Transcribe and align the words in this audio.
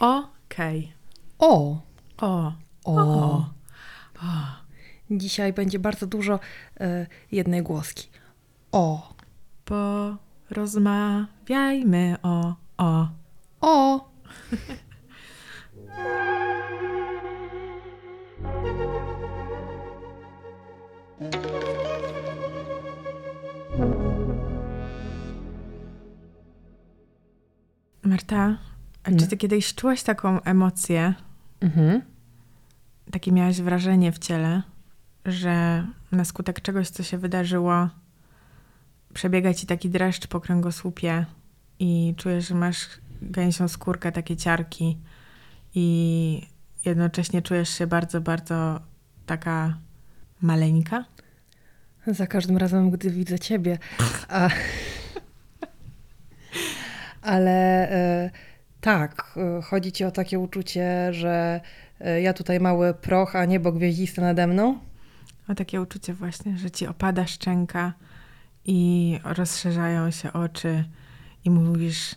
Okej. 0.00 0.92
O, 1.38 1.80
O. 2.20 2.52
o. 2.84 3.44
Dzisiaj 5.10 5.52
będzie 5.52 5.78
bardzo 5.78 6.06
dużo 6.06 6.40
e, 6.80 7.06
jednej 7.32 7.62
głoski. 7.62 8.08
O, 8.72 9.14
Porozmawiajmy 9.64 12.16
o. 12.22 12.54
O. 12.78 13.08
o. 13.60 14.00
Marta, 28.02 28.58
a 29.04 29.08
czy 29.10 29.16
No. 29.20 29.26
ty 29.26 29.36
kiedyś 29.36 29.74
czułaś 29.74 30.02
taką 30.02 30.42
emocję, 30.42 31.14
Mhm. 31.60 32.02
takie 33.10 33.32
miałaś 33.32 33.60
wrażenie 33.60 34.12
w 34.12 34.18
ciele, 34.18 34.62
że 35.24 35.86
na 36.12 36.24
skutek 36.24 36.60
czegoś, 36.60 36.88
co 36.88 37.02
się 37.02 37.18
wydarzyło, 37.18 37.88
przebiega 39.14 39.54
ci 39.54 39.66
taki 39.66 39.90
dreszcz 39.90 40.26
po 40.26 40.40
kręgosłupie 40.40 41.26
i 41.78 42.14
czujesz, 42.16 42.48
że 42.48 42.54
masz 42.54 42.86
gęsią 43.22 43.68
skórkę, 43.68 44.12
takie 44.12 44.36
ciarki 44.36 44.98
i 45.74 46.46
jednocześnie 46.84 47.42
czujesz 47.42 47.68
się 47.68 47.86
bardzo, 47.86 48.20
bardzo 48.20 48.80
taka 49.26 49.78
maleńka? 50.42 51.04
Za 52.06 52.26
każdym 52.26 52.56
razem, 52.56 52.90
gdy 52.90 53.10
widzę 53.10 53.38
ciebie. 53.38 53.78
A... 54.28 54.48
Ale 57.22 57.90
e, 57.90 58.30
tak, 58.84 59.34
e, 59.36 59.62
chodzi 59.62 59.92
ci 59.92 60.04
o 60.04 60.10
takie 60.10 60.38
uczucie, 60.38 61.12
że 61.12 61.60
e, 62.00 62.20
ja 62.20 62.32
tutaj 62.32 62.60
mały 62.60 62.94
proch, 62.94 63.36
a 63.36 63.44
niebo 63.44 63.72
gwieździste 63.72 64.22
nade 64.22 64.46
mną? 64.46 64.78
O 65.48 65.54
takie 65.54 65.80
uczucie 65.80 66.14
właśnie, 66.14 66.58
że 66.58 66.70
ci 66.70 66.86
opada 66.86 67.26
szczęka 67.26 67.92
i 68.64 69.18
rozszerzają 69.24 70.10
się 70.10 70.32
oczy 70.32 70.84
i 71.44 71.50
mówisz, 71.50 72.14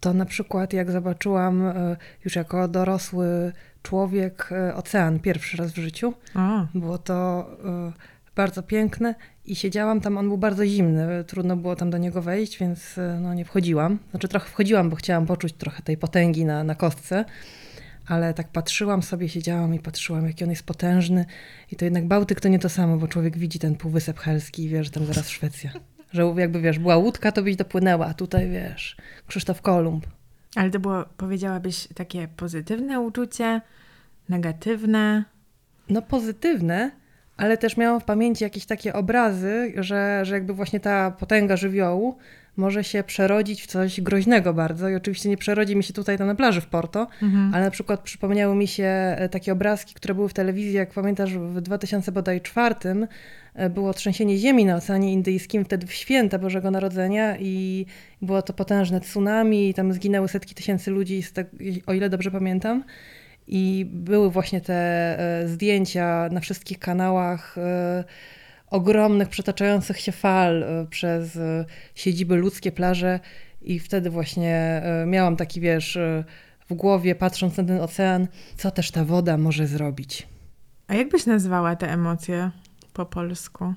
To 0.00 0.14
na 0.14 0.24
przykład 0.24 0.72
jak 0.72 0.90
zobaczyłam 0.90 1.66
e, 1.66 1.96
już 2.24 2.36
jako 2.36 2.68
dorosły 2.68 3.52
człowiek 3.82 4.50
ocean 4.74 5.20
pierwszy 5.20 5.56
raz 5.56 5.72
w 5.72 5.76
życiu, 5.76 6.14
o, 6.34 6.66
było 6.74 6.98
to 6.98 7.46
bardzo 8.34 8.62
piękne 8.62 9.14
i 9.44 9.56
siedziałam 9.56 10.00
tam, 10.00 10.18
on 10.18 10.28
był 10.28 10.38
bardzo 10.38 10.66
zimny, 10.66 11.24
trudno 11.26 11.56
było 11.56 11.76
tam 11.76 11.90
do 11.90 11.98
niego 11.98 12.22
wejść, 12.22 12.58
więc 12.58 12.98
e, 12.98 13.18
no, 13.22 13.34
nie 13.34 13.44
wchodziłam. 13.44 13.98
Znaczy 14.10 14.28
trochę 14.28 14.48
wchodziłam, 14.48 14.90
bo 14.90 14.96
chciałam 14.96 15.26
poczuć 15.26 15.52
trochę 15.52 15.82
tej 15.82 15.96
potęgi 15.96 16.44
na, 16.44 16.64
na 16.64 16.74
kostce, 16.74 17.24
ale 18.06 18.34
tak 18.34 18.48
patrzyłam 18.48 19.02
sobie, 19.02 19.28
siedziałam 19.28 19.74
i 19.74 19.78
patrzyłam, 19.78 20.26
jaki 20.26 20.44
on 20.44 20.50
jest 20.50 20.62
potężny 20.62 21.24
i 21.72 21.76
to 21.76 21.84
jednak 21.84 22.06
Bałtyk 22.06 22.40
to 22.40 22.48
nie 22.48 22.58
to 22.58 22.68
samo, 22.68 22.96
bo 22.96 23.08
człowiek 23.08 23.38
widzi 23.38 23.58
ten 23.58 23.76
półwysep 23.76 24.18
helski 24.18 24.64
i 24.64 24.68
wie, 24.68 24.84
że 24.84 24.90
tam 24.90 25.04
zaraz 25.04 25.28
Szwecja. 25.28 25.70
Że 26.12 26.34
jakby, 26.36 26.60
wiesz, 26.60 26.78
była 26.78 26.96
łódka, 26.96 27.32
to 27.32 27.42
byś 27.42 27.56
dopłynęła, 27.56 28.06
a 28.06 28.14
tutaj, 28.14 28.48
wiesz, 28.48 28.96
Krzysztof 29.26 29.62
Kolumb. 29.62 30.06
ale 30.56 30.70
to 30.70 30.80
było, 30.80 31.04
powiedziałabyś, 31.16 31.88
takie 31.94 32.28
pozytywne 32.28 33.00
uczucie, 33.00 33.60
negatywne. 34.28 35.24
No 35.88 36.02
pozytywne, 36.02 36.90
ale 37.40 37.58
też 37.58 37.76
miałam 37.76 38.00
w 38.00 38.04
pamięci 38.04 38.44
jakieś 38.44 38.66
takie 38.66 38.92
obrazy, 38.92 39.72
że, 39.76 40.20
że 40.24 40.34
jakby 40.34 40.52
właśnie 40.52 40.80
ta 40.80 41.10
potęga 41.10 41.56
żywiołu 41.56 42.16
może 42.56 42.84
się 42.84 43.02
przerodzić 43.02 43.62
w 43.62 43.66
coś 43.66 44.00
groźnego 44.00 44.54
bardzo. 44.54 44.88
I 44.88 44.94
oczywiście 44.94 45.28
nie 45.28 45.36
przerodzi 45.36 45.76
mi 45.76 45.84
się 45.84 45.92
tutaj 45.92 46.18
to 46.18 46.26
na 46.26 46.34
plaży 46.34 46.60
w 46.60 46.66
Porto, 46.66 47.06
Mhm. 47.22 47.54
ale 47.54 47.64
na 47.64 47.70
przykład 47.70 48.00
przypomniały 48.00 48.54
mi 48.54 48.66
się 48.66 48.84
e, 48.84 49.28
takie 49.28 49.52
obrazki, 49.52 49.94
które 49.94 50.14
były 50.14 50.28
w 50.28 50.32
telewizji, 50.34 50.72
jak 50.72 50.90
pamiętasz 50.90 51.34
w 51.34 51.60
2004 51.60 52.74
e, 53.54 53.70
było 53.70 53.94
trzęsienie 53.94 54.38
ziemi 54.38 54.64
na 54.64 54.76
Oceanie 54.76 55.12
Indyjskim, 55.12 55.64
wtedy 55.64 55.86
w 55.86 55.92
święta 55.92 56.38
Bożego 56.38 56.70
Narodzenia 56.70 57.36
i 57.38 57.86
było 58.22 58.42
to 58.42 58.52
potężne 58.52 59.00
tsunami 59.00 59.68
i 59.68 59.74
tam 59.74 59.92
zginęły 59.92 60.28
setki 60.28 60.54
tysięcy 60.54 60.90
ludzi, 60.90 61.22
o 61.86 61.92
ile 61.92 62.08
dobrze 62.10 62.30
pamiętam. 62.30 62.84
I 63.46 63.86
były 63.92 64.30
właśnie 64.30 64.60
te 64.60 64.74
e, 64.74 65.48
zdjęcia 65.48 66.28
na 66.32 66.40
wszystkich 66.40 66.78
kanałach 66.78 67.58
e, 67.58 68.04
ogromnych, 68.70 69.28
przetaczających 69.28 70.00
się 70.00 70.12
fal 70.12 70.62
e, 70.62 70.86
przez 70.90 71.38
siedziby 71.94 72.36
ludzkie, 72.36 72.72
plaże. 72.72 73.20
I 73.62 73.78
wtedy 73.78 74.10
właśnie 74.10 74.82
miałam 75.06 75.36
taki, 75.36 75.60
wiesz, 75.60 75.98
w 76.70 76.74
głowie, 76.74 77.14
patrząc 77.14 77.56
na 77.56 77.64
ten 77.64 77.80
ocean, 77.80 78.28
co 78.56 78.70
też 78.70 78.90
ta 78.90 79.04
woda 79.04 79.36
może 79.36 79.66
zrobić. 79.66 80.28
A 80.88 80.94
jak 80.94 81.08
byś 81.08 81.26
nazwała 81.26 81.76
te 81.76 81.92
emocje 81.92 82.50
po 82.92 83.06
polsku? 83.06 83.74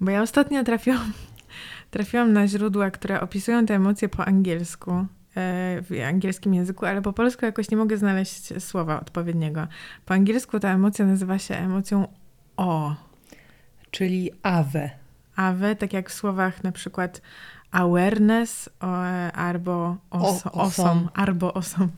Bo 0.00 0.10
ja 0.10 0.22
ostatnio 0.22 0.64
trafiłam, 0.64 1.12
trafiłam 1.90 2.32
na 2.32 2.48
źródła, 2.48 2.90
które 2.90 3.20
opisują 3.20 3.66
te 3.66 3.74
emocje 3.74 4.08
po 4.08 4.24
angielsku, 4.26 5.06
w 5.34 6.04
angielskim 6.08 6.54
języku, 6.54 6.86
ale 6.86 7.02
po 7.02 7.12
polsku 7.12 7.44
jakoś 7.44 7.70
nie 7.70 7.76
mogę 7.76 7.96
znaleźć 7.96 8.62
słowa 8.62 9.00
odpowiedniego. 9.00 9.66
Po 10.06 10.14
angielsku 10.14 10.60
ta 10.60 10.68
emocja 10.68 11.06
nazywa 11.06 11.38
się 11.38 11.54
emocją 11.54 12.08
o. 12.56 12.94
Czyli 13.90 14.30
awe. 14.42 14.90
Awe, 15.36 15.76
tak 15.76 15.92
jak 15.92 16.10
w 16.10 16.14
słowach 16.14 16.64
na 16.64 16.72
przykład 16.72 17.20
awareness 17.70 18.68
o, 18.80 19.02
albo 19.34 19.96
os, 20.10 20.46
O- 20.46 20.52
osom, 20.52 20.60
osom. 20.60 21.08
albo 21.14 21.54
osom. 21.54 21.88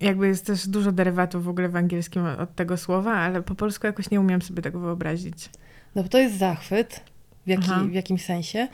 Jakby 0.00 0.26
jest 0.28 0.46
też 0.46 0.68
dużo 0.68 0.92
derywatów 0.92 1.44
w 1.44 1.48
ogóle 1.48 1.68
w 1.68 1.76
angielskim 1.76 2.26
od 2.26 2.54
tego 2.54 2.76
słowa, 2.76 3.12
ale 3.12 3.42
po 3.42 3.54
polsku 3.54 3.86
jakoś 3.86 4.10
nie 4.10 4.20
umiem 4.20 4.42
sobie 4.42 4.62
tego 4.62 4.80
wyobrazić. 4.80 5.50
No 5.94 6.02
bo 6.02 6.08
to 6.08 6.18
jest 6.18 6.38
zachwyt 6.38 7.00
w, 7.46 7.48
jaki, 7.48 7.70
w 7.88 7.92
jakimś 7.92 8.24
sensie, 8.24 8.68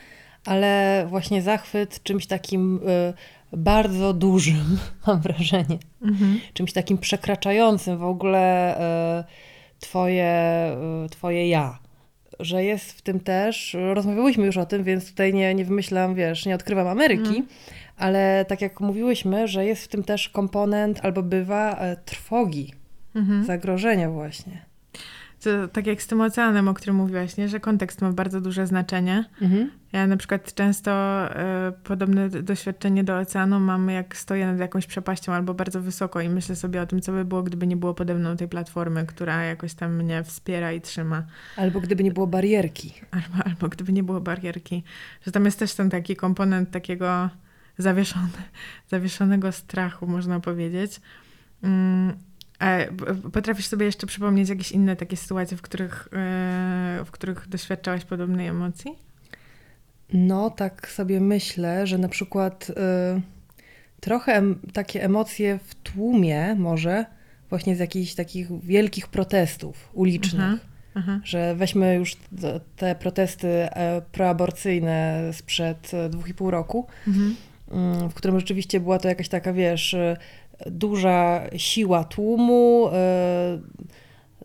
ale 0.44 1.05
właśnie 1.09 1.43
zachwyt 1.43 2.03
czymś 2.03 2.27
takim 2.27 2.81
y, 2.88 3.56
bardzo 3.56 4.12
dużym, 4.12 4.78
mam 5.06 5.21
wrażenie. 5.21 5.78
Mhm. 6.03 6.41
czymś 6.55 6.72
takim 6.72 6.99
przekraczającym 6.99 7.99
w 7.99 8.05
ogóle 8.05 8.78
e, 8.78 9.25
twoje, 9.81 10.25
e, 10.25 10.77
twoje 11.10 11.49
ja. 11.49 11.78
Że 12.41 12.65
jest 12.65 12.93
w 12.93 13.03
tym 13.03 13.21
też, 13.21 13.77
rozmawiałyśmy 13.94 14.47
już 14.47 14.56
o 14.56 14.66
tym, 14.66 14.84
więc 14.84 15.10
tutaj 15.10 15.34
nie, 15.34 15.55
nie 15.55 15.65
wymyślam, 15.65 16.15
wiesz, 16.15 16.47
nie 16.47 16.55
odkrywam 16.55 16.87
Ameryki, 16.88 17.28
Mhm. 17.28 17.47
ale 17.97 18.44
tak 18.49 18.61
jak 18.61 18.81
mówiłyśmy, 18.81 19.49
że 19.49 19.65
jest 19.65 19.84
w 19.84 19.88
tym 19.88 20.03
też 20.03 20.28
komponent 20.28 21.00
albo 21.03 21.22
bywa 21.22 21.81
trwogi, 22.05 22.72
Mhm. 23.15 23.44
zagrożenia 23.44 24.11
właśnie. 24.11 24.62
To 25.44 25.69
tak 25.69 25.87
jak 25.87 26.03
z 26.03 26.06
tym 26.06 26.21
oceanem, 26.21 26.69
o 26.69 26.75
którym 26.75 26.97
mówiłaś, 26.97 27.37
nie? 27.37 27.49
że 27.49 27.60
kontekst 27.60 28.03
ma 28.03 28.12
bardzo 28.12 28.41
duże 28.41 28.66
znaczenie. 28.66 29.25
Mhm. 29.43 29.71
Ja 29.93 30.06
na 30.06 30.16
przykład 30.16 30.55
często 30.55 30.91
e, 30.91 31.72
podobne 31.84 32.28
doświadczenie 32.28 33.05
do 33.05 33.19
oceanu 33.19 33.60
mam, 33.60 33.91
jak 33.91 34.16
stoję 34.16 34.47
nad 34.47 34.59
jakąś 34.59 34.87
przepaścią 34.87 35.32
albo 35.32 35.55
bardzo 35.55 35.81
wysoko 35.81 36.21
i 36.21 36.28
myślę 36.28 36.56
sobie 36.56 36.82
o 36.82 36.87
tym, 36.87 37.00
co 37.00 37.12
by 37.12 37.25
było, 37.25 37.43
gdyby 37.43 37.66
nie 37.66 37.77
było 37.77 37.94
pode 37.94 38.15
mną 38.15 38.37
tej 38.37 38.49
platformy, 38.49 39.06
która 39.06 39.43
jakoś 39.44 39.75
tam 39.75 39.94
mnie 39.97 40.25
wspiera 40.25 40.72
i 40.72 40.81
trzyma. 40.81 41.22
Albo 41.56 41.81
gdyby 41.81 42.05
nie 42.05 42.12
było 42.12 42.26
barierki. 42.26 42.94
Albo, 43.11 43.44
albo 43.44 43.69
gdyby 43.69 43.93
nie 43.93 44.03
było 44.03 44.21
barierki. 44.21 44.82
Że 45.26 45.32
tam 45.32 45.44
jest 45.44 45.59
też 45.59 45.75
ten 45.75 45.91
taki 45.91 46.16
komponent 46.16 46.71
takiego 46.71 47.31
zawieszone, 47.78 48.28
zawieszonego 48.93 49.53
strachu, 49.53 50.06
można 50.06 50.41
powiedzieć. 50.41 51.00
Mm, 51.62 52.12
potrafisz 53.33 53.67
sobie 53.67 53.87
jeszcze 53.87 54.07
przypomnieć 54.07 54.49
jakieś 54.49 54.73
inne 54.73 54.97
takie 54.97 55.17
sytuacje, 55.17 55.57
w 55.57 55.63
których, 55.63 56.09
e, 56.13 57.05
w 57.05 57.11
których 57.11 57.49
doświadczałaś 57.49 58.05
podobnej 58.05 58.47
emocji? 58.47 58.91
No, 60.13 60.51
tak 60.51 60.89
sobie 60.89 61.21
myślę, 61.21 61.87
że 61.87 61.99
na 61.99 62.09
przykład 62.09 62.71
y, 62.71 62.75
trochę 64.01 64.33
em, 64.35 64.59
takie 64.73 65.05
emocje 65.05 65.59
w 65.65 65.75
tłumie 65.75 66.55
może 66.55 67.06
właśnie 67.51 67.77
z 67.77 67.79
jakichś 67.79 68.15
takich 68.15 68.61
wielkich 68.65 69.09
protestów 69.09 69.91
ulicznych. 69.93 70.43
Mhm. 70.43 70.59
Aha. 70.95 71.21
Że 71.25 71.55
weźmy 71.55 71.95
już 71.95 72.17
te- 72.17 72.61
te 72.77 72.95
protesty 72.95 73.49
e, 73.49 74.03
proaborcyjne 74.12 75.31
sprzed 75.33 75.95
e, 75.95 76.09
dwóch 76.09 76.29
i 76.29 76.35
pół 76.35 76.50
roku, 76.50 76.87
Mhm. 77.09 77.37
mm, 77.71 78.09
w 78.11 78.15
którym 78.15 78.41
rzeczywiście 78.41 78.81
była 78.81 78.99
to 78.99 79.09
jakaś 79.09 79.29
taka, 79.29 79.53
wiesz, 79.53 79.95
e, 79.95 80.17
duża 80.67 81.43
siła 81.56 82.05
tłumu, 82.05 82.89
e, 82.93 83.59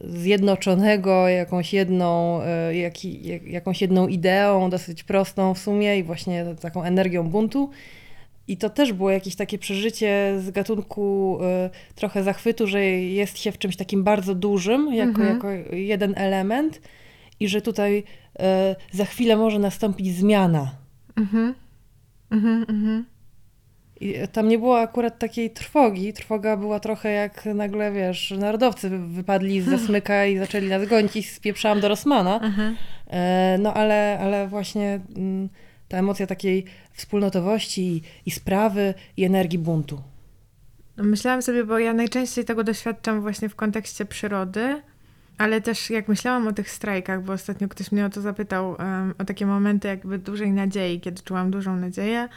zjednoczonego 0.01 1.27
jakąś 1.27 1.73
jedną, 1.73 2.41
e, 2.41 2.75
jak- 2.77 3.03
jakąś 3.47 3.81
jedną 3.81 4.07
ideą, 4.07 4.69
dosyć 4.69 5.03
prostą 5.03 5.53
w 5.53 5.59
sumie 5.59 5.97
i 5.97 6.03
właśnie 6.03 6.45
taką 6.61 6.83
energią 6.83 7.29
buntu. 7.29 7.69
I 8.47 8.57
to 8.57 8.69
też 8.69 8.93
było 8.93 9.11
jakieś 9.11 9.35
takie 9.35 9.57
przeżycie 9.57 10.35
z 10.39 10.51
gatunku 10.51 11.37
e, 11.41 11.69
trochę 11.95 12.23
zachwytu, 12.23 12.67
że 12.67 12.85
jest 12.85 13.37
się 13.37 13.51
w 13.51 13.57
czymś 13.57 13.75
takim 13.75 14.03
bardzo 14.03 14.35
dużym, 14.35 14.93
jako, 14.93 15.09
Mhm. 15.21 15.29
jako 15.35 15.47
jeden 15.75 16.13
element 16.17 16.81
i 17.39 17.47
że 17.47 17.61
tutaj 17.61 18.03
e, 18.39 18.75
za 18.91 19.05
chwilę 19.05 19.37
może 19.37 19.59
nastąpić 19.59 20.15
zmiana. 20.15 20.71
Mhm. 21.17 21.55
Mhm, 22.31 22.65
mhm. 22.69 23.05
I 24.01 24.15
tam 24.31 24.47
nie 24.47 24.57
było 24.57 24.79
akurat 24.79 25.19
takiej 25.19 25.49
trwogi. 25.51 26.13
Trwoga 26.13 26.57
była 26.57 26.79
trochę 26.79 27.11
jak 27.11 27.45
nagle, 27.45 27.91
wiesz, 27.91 28.33
narodowcy 28.39 28.89
wy- 28.89 29.07
wypadli 29.07 29.61
z 29.61 29.65
zasmyka 29.65 30.25
i 30.25 30.37
zaczęli 30.37 30.67
nas 30.67 30.87
gonić 30.87 31.15
i 31.15 31.23
spieprzałam 31.23 31.79
do 31.79 31.87
Rosmana. 31.87 32.39
Aha. 32.43 32.71
E, 33.07 33.57
no 33.59 33.73
ale, 33.73 34.19
ale 34.21 34.47
właśnie 34.47 34.99
mm, 35.15 35.49
ta 35.87 35.97
emocja 35.97 36.27
takiej 36.27 36.65
wspólnotowości 36.93 37.81
i, 37.81 38.01
i 38.25 38.31
sprawy 38.31 38.93
i 39.17 39.23
energii 39.23 39.59
buntu. 39.59 40.01
No, 40.97 41.03
Myślałam 41.03 41.41
sobie, 41.41 41.63
bo 41.63 41.79
ja 41.79 41.93
najczęściej 41.93 42.45
tego 42.45 42.63
doświadczam 42.63 43.21
właśnie 43.21 43.49
w 43.49 43.55
kontekście 43.55 44.05
przyrody, 44.05 44.81
ale 45.37 45.61
też 45.61 45.89
jak 45.89 46.07
myślałam 46.07 46.47
o 46.47 46.53
tych 46.53 46.71
strajkach, 46.71 47.23
bo 47.23 47.33
ostatnio 47.33 47.67
ktoś 47.67 47.91
mnie 47.91 48.05
o 48.05 48.09
to 48.09 48.21
zapytał, 48.21 48.75
em, 48.79 49.13
o 49.17 49.25
takie 49.25 49.45
momenty 49.45 49.87
jakby 49.87 50.17
dużej 50.17 50.51
nadziei, 50.51 50.99
kiedy 50.99 51.21
czułam 51.21 51.51
dużą 51.51 51.75
nadzieję, 51.75 52.29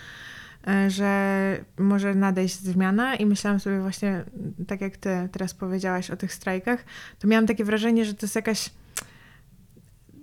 że 0.88 1.56
może 1.78 2.14
nadejść 2.14 2.54
zmiana 2.60 3.16
i 3.16 3.26
myślałam 3.26 3.60
sobie 3.60 3.80
właśnie, 3.80 4.24
tak 4.66 4.80
jak 4.80 4.96
ty 4.96 5.28
teraz 5.32 5.54
powiedziałaś 5.54 6.10
o 6.10 6.16
tych 6.16 6.32
strajkach, 6.32 6.84
to 7.18 7.28
miałam 7.28 7.46
takie 7.46 7.64
wrażenie, 7.64 8.04
że 8.04 8.14
to 8.14 8.26
jest 8.26 8.36
jakaś 8.36 8.70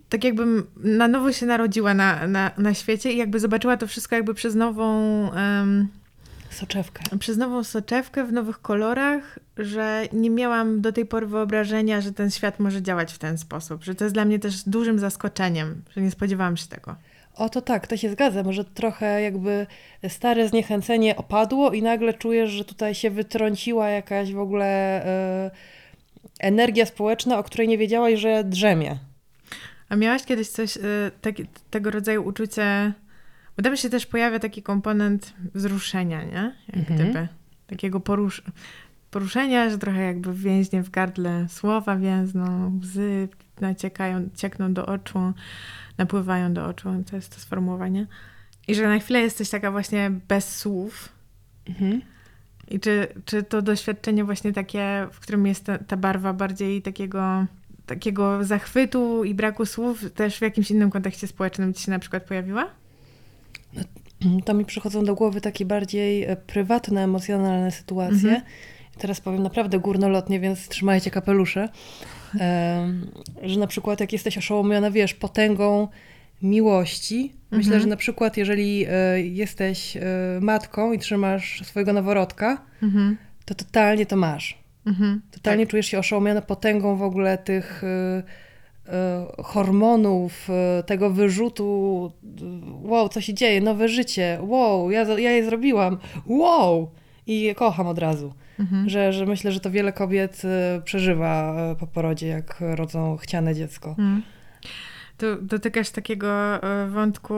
tak 0.09 0.23
jakbym 0.23 0.67
na 0.77 1.07
nowo 1.07 1.31
się 1.31 1.45
narodziła 1.45 1.93
na, 1.93 2.27
na, 2.27 2.51
na 2.57 2.73
świecie 2.73 3.13
i 3.13 3.17
jakby 3.17 3.39
zobaczyła 3.39 3.77
to 3.77 3.87
wszystko 3.87 4.15
jakby 4.15 4.33
przez 4.33 4.55
nową... 4.55 5.31
em, 5.33 5.87
Soczewkę. 6.49 7.17
przez 7.19 7.37
nową 7.37 7.63
soczewkę 7.63 8.25
w 8.25 8.33
nowych 8.33 8.61
kolorach, 8.61 9.39
że 9.57 10.03
nie 10.13 10.29
miałam 10.29 10.81
do 10.81 10.91
tej 10.91 11.05
pory 11.05 11.27
wyobrażenia, 11.27 12.01
że 12.01 12.13
ten 12.13 12.31
świat 12.31 12.59
może 12.59 12.81
działać 12.81 13.13
w 13.13 13.17
ten 13.17 13.37
sposób. 13.37 13.83
Że 13.83 13.95
to 13.95 14.03
jest 14.05 14.15
dla 14.15 14.25
mnie 14.25 14.39
też 14.39 14.63
dużym 14.63 14.99
zaskoczeniem, 14.99 15.81
że 15.95 16.01
nie 16.01 16.11
spodziewałam 16.11 16.57
się 16.57 16.67
tego. 16.67 16.95
O 17.35 17.49
to 17.49 17.61
tak, 17.61 17.87
to 17.87 17.97
się 17.97 18.09
zgadza. 18.09 18.43
Może 18.43 18.65
trochę 18.65 19.21
jakby 19.21 19.67
stare 20.07 20.47
zniechęcenie 20.47 21.15
opadło 21.15 21.71
i 21.71 21.81
nagle 21.81 22.13
czujesz, 22.13 22.49
że 22.49 22.65
tutaj 22.65 22.95
się 22.95 23.09
wytrąciła 23.09 23.89
jakaś 23.89 24.33
w 24.33 24.39
ogóle 24.39 25.05
e, 25.05 25.51
energia 26.39 26.85
społeczna, 26.85 27.39
o 27.39 27.43
której 27.43 27.67
nie 27.67 27.77
wiedziałaś, 27.77 28.19
że 28.19 28.43
drzemie. 28.43 28.97
A 29.89 29.95
miałaś 29.95 30.23
kiedyś 30.23 30.47
coś, 30.47 30.77
y, 30.77 31.11
taki, 31.21 31.45
tego 31.69 31.91
rodzaju 31.91 32.23
uczucie, 32.23 32.93
bo 33.57 33.63
tam 33.63 33.77
się 33.77 33.89
też 33.89 34.05
pojawia 34.05 34.39
taki 34.39 34.63
komponent 34.63 35.33
wzruszenia, 35.55 36.23
nie? 36.23 36.55
Jak 36.67 36.75
Mhm. 36.75 36.99
gdyby. 36.99 37.27
Takiego 37.67 37.99
porusz 37.99 38.43
poruszenia, 39.11 39.69
że 39.69 39.77
trochę 39.77 40.01
jakby 40.01 40.33
więźnie 40.33 40.83
w 40.83 40.89
gardle 40.89 41.45
słowa 41.49 41.95
więzną, 41.95 42.79
łzy 42.81 43.27
naciekają, 43.61 44.29
ciekną 44.35 44.73
do 44.73 44.85
oczu, 44.85 45.33
napływają 45.99 46.53
do 46.53 46.65
oczu, 46.65 46.89
to 47.09 47.15
jest 47.15 47.35
to 47.35 47.41
sformułowanie. 47.41 48.07
I 48.67 48.75
że 48.75 48.87
na 48.87 48.99
chwilę 48.99 49.19
jesteś 49.19 49.49
taka 49.49 49.71
właśnie 49.71 50.11
bez 50.27 50.57
słów. 50.57 51.09
Mhm. 51.69 52.01
I 52.67 52.79
czy, 52.79 53.07
czy 53.25 53.43
to 53.43 53.61
doświadczenie 53.61 54.23
właśnie 54.23 54.53
takie, 54.53 55.07
w 55.11 55.19
którym 55.19 55.47
jest 55.47 55.65
ta, 55.65 55.77
ta 55.77 55.97
barwa 55.97 56.33
bardziej 56.33 56.81
takiego, 56.81 57.45
takiego 57.85 58.43
zachwytu 58.43 59.23
i 59.23 59.33
braku 59.33 59.65
słów, 59.65 60.11
też 60.11 60.37
w 60.37 60.41
jakimś 60.41 60.71
innym 60.71 60.89
kontekście 60.89 61.27
społecznym 61.27 61.73
ci 61.73 61.83
się 61.83 61.91
na 61.91 61.99
przykład 61.99 62.23
pojawiła? 62.23 62.67
To 64.45 64.53
mi 64.53 64.65
przychodzą 64.65 65.05
do 65.05 65.15
głowy 65.15 65.41
takie 65.41 65.65
bardziej 65.65 66.23
e, 66.23 66.35
prywatne, 66.35 67.03
emocjonalne 67.03 67.71
sytuacje. 67.71 68.29
Mhm. 68.29 68.41
Teraz 68.97 69.21
powiem 69.21 69.43
naprawdę 69.43 69.79
górnolotnie, 69.79 70.39
więc 70.39 70.67
trzymajcie 70.67 71.11
kapelusze. 71.11 71.69
Że 73.43 73.59
na 73.59 73.67
przykład 73.67 73.99
jak 73.99 74.13
jesteś 74.13 74.37
oszołomiona, 74.37 74.91
wiesz, 74.91 75.13
potęgą 75.13 75.87
miłości. 76.41 77.33
Myślę, 77.51 77.65
Mhm. 77.73 77.81
że 77.81 77.87
na 77.87 77.95
przykład 77.95 78.37
jeżeli 78.37 78.85
e, 78.89 79.21
jesteś 79.21 79.97
e, 79.97 80.01
matką 80.41 80.93
i 80.93 80.99
trzymasz 80.99 81.61
swojego 81.65 81.93
noworodka, 81.93 82.61
Mhm. 82.83 83.17
to 83.45 83.55
totalnie 83.55 84.05
to 84.05 84.15
masz. 84.15 84.57
Mhm. 84.85 85.21
Totalnie 85.31 85.67
czujesz 85.67 85.85
się 85.87 85.99
oszołomiona 85.99 86.41
potęgą 86.41 86.95
w 86.95 87.03
ogóle 87.03 87.37
tych 87.37 87.83
y, 87.83 88.23
hormonów, 89.43 90.49
tego 90.85 91.09
wyrzutu. 91.09 92.11
Wow, 92.81 93.09
co 93.09 93.21
się 93.21 93.33
dzieje? 93.33 93.61
Nowe 93.61 93.87
życie. 93.89 94.37
Wow, 94.41 94.91
ja, 94.91 95.03
ja 95.03 95.31
je 95.31 95.45
zrobiłam. 95.45 95.97
Wow! 96.25 96.89
I 97.27 97.41
je 97.41 97.55
kocham 97.55 97.87
od 97.87 97.99
razu. 97.99 98.33
Mhm. 98.59 98.89
Że, 98.89 99.13
że 99.13 99.25
myślę, 99.25 99.51
że 99.51 99.59
to 99.59 99.71
wiele 99.71 99.93
kobiet 99.93 100.41
y, 100.77 100.81
przeżywa 100.81 101.55
y, 101.71 101.75
po 101.75 101.87
porodzie, 101.87 102.27
jak 102.27 102.55
rodzą 102.59 103.17
chciane 103.17 103.55
dziecko. 103.55 103.95
Mm. 103.99 104.21
Tu 105.17 105.25
dotykasz 105.41 105.89
takiego 105.89 106.63
e, 106.63 106.87
wątku, 106.87 107.35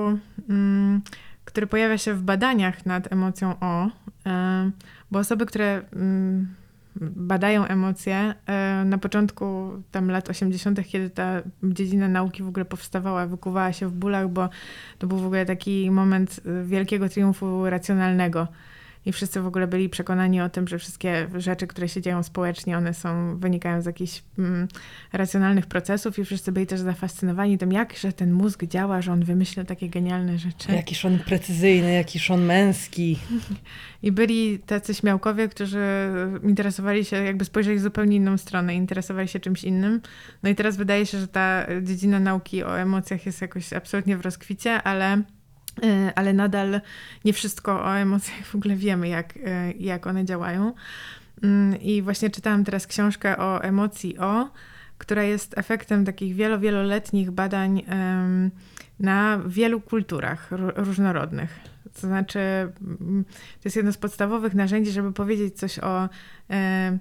mm, 0.49 1.01
który 1.45 1.67
pojawia 1.67 1.97
się 1.97 2.13
w 2.13 2.21
badaniach 2.21 2.85
nad 2.85 3.11
emocją 3.13 3.55
O, 3.59 3.89
bo 5.11 5.19
osoby, 5.19 5.45
które 5.45 5.81
mm, 5.93 6.55
badają 7.01 7.65
emocje 7.65 8.33
na 8.85 8.97
początku 8.97 9.71
tam 9.91 10.11
lat 10.11 10.29
80., 10.29 10.87
kiedy 10.87 11.09
ta 11.09 11.41
dziedzina 11.63 12.07
nauki 12.07 12.43
w 12.43 12.47
ogóle 12.47 12.65
powstawała, 12.65 13.27
wykuwała 13.27 13.73
się 13.73 13.87
w 13.87 13.93
bólach, 13.93 14.29
bo 14.29 14.49
to 14.99 15.07
był 15.07 15.17
w 15.17 15.25
ogóle 15.25 15.45
taki 15.45 15.91
moment 15.91 16.41
wielkiego 16.63 17.09
triumfu 17.09 17.69
racjonalnego. 17.69 18.47
I 19.05 19.11
wszyscy 19.11 19.41
w 19.41 19.47
ogóle 19.47 19.67
byli 19.67 19.89
przekonani 19.89 20.41
o 20.41 20.49
tym, 20.49 20.67
że 20.67 20.79
wszystkie 20.79 21.27
rzeczy, 21.35 21.67
które 21.67 21.89
się 21.89 22.01
dzieją 22.01 22.23
społecznie, 22.23 22.77
one 22.77 22.93
są, 22.93 23.37
wynikają 23.37 23.81
z 23.81 23.85
jakichś 23.85 24.23
mm, 24.39 24.67
racjonalnych 25.13 25.65
procesów 25.65 26.19
i 26.19 26.25
wszyscy 26.25 26.51
byli 26.51 26.67
też 26.67 26.79
zafascynowani 26.79 27.57
tym, 27.57 27.71
jak 27.71 27.97
że 27.97 28.13
ten 28.13 28.31
mózg 28.31 28.63
działa, 28.63 29.01
że 29.01 29.11
on 29.11 29.23
wymyśla 29.23 29.63
takie 29.63 29.89
genialne 29.89 30.37
rzeczy. 30.37 30.71
Jakiż 30.71 31.05
on 31.05 31.19
precyzyjny, 31.19 31.93
jakiż 31.93 32.31
on 32.31 32.45
męski. 32.45 33.19
I 34.03 34.11
byli 34.11 34.59
tacy 34.59 34.93
śmiałkowie, 34.93 35.47
którzy 35.47 35.79
interesowali 36.43 37.05
się, 37.05 37.23
jakby 37.23 37.45
spojrzeli 37.45 37.77
w 37.77 37.81
zupełnie 37.81 38.15
inną 38.15 38.37
stronę, 38.37 38.75
interesowali 38.75 39.27
się 39.27 39.39
czymś 39.39 39.63
innym. 39.63 40.01
No 40.43 40.49
i 40.49 40.55
teraz 40.55 40.77
wydaje 40.77 41.05
się, 41.05 41.19
że 41.19 41.27
ta 41.27 41.67
dziedzina 41.81 42.19
nauki 42.19 42.63
o 42.63 42.79
emocjach 42.79 43.25
jest 43.25 43.41
jakoś 43.41 43.73
absolutnie 43.73 44.17
w 44.17 44.21
rozkwicie, 44.21 44.83
ale, 44.83 45.21
ale 46.15 46.33
nadal 46.33 46.81
nie 47.25 47.33
wszystko 47.33 47.83
o 47.85 47.97
emocjach 47.97 48.45
w 48.45 48.55
ogóle 48.55 48.75
wiemy, 48.75 49.07
jak, 49.07 49.37
y, 49.37 49.41
jak 49.79 50.07
one 50.07 50.25
działają. 50.25 50.73
Mm, 51.43 51.81
I 51.81 52.01
właśnie 52.01 52.29
czytałam 52.29 52.63
teraz 52.63 52.87
książkę 52.87 53.37
o 53.37 53.63
emocji 53.63 54.17
O, 54.17 54.51
która 54.97 55.23
jest 55.23 55.57
efektem 55.57 56.05
takich 56.05 56.35
wielo, 56.35 56.59
wieloletnich 56.59 57.31
badań 57.31 57.83
na 58.99 59.39
wielu 59.47 59.81
kulturach 59.81 60.51
ró- 60.51 60.73
różnorodnych. 60.75 61.59
To 62.01 62.07
znaczy, 62.07 62.39
mm, 62.39 63.25
to 63.25 63.61
jest 63.65 63.75
jedno 63.75 63.91
z 63.91 63.97
podstawowych 63.97 64.53
narzędzi, 64.53 64.91
żeby 64.91 65.13
powiedzieć 65.13 65.57
coś 65.59 65.79
o, 65.79 66.09
em, 66.49 66.99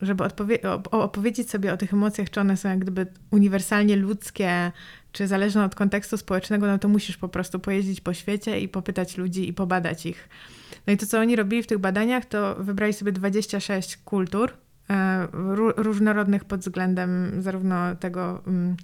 żeby 0.00 0.24
odpowie- 0.24 0.62
o- 0.62 0.82
o- 0.90 1.02
opowiedzieć 1.02 1.50
sobie 1.50 1.72
o 1.72 1.76
tych 1.76 1.92
emocjach, 1.92 2.30
czy 2.30 2.40
one 2.40 2.56
są 2.56 2.68
jak 2.68 2.78
gdyby 2.78 3.06
uniwersalnie 3.30 3.96
ludzkie, 3.96 4.72
czy 5.16 5.26
zależne 5.26 5.64
od 5.64 5.74
kontekstu 5.74 6.16
społecznego, 6.16 6.66
no 6.66 6.78
to 6.78 6.88
musisz 6.88 7.16
po 7.16 7.28
prostu 7.28 7.58
pojeździć 7.58 8.00
po 8.00 8.14
świecie 8.14 8.60
i 8.60 8.68
popytać 8.68 9.16
ludzi 9.16 9.48
i 9.48 9.52
pobadać 9.52 10.06
ich. 10.06 10.28
No 10.86 10.92
i 10.92 10.96
to, 10.96 11.06
co 11.06 11.20
oni 11.20 11.36
robili 11.36 11.62
w 11.62 11.66
tych 11.66 11.78
badaniach, 11.78 12.24
to 12.24 12.54
wybrali 12.58 12.92
sobie 12.92 13.12
26 13.12 13.96
kultur, 13.96 14.52
e, 14.90 14.94
ró- 15.32 15.72
różnorodnych 15.76 16.44
pod 16.44 16.60
względem 16.60 17.42
zarówno 17.42 17.94
tego, 17.94 18.42
mm, 18.46 18.76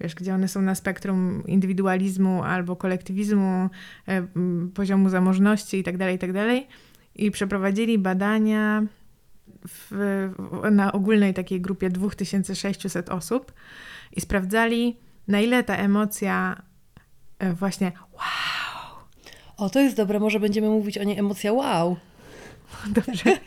wiesz, 0.00 0.14
gdzie 0.14 0.34
one 0.34 0.48
są 0.48 0.62
na 0.62 0.74
spektrum 0.74 1.42
indywidualizmu 1.46 2.42
albo 2.42 2.76
kolektywizmu, 2.76 3.70
e, 4.08 4.26
mm, 4.36 4.70
poziomu 4.74 5.08
zamożności 5.08 5.76
itd., 5.76 6.12
itd. 6.12 6.62
I 7.14 7.30
przeprowadzili 7.30 7.98
badania 7.98 8.82
w, 9.68 9.92
na 10.70 10.92
ogólnej 10.92 11.34
takiej 11.34 11.60
grupie 11.60 11.90
2600 11.90 13.08
osób 13.08 13.52
i 14.16 14.20
sprawdzali, 14.20 15.07
na 15.28 15.40
ile 15.40 15.64
ta 15.64 15.76
emocja 15.76 16.62
e, 17.38 17.52
właśnie 17.52 17.92
wow, 18.12 18.98
O, 19.56 19.70
to 19.70 19.80
jest 19.80 19.96
dobre, 19.96 20.20
może 20.20 20.40
będziemy 20.40 20.68
mówić 20.68 20.98
o 20.98 21.04
niej 21.04 21.18
emocja 21.18 21.52
wow. 21.52 21.96
Dobrze. 23.04 23.38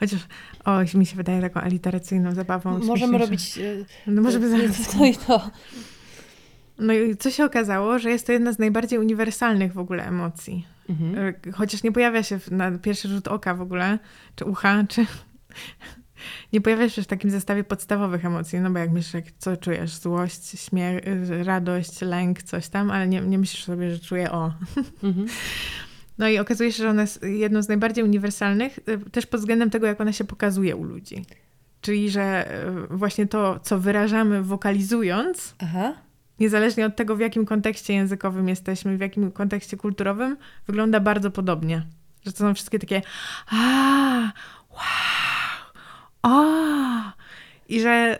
Chociaż, 0.00 0.20
o, 0.64 0.98
mi 0.98 1.06
się 1.06 1.16
wydaje 1.16 1.40
taką 1.40 1.60
aliteracyjną 1.60 2.34
zabawą. 2.34 2.78
Możemy 2.78 3.18
robić... 3.18 3.58
e, 3.58 3.62
No 4.06 4.22
możemy 4.22 4.48
zaraz. 4.48 4.88
To 4.98 5.04
i 5.04 5.16
to. 5.16 5.50
No 6.78 6.92
i 6.92 7.16
co 7.16 7.30
się 7.30 7.44
okazało, 7.44 7.98
że 7.98 8.10
jest 8.10 8.26
to 8.26 8.32
jedna 8.32 8.52
z 8.52 8.58
najbardziej 8.58 8.98
uniwersalnych 8.98 9.72
w 9.72 9.78
ogóle 9.78 10.06
emocji. 10.06 10.66
Mhm. 10.88 11.18
E, 11.46 11.52
Chociaż 11.52 11.82
nie 11.82 11.92
pojawia 11.92 12.22
się 12.22 12.38
na 12.50 12.78
pierwszy 12.78 13.08
rzut 13.08 13.28
oka 13.28 13.54
w 13.54 13.60
ogóle, 13.60 13.98
czy 14.36 14.44
ucha, 14.44 14.84
czy... 14.88 15.06
Nie 16.52 16.60
pojawia 16.60 16.88
się 16.88 17.02
w 17.02 17.06
takim 17.06 17.30
zestawie 17.30 17.64
podstawowych 17.64 18.24
emocji, 18.24 18.60
no 18.60 18.70
bo 18.70 18.78
jak 18.78 18.90
myślisz, 18.90 19.14
jak, 19.14 19.24
co 19.38 19.56
czujesz? 19.56 19.94
Złość, 19.94 20.60
śmiech, 20.60 21.04
radość, 21.44 22.00
lęk, 22.00 22.42
coś 22.42 22.68
tam, 22.68 22.90
ale 22.90 23.08
nie, 23.08 23.20
nie 23.20 23.38
myślisz 23.38 23.64
sobie, 23.64 23.90
że 23.90 23.98
czuję 23.98 24.32
o. 24.32 24.52
Mhm. 25.02 25.26
No 26.18 26.28
i 26.28 26.38
okazuje 26.38 26.72
się, 26.72 26.82
że 26.82 26.90
ona 26.90 27.02
jest 27.02 27.22
jedną 27.22 27.62
z 27.62 27.68
najbardziej 27.68 28.04
uniwersalnych, 28.04 28.78
y, 28.88 29.10
też 29.10 29.26
pod 29.26 29.40
względem 29.40 29.70
tego, 29.70 29.86
jak 29.86 30.00
ona 30.00 30.12
się 30.12 30.24
pokazuje 30.24 30.76
u 30.76 30.84
ludzi. 30.84 31.24
Czyli, 31.80 32.10
że 32.10 32.54
y, 32.92 32.96
właśnie 32.96 33.26
to, 33.26 33.60
co 33.60 33.78
wyrażamy 33.78 34.42
wokalizując, 34.42 35.54
Aha. 35.58 35.94
niezależnie 36.40 36.86
od 36.86 36.96
tego, 36.96 37.16
w 37.16 37.20
jakim 37.20 37.46
kontekście 37.46 37.94
językowym 37.94 38.48
jesteśmy, 38.48 38.96
w 38.96 39.00
jakim 39.00 39.32
kontekście 39.32 39.76
kulturowym, 39.76 40.36
wygląda 40.66 41.00
bardzo 41.00 41.30
podobnie. 41.30 41.86
Że 42.26 42.32
to 42.32 42.38
są 42.38 42.54
wszystkie 42.54 42.78
takie 42.78 43.02
a, 43.50 44.32
wow, 44.70 44.80
o. 46.24 46.44
I 47.68 47.80
że 47.80 48.18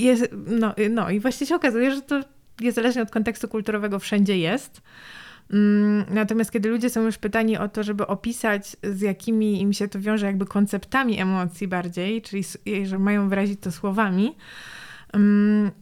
jest, 0.00 0.28
no, 0.46 0.74
no 0.90 1.10
i 1.10 1.20
właśnie 1.20 1.46
się 1.46 1.54
okazuje, 1.54 1.94
że 1.94 2.02
to 2.02 2.20
niezależnie 2.60 3.02
od 3.02 3.10
kontekstu 3.10 3.48
kulturowego 3.48 3.98
wszędzie 3.98 4.38
jest. 4.38 4.82
Mm, 5.52 6.04
natomiast 6.10 6.52
kiedy 6.52 6.68
ludzie 6.68 6.90
są 6.90 7.02
już 7.02 7.18
pytani 7.18 7.58
o 7.58 7.68
to, 7.68 7.82
żeby 7.82 8.06
opisać, 8.06 8.76
z 8.82 9.00
jakimi 9.00 9.60
im 9.60 9.72
się 9.72 9.88
to 9.88 10.00
wiąże, 10.00 10.26
jakby 10.26 10.46
konceptami 10.46 11.20
emocji 11.20 11.68
bardziej, 11.68 12.22
czyli 12.22 12.44
że 12.84 12.98
mają 12.98 13.28
wyrazić 13.28 13.60
to 13.60 13.72
słowami, 13.72 14.36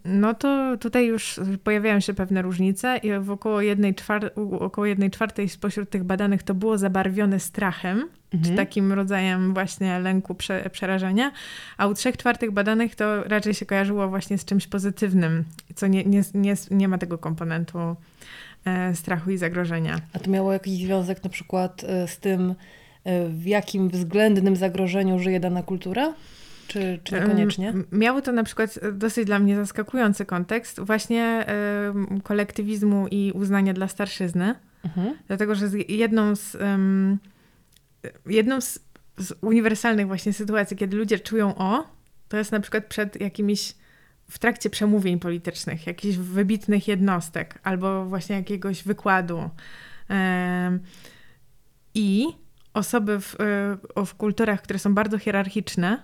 no 0.04 0.34
to 0.34 0.76
tutaj 0.80 1.06
już 1.06 1.40
pojawiają 1.64 2.00
się 2.00 2.14
pewne 2.14 2.42
różnice 2.42 3.00
i 3.02 3.10
w 3.20 3.30
około 3.30 3.60
jednej, 3.60 3.94
czwar- 3.94 4.30
około 4.60 4.86
jednej 4.86 5.10
czwartej 5.10 5.48
spośród 5.48 5.90
tych 5.90 6.04
badanych 6.04 6.42
to 6.42 6.54
było 6.54 6.78
zabarwione 6.78 7.40
strachem, 7.40 8.08
mhm. 8.32 8.44
czy 8.44 8.56
takim 8.56 8.92
rodzajem 8.92 9.54
właśnie 9.54 9.98
lęku, 9.98 10.34
prze- 10.34 10.70
przerażenia, 10.70 11.32
a 11.76 11.86
u 11.86 11.94
trzech 11.94 12.16
czwartych 12.16 12.50
badanych 12.50 12.94
to 12.94 13.24
raczej 13.24 13.54
się 13.54 13.66
kojarzyło 13.66 14.08
właśnie 14.08 14.38
z 14.38 14.44
czymś 14.44 14.66
pozytywnym, 14.66 15.44
co 15.74 15.86
nie, 15.86 16.04
nie, 16.04 16.22
nie, 16.34 16.54
nie 16.70 16.88
ma 16.88 16.98
tego 16.98 17.18
komponentu 17.18 17.96
E, 18.66 18.94
strachu 18.94 19.30
i 19.30 19.38
zagrożenia. 19.38 20.00
A 20.12 20.18
to 20.18 20.30
miało 20.30 20.52
jakiś 20.52 20.74
związek 20.78 21.24
na 21.24 21.30
przykład 21.30 21.84
e, 21.84 22.08
z 22.08 22.18
tym, 22.18 22.54
e, 23.04 23.28
w 23.28 23.46
jakim 23.46 23.88
względnym 23.88 24.56
zagrożeniu 24.56 25.18
żyje 25.18 25.40
dana 25.40 25.62
kultura? 25.62 26.14
Czy, 26.68 27.00
czy 27.04 27.14
niekoniecznie? 27.14 27.74
Miało 27.92 28.22
to 28.22 28.32
na 28.32 28.44
przykład 28.44 28.78
dosyć 28.92 29.24
dla 29.26 29.38
mnie 29.38 29.56
zaskakujący 29.56 30.24
kontekst 30.24 30.80
właśnie 30.80 31.46
kolektywizmu 32.22 33.06
i 33.10 33.32
uznania 33.34 33.72
dla 33.72 33.88
starszyzny. 33.88 34.54
Mhm. 34.84 35.16
Dlatego, 35.26 35.54
że 35.54 35.66
jedną 35.88 36.36
z, 36.36 36.56
jedną 38.26 38.60
z, 38.60 38.78
z 39.18 39.32
uniwersalnych 39.40 40.06
właśnie 40.06 40.32
sytuacji, 40.32 40.76
kiedy 40.76 40.96
ludzie 40.96 41.18
czują 41.18 41.54
o, 41.56 41.84
to 42.28 42.36
jest 42.36 42.52
na 42.52 42.60
przykład 42.60 42.84
przed 42.86 43.20
jakimiś 43.20 43.74
w 44.30 44.38
trakcie 44.38 44.70
przemówień 44.70 45.18
politycznych, 45.18 45.86
jakichś 45.86 46.16
wybitnych 46.16 46.88
jednostek 46.88 47.58
albo 47.62 48.04
właśnie 48.04 48.36
jakiegoś 48.36 48.82
wykładu. 48.82 49.50
I 51.94 52.26
osoby 52.74 53.20
w, 53.20 53.36
e, 53.96 54.06
w 54.06 54.14
kulturach, 54.14 54.62
które 54.62 54.78
są 54.78 54.94
bardzo 54.94 55.18
hierarchiczne, 55.18 56.02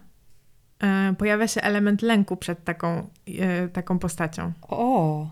pojawia 1.18 1.48
się 1.48 1.60
element 1.60 2.02
lęku 2.02 2.36
przed 2.36 2.64
taką, 2.64 3.10
e, 3.38 3.68
taką 3.68 3.98
postacią. 3.98 4.52
O, 4.62 5.30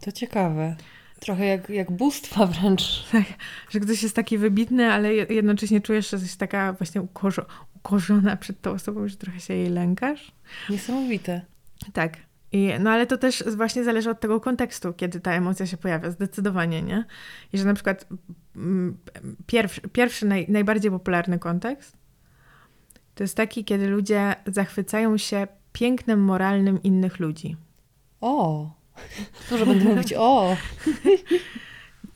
to 0.00 0.12
ciekawe. 0.12 0.76
Trochę 1.20 1.46
jak, 1.46 1.70
jak 1.70 1.90
bóstwa 1.90 2.46
wręcz. 2.46 2.82
Tak, 3.12 3.24
że 3.70 3.80
ktoś 3.80 4.02
jest 4.02 4.16
taki 4.16 4.38
wybitny, 4.38 4.92
ale 4.92 5.14
jednocześnie 5.14 5.80
czujesz, 5.80 6.10
że 6.10 6.16
jesteś 6.16 6.36
taka 6.36 6.72
właśnie 6.72 7.02
ukorzo 7.02 7.46
ukorzona 7.76 8.36
przed 8.36 8.60
tą 8.60 8.70
osobą, 8.70 9.08
że 9.08 9.16
trochę 9.16 9.40
się 9.40 9.54
jej 9.54 9.70
lękasz. 9.70 10.32
Niesamowite. 10.70 11.40
Tak. 11.92 12.16
I, 12.52 12.72
no 12.80 12.90
ale 12.90 13.06
to 13.06 13.18
też 13.18 13.44
właśnie 13.56 13.84
zależy 13.84 14.10
od 14.10 14.20
tego 14.20 14.40
kontekstu, 14.40 14.92
kiedy 14.92 15.20
ta 15.20 15.32
emocja 15.32 15.66
się 15.66 15.76
pojawia, 15.76 16.10
zdecydowanie, 16.10 16.82
nie? 16.82 17.04
I 17.52 17.58
że 17.58 17.64
na 17.64 17.74
przykład 17.74 18.06
mm, 18.56 18.98
pierwszy, 19.46 19.80
pierwszy 19.80 20.26
naj, 20.26 20.46
najbardziej 20.48 20.90
popularny 20.90 21.38
kontekst 21.38 22.01
to 23.14 23.24
jest 23.24 23.36
taki, 23.36 23.64
kiedy 23.64 23.88
ludzie 23.88 24.34
zachwycają 24.46 25.16
się 25.16 25.46
pięknem 25.72 26.24
moralnym 26.24 26.82
innych 26.82 27.20
ludzi. 27.20 27.56
O, 28.20 28.70
może 29.50 29.66
będę 29.66 29.84
mówić 29.84 30.14
o. 30.16 30.56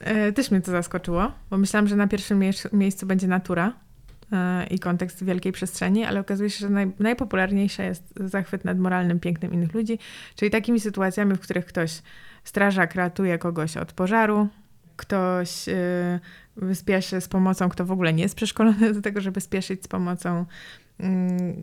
E, 0.00 0.32
też 0.32 0.50
mnie 0.50 0.60
to 0.60 0.70
zaskoczyło, 0.70 1.32
bo 1.50 1.58
myślałam, 1.58 1.88
że 1.88 1.96
na 1.96 2.06
pierwszym 2.06 2.42
miejscu 2.72 3.06
będzie 3.06 3.28
natura, 3.28 3.72
E, 4.32 4.66
i 4.66 4.78
kontekst 4.78 5.24
wielkiej 5.24 5.52
przestrzeni, 5.52 6.04
ale 6.04 6.20
okazuje 6.20 6.50
się, 6.50 6.58
że 6.58 6.68
naj, 6.68 6.92
najpopularniejsza 6.98 7.84
jest 7.84 8.02
zachwyt 8.16 8.64
nad 8.64 8.78
moralnym 8.78 9.20
pięknem 9.20 9.52
innych 9.52 9.74
ludzi, 9.74 9.98
czyli 10.34 10.50
takimi 10.50 10.80
sytuacjami, 10.80 11.34
w 11.34 11.40
których 11.40 11.66
ktoś, 11.66 12.02
strażak 12.44 12.94
ratuje 12.94 13.38
kogoś 13.38 13.76
od 13.76 13.92
pożaru, 13.92 14.48
ktoś 14.96 15.66
yy, 16.62 16.74
spieszy 16.74 17.20
z 17.20 17.28
pomocą, 17.28 17.68
kto 17.68 17.84
w 17.84 17.90
ogóle 17.90 18.12
nie 18.12 18.22
jest 18.22 18.34
przeszkolony 18.34 18.94
do 18.94 19.02
tego, 19.02 19.20
żeby 19.20 19.40
spieszyć 19.40 19.84
z 19.84 19.88
pomocą, 19.88 20.44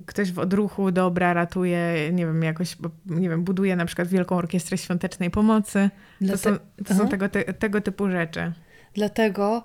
ktoś 0.06 0.32
w 0.32 0.40
odruchu 0.40 0.92
dobra 0.92 1.34
ratuje, 1.34 2.10
nie 2.12 2.25
wiem, 2.25 2.44
jakoś, 2.44 2.78
nie 3.06 3.30
wiem, 3.30 3.44
buduje 3.44 3.75
na 3.75 3.86
przykład 3.86 4.08
wielką 4.08 4.36
orkiestrę 4.36 4.78
świątecznej 4.78 5.32
pomocy. 5.32 5.90
To 6.28 6.38
są, 6.38 6.58
to 6.86 6.94
są 6.94 7.08
tego, 7.08 7.30
te, 7.30 7.44
tego 7.54 7.82
typu 7.82 8.10
rzeczy. 8.10 8.52
Dlatego 8.94 9.63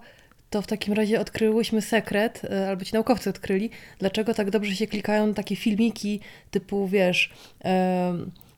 to 0.50 0.62
w 0.62 0.66
takim 0.66 0.94
razie 0.94 1.20
odkryłyśmy 1.20 1.82
sekret, 1.82 2.42
e, 2.44 2.68
albo 2.68 2.84
ci 2.84 2.94
naukowcy 2.94 3.30
odkryli, 3.30 3.70
dlaczego 3.98 4.34
tak 4.34 4.50
dobrze 4.50 4.76
się 4.76 4.86
klikają 4.86 5.34
takie 5.34 5.56
filmiki 5.56 6.20
typu, 6.50 6.88
wiesz, 6.88 7.32
e, 7.64 8.14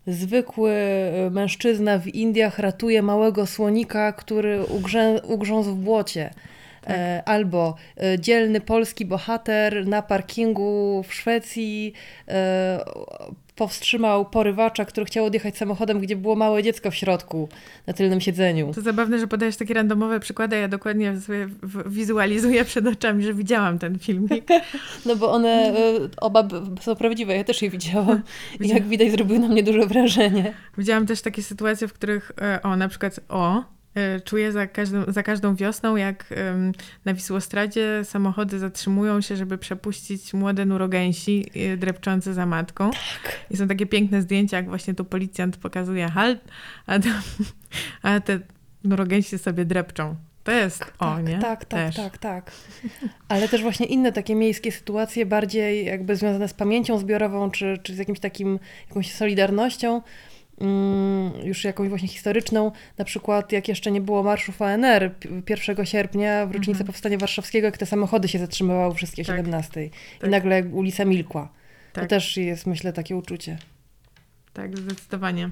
zwykły 0.06 0.74
mężczyzna 1.30 1.98
w 1.98 2.06
Indiach 2.06 2.58
ratuje 2.58 3.02
małego 3.02 3.46
słonika, 3.46 4.12
który 4.12 4.64
ugrzązł 5.24 5.74
w 5.74 5.78
błocie. 5.78 6.30
Tak. 6.80 6.90
E, 6.96 7.22
albo 7.24 7.74
e, 7.96 8.18
dzielny 8.18 8.60
polski 8.60 9.06
bohater 9.06 9.86
na 9.86 10.02
parkingu 10.02 11.04
w 11.08 11.14
Szwecji 11.14 11.92
e, 12.28 12.84
powstrzymał 13.56 14.24
porywacza, 14.24 14.84
który 14.84 15.06
chciał 15.06 15.24
odjechać 15.24 15.56
samochodem, 15.56 16.00
gdzie 16.00 16.16
było 16.16 16.36
małe 16.36 16.62
dziecko 16.62 16.90
w 16.90 16.94
środku, 16.94 17.48
na 17.86 17.92
tylnym 17.92 18.20
siedzeniu. 18.20 18.72
To 18.74 18.80
zabawne, 18.80 19.18
że 19.18 19.26
podajesz 19.26 19.56
takie 19.56 19.74
randomowe 19.74 20.20
przykłady, 20.20 20.56
ja 20.56 20.68
dokładnie 20.68 21.20
sobie 21.20 21.48
wizualizuję 21.86 22.64
przed 22.64 22.86
oczami, 22.86 23.24
że 23.24 23.34
widziałam 23.34 23.78
ten 23.78 23.98
filmik. 23.98 24.44
No 25.06 25.16
bo 25.16 25.32
one 25.32 25.72
oba 26.16 26.48
są 26.80 26.96
prawdziwe, 26.96 27.36
ja 27.36 27.44
też 27.44 27.62
je 27.62 27.70
widziałam. 27.70 28.22
I 28.60 28.68
jak 28.68 28.88
widać 28.88 29.10
zrobiły 29.10 29.38
na 29.38 29.48
mnie 29.48 29.62
duże 29.62 29.86
wrażenie. 29.86 30.52
Widziałam 30.78 31.06
też 31.06 31.22
takie 31.22 31.42
sytuacje, 31.42 31.88
w 31.88 31.92
których 31.92 32.32
o, 32.62 32.76
na 32.76 32.88
przykład 32.88 33.20
o, 33.28 33.64
czuję 34.24 34.52
za 34.52 34.66
każdą, 34.66 35.04
za 35.08 35.22
każdą 35.22 35.54
wiosną, 35.54 35.96
jak 35.96 36.34
na 37.04 37.14
Wisłostradzie 37.14 38.04
samochody 38.04 38.58
zatrzymują 38.58 39.20
się, 39.20 39.36
żeby 39.36 39.58
przepuścić 39.58 40.34
młode 40.34 40.64
nurogęsi 40.64 41.50
e, 41.54 41.76
drepczące 41.76 42.34
za 42.34 42.46
matką. 42.46 42.90
Tak. 42.90 43.40
I 43.50 43.56
są 43.56 43.68
takie 43.68 43.86
piękne 43.86 44.22
zdjęcia, 44.22 44.56
jak 44.56 44.68
właśnie 44.68 44.94
tu 44.94 45.04
policjant 45.04 45.56
pokazuje 45.56 46.08
halt, 46.08 46.40
a, 46.86 46.98
to, 46.98 47.08
a 48.02 48.20
te 48.20 48.40
nurogęsi 48.84 49.38
sobie 49.38 49.64
drepczą. 49.64 50.16
To 50.44 50.52
jest 50.52 50.78
tak, 50.78 50.94
o, 50.98 51.20
nie? 51.20 51.38
Tak, 51.38 51.64
tak, 51.64 51.68
też. 51.68 51.96
tak, 51.96 52.18
tak. 52.18 52.52
Ale 53.28 53.48
też 53.48 53.62
właśnie 53.62 53.86
inne 53.86 54.12
takie 54.12 54.34
miejskie 54.34 54.72
sytuacje, 54.72 55.26
bardziej 55.26 55.84
jakby 55.84 56.16
związane 56.16 56.48
z 56.48 56.54
pamięcią 56.54 56.98
zbiorową, 56.98 57.50
czy, 57.50 57.78
czy 57.82 57.94
z 57.94 57.98
jakimś 57.98 58.20
takim, 58.20 58.58
jakąś 58.88 59.14
solidarnością. 59.14 60.02
Mm, 60.60 61.46
już 61.46 61.64
jakąś 61.64 61.88
właśnie 61.88 62.08
historyczną, 62.08 62.72
na 62.98 63.04
przykład 63.04 63.52
jak 63.52 63.68
jeszcze 63.68 63.90
nie 63.90 64.00
było 64.00 64.22
marszu 64.22 64.52
ONR 64.58 65.10
1 65.48 65.86
sierpnia 65.86 66.46
w 66.46 66.52
rocznicę 66.52 66.70
mhm. 66.70 66.86
Powstania 66.86 67.18
Warszawskiego, 67.18 67.66
jak 67.66 67.78
te 67.78 67.86
samochody 67.86 68.28
się 68.28 68.38
zatrzymywały 68.38 68.94
wszystkie 68.94 69.22
o 69.22 69.24
tak. 69.24 69.36
17 69.36 69.90
tak. 70.20 70.28
i 70.28 70.30
nagle 70.30 70.64
ulica 70.64 71.04
milkła. 71.04 71.52
Tak. 71.92 72.04
To 72.04 72.08
też 72.10 72.36
jest, 72.36 72.66
myślę, 72.66 72.92
takie 72.92 73.16
uczucie. 73.16 73.58
Tak, 74.52 74.78
zdecydowanie. 74.78 75.50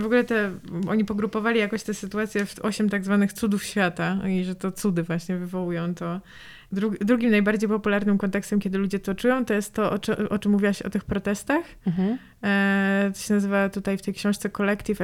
W 0.00 0.04
ogóle 0.04 0.24
te, 0.24 0.52
oni 0.88 1.04
pogrupowali 1.04 1.60
jakoś 1.60 1.82
te 1.82 1.94
sytuacje 1.94 2.46
w 2.46 2.58
osiem 2.58 2.88
tak 2.88 3.04
zwanych 3.04 3.32
cudów 3.32 3.64
świata 3.64 4.18
i 4.28 4.44
że 4.44 4.54
to 4.54 4.72
cudy 4.72 5.02
właśnie 5.02 5.36
wywołują 5.36 5.94
to. 5.94 6.20
Drugim 7.00 7.30
najbardziej 7.30 7.68
popularnym 7.68 8.18
kontekstem, 8.18 8.60
kiedy 8.60 8.78
ludzie 8.78 8.98
to 8.98 9.14
czują, 9.14 9.44
to 9.44 9.54
jest 9.54 9.74
to, 9.74 9.92
o, 9.92 9.98
czy, 9.98 10.28
o 10.28 10.38
czym 10.38 10.52
mówiłaś 10.52 10.82
o 10.82 10.90
tych 10.90 11.04
protestach. 11.04 11.62
Mhm. 11.86 12.18
E, 12.44 13.10
to 13.14 13.20
się 13.20 13.34
nazywa 13.34 13.68
tutaj 13.68 13.98
w 13.98 14.02
tej 14.02 14.14
książce 14.14 14.50
Collective 14.50 15.00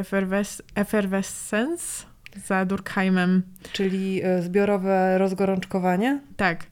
Effervescence 0.74 2.06
za 2.46 2.64
Durkheimem. 2.64 3.42
Czyli 3.72 4.20
e, 4.24 4.42
zbiorowe 4.42 5.18
rozgorączkowanie? 5.18 6.20
Tak. 6.36 6.66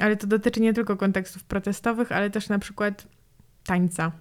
ale 0.00 0.16
to 0.16 0.26
dotyczy 0.26 0.60
nie 0.60 0.74
tylko 0.74 0.96
kontekstów 0.96 1.44
protestowych, 1.44 2.12
ale 2.12 2.30
też 2.30 2.48
na 2.48 2.58
przykład 2.58 3.06
tańca. 3.64 4.12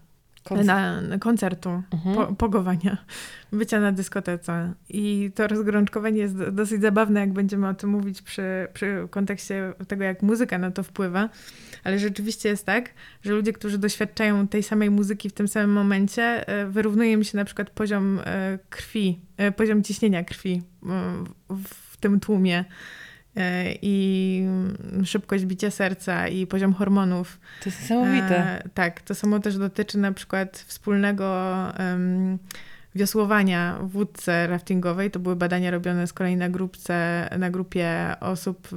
Na, 0.66 1.02
na, 1.02 1.20
koncertu, 1.20 1.70
mhm. 1.94 2.16
po, 2.16 2.36
pogowania, 2.36 2.98
bycia 3.52 3.80
na 3.80 3.92
dyskotece. 3.92 4.74
I 4.90 5.32
to 5.36 5.48
rozgrączkowanie 5.48 6.20
jest 6.20 6.44
dosyć 6.44 6.82
zabawne, 6.82 7.20
jak 7.20 7.34
będziemy 7.34 7.68
o 7.68 7.74
tym 7.74 7.90
mówić 7.90 8.22
przy, 8.22 8.68
przy 8.74 9.08
kontekście 9.10 9.74
tego, 9.88 10.04
jak 10.04 10.22
muzyka 10.22 10.58
na 10.58 10.72
to 10.72 10.84
wpływa. 10.84 11.30
Ale 11.84 12.00
rzeczywiście 12.00 12.50
jest 12.50 12.66
tak, 12.66 12.90
że 13.22 13.34
ludzie, 13.34 13.54
którzy 13.54 13.78
doświadczają 13.78 14.48
tej 14.48 14.64
samej 14.64 14.92
muzyki 14.92 15.30
w 15.30 15.34
tym 15.34 15.48
samym 15.48 15.72
momencie, 15.72 16.48
e, 16.48 16.68
wyrównuje 16.68 17.12
im 17.12 17.24
się 17.24 17.38
na 17.38 17.46
przykład 17.46 17.70
poziom 17.70 18.20
e, 18.26 18.60
krwi, 18.70 19.20
e, 19.38 19.52
poziom 19.52 19.84
ciśnienia 19.84 20.24
krwi 20.24 20.62
w 21.50 21.98
tym 21.98 22.20
tłumie. 22.20 22.66
E, 23.38 23.74
i 23.82 24.46
szybkość 25.06 25.46
bicia 25.46 25.72
serca 25.72 26.28
i 26.28 26.48
poziom 26.48 26.74
hormonów. 26.74 27.40
To 27.64 27.70
jest 27.70 27.82
niesamowite. 27.82 28.38
E, 28.38 28.70
tak, 28.74 29.02
to 29.02 29.16
samo 29.16 29.40
też 29.40 29.58
dotyczy 29.58 29.98
na 29.98 30.12
przykład 30.12 30.58
wspólnego 30.68 31.56
wiosłowania 32.96 33.80
w 33.82 33.96
łódce 33.96 34.48
raftingowej. 34.48 35.12
To 35.12 35.20
były 35.20 35.36
badania 35.36 35.72
robione 35.72 36.08
z 36.08 36.14
kolei 36.14 36.36
na, 36.36 36.50
grupce, 36.50 37.30
na 37.38 37.50
grupie 37.50 38.16
osób, 38.20 38.68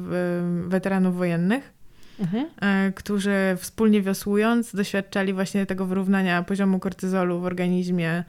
weteranów 0.66 1.16
wojennych, 1.16 1.72
mhm. 2.20 2.46
E, 2.60 2.92
którzy 2.92 3.56
wspólnie 3.58 4.02
wiosłując 4.02 4.74
doświadczali 4.74 5.32
właśnie 5.32 5.66
tego 5.66 5.86
wyrównania 5.86 6.42
poziomu 6.42 6.78
kortyzolu 6.78 7.40
w 7.40 7.44
organizmie, 7.44 8.24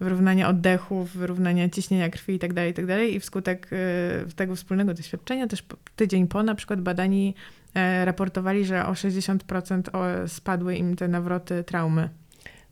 wyrównania 0.00 0.48
oddechów, 0.48 1.16
wyrównania 1.16 1.68
ciśnienia 1.68 2.08
krwi 2.08 2.32
itd., 2.32 2.54
tak 2.54 2.66
itd. 2.66 2.98
Tak 2.98 3.08
I 3.08 3.20
wskutek 3.20 3.68
e, 3.72 4.32
tego 4.36 4.56
wspólnego 4.56 4.94
doświadczenia, 4.94 5.46
też 5.46 5.64
tydzień 5.96 6.26
po 6.26 6.42
na 6.42 6.54
przykład 6.54 6.80
badani 6.80 7.34
e, 7.74 8.04
raportowali, 8.04 8.64
że 8.64 8.86
o 8.86 8.92
60% 8.92 10.28
spadły 10.28 10.76
im 10.76 10.96
te 10.96 11.08
nawroty 11.08 11.64
traumy. 11.64 12.08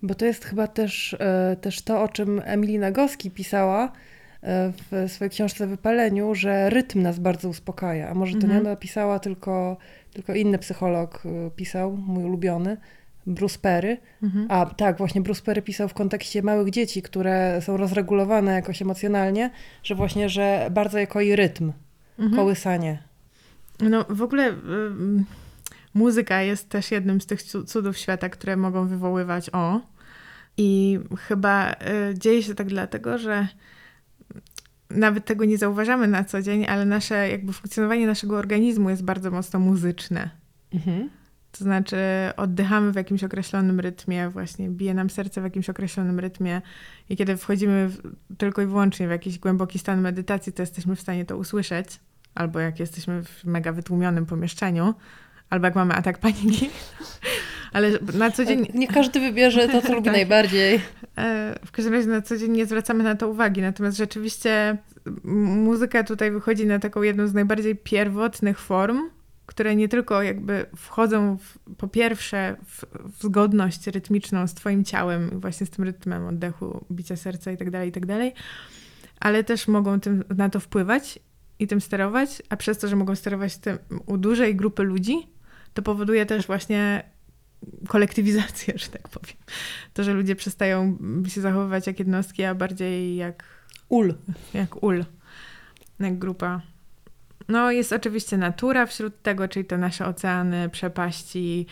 Bo 0.03 0.15
to 0.15 0.25
jest 0.25 0.45
chyba 0.45 0.67
też, 0.67 1.17
e, 1.21 1.57
też 1.61 1.83
to, 1.83 2.03
o 2.03 2.09
czym 2.09 2.43
Emilina 2.45 2.91
Goski 2.91 3.31
pisała 3.31 3.93
w 4.91 5.11
swojej 5.11 5.31
książce 5.31 5.67
Wypaleniu, 5.67 6.35
że 6.35 6.71
rytm 6.71 7.03
nas 7.03 7.19
bardzo 7.19 7.49
uspokaja. 7.49 8.09
A 8.09 8.15
może 8.15 8.33
to 8.33 8.39
mhm. 8.39 8.55
nie 8.55 8.61
ona 8.61 8.77
pisała, 8.77 9.19
tylko, 9.19 9.77
tylko 10.13 10.35
inny 10.35 10.59
psycholog 10.59 11.23
pisał, 11.57 11.97
mój 11.97 12.25
ulubiony, 12.25 12.77
Bruce 13.29 13.59
Perry. 13.59 13.97
Mhm. 14.23 14.47
A 14.51 14.67
tak, 14.67 14.99
właśnie 14.99 15.21
Bruce 15.21 15.43
Perry 15.43 15.63
pisał 15.63 15.89
w 15.89 15.95
kontekście 15.95 16.43
małych 16.43 16.71
dzieci, 16.71 17.03
które 17.03 17.61
są 17.63 17.77
rozregulowane 17.77 18.53
jakoś 18.53 18.83
emocjonalnie, 18.83 19.51
że 19.83 19.95
właśnie, 19.95 20.29
że 20.29 20.69
bardzo 20.71 20.99
je 20.99 21.07
koi 21.07 21.37
rytm, 21.37 21.73
mhm. 22.19 22.37
kołysanie. 22.37 23.03
No 23.81 24.05
w 24.09 24.23
ogóle 24.23 24.51
y, 24.51 24.55
muzyka 25.95 26.43
jest 26.43 26.69
też 26.69 26.91
jednym 26.91 27.21
z 27.21 27.27
tych 27.27 27.43
cudów 27.43 27.99
świata, 27.99 28.29
które 28.29 28.57
mogą 28.57 28.89
wywoływać 28.89 29.51
o. 29.53 29.81
I 30.57 30.99
chyba 31.19 31.73
y, 31.73 31.75
dzieje 32.19 32.43
się 32.43 32.55
tak 32.55 32.67
dlatego, 32.67 33.19
że 33.19 33.49
nawet 34.91 35.25
tego 35.25 35.45
nie 35.45 35.59
zauważamy 35.59 36.09
na 36.09 36.25
co 36.25 36.43
dzień, 36.43 36.67
ale 36.67 36.85
nasze 36.85 37.29
jakby 37.29 37.53
funkcjonowanie 37.53 38.07
naszego 38.07 38.37
organizmu 38.37 38.91
jest 38.91 39.05
bardzo 39.05 39.31
mocno 39.31 39.61
muzyczne. 39.61 40.31
Mhm. 40.75 41.11
To 41.53 41.65
znaczy 41.65 41.97
oddychamy 42.37 42.93
w 42.93 42.97
jakimś 42.97 43.25
określonym 43.25 43.81
rytmie, 43.81 44.29
właśnie 44.29 44.69
bije 44.69 44.95
nam 44.95 45.11
serce 45.11 45.41
w 45.41 45.45
jakimś 45.45 45.71
określonym 45.71 46.21
rytmie 46.21 46.63
i 47.09 47.17
kiedy 47.17 47.37
wchodzimy 47.37 47.89
w, 47.89 48.03
tylko 48.39 48.63
i 48.63 48.67
wyłącznie 48.67 49.09
w 49.09 49.11
jakiś 49.11 49.39
głęboki 49.39 49.79
stan 49.79 50.01
medytacji, 50.01 50.53
to 50.53 50.63
jesteśmy 50.63 50.97
w 50.97 51.01
stanie 51.01 51.25
to 51.25 51.37
usłyszeć, 51.37 52.01
albo 52.35 52.61
jak 52.61 52.81
jesteśmy 52.81 53.23
w 53.25 53.45
mega 53.45 53.73
wytłumionym 53.73 54.27
pomieszczeniu, 54.27 54.95
albo 55.51 55.67
jak 55.67 55.75
mamy 55.75 55.95
atak 55.95 56.19
paniki. 56.19 56.71
Ale 57.73 57.91
na 58.15 58.31
co 58.31 58.45
dzień... 58.45 58.67
Nie 58.75 58.89
każdy 58.89 59.21
wybierze 59.21 59.69
to, 59.69 59.83
co 59.83 59.95
lubi 59.95 60.05
tak. 60.11 60.15
najbardziej. 60.15 60.81
E, 61.19 61.55
w 61.67 61.71
każdym 61.71 61.95
razie 61.95 62.09
na 62.09 62.23
co 62.23 62.37
dzień 62.37 62.51
nie 62.51 62.67
zwracamy 62.67 63.05
na 63.05 63.15
to 63.15 63.29
uwagi. 63.29 63.63
Natomiast 63.63 63.97
rzeczywiście 63.97 64.77
muzyka 65.25 66.05
tutaj 66.05 66.31
wychodzi 66.31 66.67
na 66.67 66.79
taką 66.79 67.03
jedną 67.03 67.27
z 67.27 67.35
najbardziej 67.35 67.77
pierwotnych 67.77 68.59
form, 68.59 68.99
które 69.49 69.77
nie 69.77 69.89
tylko 69.89 70.23
jakby 70.23 70.67
wchodzą 70.77 71.39
w, 71.39 71.59
po 71.77 71.89
pierwsze 71.89 72.57
w, 72.67 72.85
w, 73.13 73.23
zgodność 73.23 73.87
rytmiczną 73.87 74.47
z 74.47 74.55
twoim 74.55 74.85
ciałem, 74.85 75.41
właśnie 75.41 75.67
z 75.67 75.71
tym 75.71 75.85
rytmem 75.85 76.27
oddechu, 76.27 76.85
bicia 76.91 77.17
serca 77.17 77.51
itd., 77.51 77.71
tak 77.71 77.87
itd., 77.87 78.19
tak 78.19 78.43
ale 79.21 79.45
też 79.45 79.69
mogą 79.69 80.01
tym, 80.01 80.25
na 80.37 80.49
to 80.49 80.61
wpływać 80.61 81.19
i 81.59 81.67
tym 81.67 81.81
sterować, 81.81 82.43
a 82.49 82.57
przez 82.57 82.79
to, 82.79 82.89
że 82.89 82.97
mogą 82.97 83.15
sterować 83.15 83.57
tym 83.57 83.79
u 84.07 84.19
dużej 84.19 84.57
grupy 84.57 84.83
ludzi, 84.83 85.15
to 85.75 85.83
powoduje 85.83 86.27
też 86.27 86.47
właśnie 86.47 87.11
kolektywizację, 87.89 88.75
że 88.83 88.89
tak 88.89 89.09
powiem. 89.09 89.37
To, 89.95 90.05
że 90.05 90.15
ludzie 90.15 90.37
przestają 90.37 90.99
się 91.29 91.41
zachowywać 91.41 91.87
jak 91.87 91.99
jednostki, 91.99 92.45
a 92.45 92.55
bardziej 92.55 93.17
jak... 93.17 93.45
Ul. 93.89 94.15
Jak 94.55 94.83
ul. 94.83 95.05
Jak 96.01 96.19
grupa 96.19 96.63
no 97.49 97.71
jest 97.71 97.93
oczywiście 97.93 98.37
natura 98.37 98.87
wśród 98.87 99.23
tego, 99.23 99.49
czyli 99.49 99.65
te 99.65 99.79
nasze 99.79 100.07
oceany, 100.07 100.69
przepaści, 100.69 101.67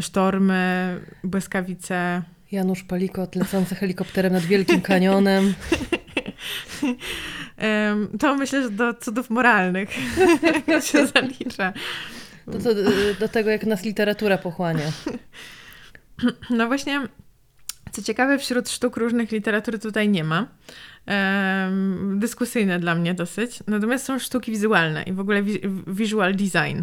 sztormy, 0.00 1.00
błyskawice. 1.24 2.22
Janusz 2.52 2.82
Palikot 2.82 3.34
lecący 3.34 3.74
helikopterem 3.74 4.32
nad 4.32 4.42
Wielkim 4.42 4.80
Kanionem. 4.80 5.54
to 8.20 8.36
myślę, 8.36 8.62
że 8.62 8.70
do 8.70 8.94
cudów 8.94 9.30
moralnych 9.30 9.90
się 10.90 11.06
zalicza. 11.06 11.72
Do, 12.46 12.58
do, 12.58 12.74
do 13.20 13.28
tego, 13.28 13.50
jak 13.50 13.66
nas 13.66 13.84
literatura 13.84 14.38
pochłania. 14.38 14.92
No 16.50 16.66
właśnie, 16.66 17.00
co 17.92 18.02
ciekawe, 18.02 18.38
wśród 18.38 18.70
sztuk 18.70 18.96
różnych 18.96 19.32
literatury 19.32 19.78
tutaj 19.78 20.08
nie 20.08 20.24
ma 20.24 20.48
dyskusyjne 22.14 22.78
dla 22.78 22.94
mnie 22.94 23.14
dosyć. 23.14 23.62
Natomiast 23.66 24.04
są 24.04 24.18
sztuki 24.18 24.50
wizualne 24.50 25.02
i 25.02 25.12
w 25.12 25.20
ogóle 25.20 25.42
visual 25.86 26.34
design 26.34 26.82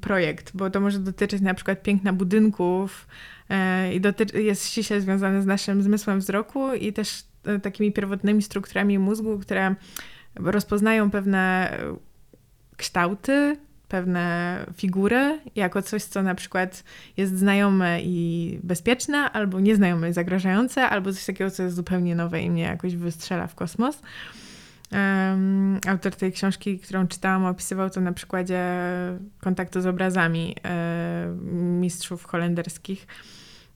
projekt, 0.00 0.50
bo 0.54 0.70
to 0.70 0.80
może 0.80 0.98
dotyczyć 0.98 1.40
na 1.40 1.54
przykład 1.54 1.82
piękna 1.82 2.12
budynków 2.12 3.08
um, 3.50 3.92
i 3.92 4.00
dotyczy, 4.00 4.42
jest 4.42 4.66
ściśle 4.66 5.00
związane 5.00 5.42
z 5.42 5.46
naszym 5.46 5.82
zmysłem 5.82 6.18
wzroku 6.18 6.74
i 6.74 6.92
też 6.92 7.24
e, 7.44 7.58
takimi 7.58 7.92
pierwotnymi 7.92 8.42
strukturami 8.42 8.98
mózgu, 8.98 9.38
które 9.38 9.74
rozpoznają 10.34 11.10
pewne 11.10 11.70
kształty, 12.76 13.56
pewne 13.88 14.58
figury 14.76 15.40
jako 15.56 15.82
coś, 15.82 16.04
co 16.04 16.22
na 16.22 16.34
przykład 16.34 16.84
jest 17.16 17.38
znajome 17.38 18.00
i 18.02 18.58
bezpieczne, 18.62 19.18
albo 19.18 19.60
nieznajome 19.60 20.10
i 20.10 20.12
zagrażające, 20.12 20.88
albo 20.88 21.12
coś 21.12 21.24
takiego, 21.24 21.50
co 21.50 21.62
jest 21.62 21.76
zupełnie 21.76 22.14
nowe 22.14 22.42
i 22.42 22.50
mnie 22.50 22.62
jakoś 22.62 22.96
wystrzela 22.96 23.46
w 23.46 23.54
kosmos. 23.54 24.02
Um, 24.92 25.80
autor 25.88 26.16
tej 26.16 26.32
książki, 26.32 26.78
którą 26.78 27.06
czytałam, 27.06 27.44
opisywał 27.44 27.90
to 27.90 28.00
na 28.00 28.12
przykładzie 28.12 28.62
kontaktu 29.40 29.80
z 29.80 29.86
obrazami 29.86 30.56
um, 30.64 31.80
mistrzów 31.80 32.24
holenderskich. 32.24 33.06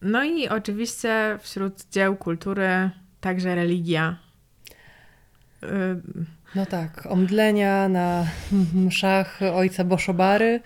No 0.02 0.24
i 0.24 0.48
oczywiście 0.48 1.38
wśród 1.42 1.84
dzieł 1.90 2.16
kultury 2.16 2.90
także 3.20 3.54
religia. 3.54 4.16
Um, 5.62 6.26
no 6.54 6.66
tak, 6.66 7.06
omdlenia 7.08 7.88
na 7.88 8.26
mszach 8.74 9.40
ojca 9.54 9.84
Boszobary, 9.84 10.60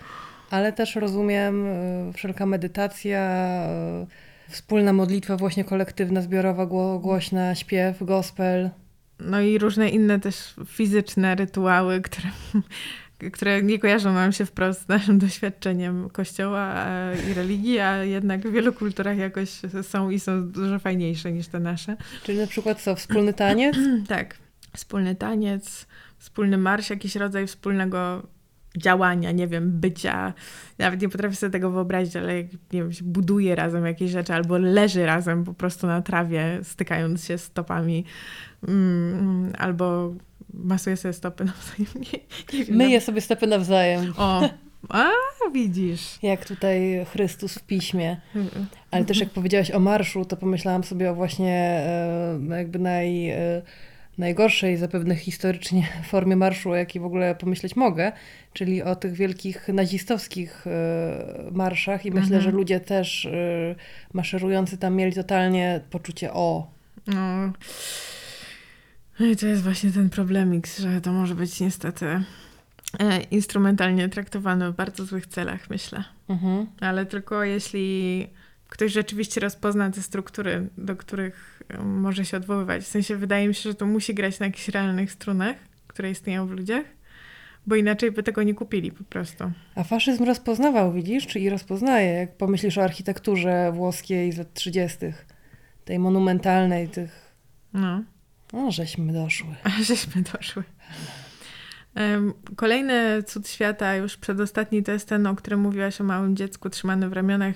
ale 0.49 0.73
też 0.73 0.95
rozumiem 0.95 1.65
e, 1.65 2.13
wszelka 2.13 2.45
medytacja, 2.45 3.19
e, 3.19 4.05
wspólna 4.49 4.93
modlitwa 4.93 5.37
właśnie 5.37 5.63
kolektywna, 5.63 6.21
zbiorowa, 6.21 6.65
głośna, 6.99 7.55
śpiew, 7.55 8.03
gospel. 8.03 8.69
No 9.19 9.41
i 9.41 9.57
różne 9.57 9.89
inne 9.89 10.19
też 10.19 10.53
fizyczne 10.67 11.35
rytuały, 11.35 12.01
które, 12.01 12.29
które 13.33 13.63
nie 13.63 13.79
kojarzą 13.79 14.13
nam 14.13 14.31
się 14.31 14.45
wprost 14.45 14.81
z 14.81 14.87
naszym 14.87 15.19
doświadczeniem 15.19 16.09
kościoła 16.09 16.75
i 17.31 17.33
religii, 17.33 17.79
a 17.79 18.03
jednak 18.03 18.41
w 18.41 18.51
wielu 18.51 18.73
kulturach 18.73 19.17
jakoś 19.17 19.49
są 19.81 20.09
i 20.09 20.19
są 20.19 20.51
dużo 20.51 20.79
fajniejsze 20.79 21.31
niż 21.31 21.47
te 21.47 21.59
nasze. 21.59 21.97
Czyli 22.23 22.37
na 22.37 22.47
przykład 22.47 22.81
co, 22.81 22.95
wspólny 22.95 23.33
taniec? 23.33 23.75
tak 24.07 24.44
wspólny 24.75 25.15
taniec, 25.15 25.87
wspólny 26.17 26.57
marsz, 26.57 26.89
jakiś 26.89 27.15
rodzaj 27.15 27.47
wspólnego 27.47 28.23
działania, 28.77 29.31
nie 29.31 29.47
wiem, 29.47 29.71
bycia. 29.79 30.33
Nawet 30.77 31.01
nie 31.01 31.09
potrafię 31.09 31.35
sobie 31.35 31.51
tego 31.51 31.71
wyobrazić, 31.71 32.15
ale 32.15 32.37
jak, 32.37 32.51
nie 32.51 32.81
wiem, 32.81 32.93
się 32.93 33.03
buduje 33.03 33.55
razem 33.55 33.85
jakieś 33.85 34.11
rzeczy 34.11 34.33
albo 34.33 34.57
leży 34.57 35.05
razem 35.05 35.43
po 35.43 35.53
prostu 35.53 35.87
na 35.87 36.01
trawie, 36.01 36.59
stykając 36.63 37.25
się 37.25 37.37
stopami 37.37 38.05
mm, 38.67 39.53
albo 39.57 40.13
masuje 40.53 40.97
sobie 40.97 41.13
stopy 41.13 41.45
nawzajem. 41.53 42.03
Nie, 42.13 42.19
nie 42.59 42.65
wiem, 42.65 42.77
Myje 42.77 42.97
no. 42.97 43.05
sobie 43.05 43.21
stopy 43.21 43.47
nawzajem. 43.47 44.13
O, 44.17 44.49
a 44.89 45.09
widzisz. 45.53 46.19
Jak 46.23 46.45
tutaj 46.45 47.05
Chrystus 47.11 47.55
w 47.55 47.63
piśmie. 47.63 48.17
Ale 48.91 49.05
też 49.05 49.19
jak 49.19 49.29
powiedziałaś 49.29 49.71
o 49.71 49.79
marszu, 49.79 50.25
to 50.25 50.37
pomyślałam 50.37 50.83
sobie 50.83 51.11
o 51.11 51.15
właśnie 51.15 51.53
e, 51.53 52.39
jakby 52.49 52.79
naj 52.79 53.29
e, 53.29 53.61
najgorszej 54.17 54.77
zapewne 54.77 55.15
historycznie 55.15 55.87
formie 56.11 56.35
marszu, 56.35 56.69
o 56.69 56.75
jakiej 56.75 57.01
w 57.01 57.05
ogóle 57.05 57.35
pomyśleć 57.35 57.75
mogę, 57.75 58.11
czyli 58.53 58.83
o 58.83 58.95
tych 58.95 59.13
wielkich 59.13 59.67
nazistowskich 59.67 60.67
e, 60.67 61.51
marszach 61.51 62.05
i 62.05 62.11
myślę, 62.11 62.35
mhm. 62.35 62.41
że 62.41 62.51
ludzie 62.51 62.79
też 62.79 63.25
e, 63.25 63.75
maszerujący 64.13 64.77
tam 64.77 64.95
mieli 64.95 65.13
totalnie 65.13 65.81
poczucie 65.89 66.33
o. 66.33 66.71
No. 67.07 67.51
no 69.19 69.25
i 69.25 69.35
to 69.35 69.47
jest 69.47 69.63
właśnie 69.63 69.91
ten 69.91 70.09
problemik, 70.09 70.67
że 70.67 71.01
to 71.01 71.13
może 71.13 71.35
być 71.35 71.59
niestety 71.59 72.05
e, 72.99 73.21
instrumentalnie 73.31 74.09
traktowane 74.09 74.71
w 74.71 74.75
bardzo 74.75 75.05
złych 75.05 75.27
celach, 75.27 75.69
myślę. 75.69 76.03
Mhm. 76.29 76.65
Ale 76.79 77.05
tylko 77.05 77.43
jeśli 77.43 78.27
ktoś 78.69 78.91
rzeczywiście 78.91 79.41
rozpozna 79.41 79.91
te 79.91 80.01
struktury, 80.01 80.69
do 80.77 80.95
których 80.95 81.63
może 81.83 82.25
się 82.25 82.37
odwoływać. 82.37 82.83
W 82.83 82.87
sensie 82.87 83.15
wydaje 83.15 83.47
mi 83.47 83.55
się, 83.55 83.69
że 83.69 83.75
to 83.75 83.85
musi 83.85 84.13
grać 84.13 84.39
na 84.39 84.45
jakichś 84.45 84.67
realnych 84.69 85.11
strunach, 85.11 85.55
które 85.87 86.11
istnieją 86.11 86.47
w 86.47 86.51
ludziach, 86.51 86.85
bo 87.67 87.75
inaczej 87.75 88.11
by 88.11 88.23
tego 88.23 88.43
nie 88.43 88.53
kupili 88.53 88.91
po 88.91 89.03
prostu. 89.03 89.51
A 89.75 89.83
faszyzm 89.83 90.23
rozpoznawał, 90.23 90.93
widzisz, 90.93 91.27
czyli 91.27 91.49
rozpoznaje, 91.49 92.13
jak 92.13 92.37
pomyślisz 92.37 92.77
o 92.77 92.83
architekturze 92.83 93.71
włoskiej 93.71 94.31
z 94.31 94.37
lat 94.37 94.53
30., 94.53 94.97
tej 95.85 95.99
monumentalnej, 95.99 96.87
tych 96.87 97.25
No. 97.73 98.03
No, 98.53 98.71
żeśmy 98.71 99.13
doszły. 99.13 99.55
A 99.63 99.69
żeśmy 99.83 100.21
doszły. 100.21 100.63
Kolejny 102.55 103.23
cud 103.23 103.49
świata, 103.49 103.95
już 103.95 104.17
przedostatni, 104.17 104.83
to 104.83 104.91
jest 104.91 105.09
ten, 105.09 105.27
o 105.27 105.35
którym 105.35 105.59
mówiłaś 105.59 106.01
o 106.01 106.03
małym 106.03 106.35
dziecku 106.35 106.69
trzymanym 106.69 107.09
w 107.09 107.13
ramionach. 107.13 107.55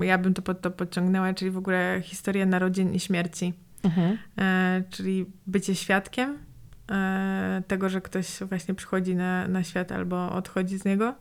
Ja 0.00 0.18
bym 0.18 0.34
to 0.34 0.42
pod 0.42 0.60
to 0.60 0.70
podciągnęła, 0.70 1.34
czyli 1.34 1.50
w 1.50 1.56
ogóle 1.56 2.00
historia 2.02 2.46
narodzin 2.46 2.94
i 2.94 3.00
śmierci. 3.00 3.54
Mhm. 3.82 4.18
E, 4.38 4.82
czyli 4.90 5.26
bycie 5.46 5.74
świadkiem 5.74 6.38
e, 6.90 7.62
tego, 7.66 7.88
że 7.88 8.00
ktoś 8.00 8.40
właśnie 8.40 8.74
przychodzi 8.74 9.14
na, 9.14 9.48
na 9.48 9.64
świat 9.64 9.92
albo 9.92 10.32
odchodzi 10.32 10.78
z 10.78 10.84
niego. 10.84 11.14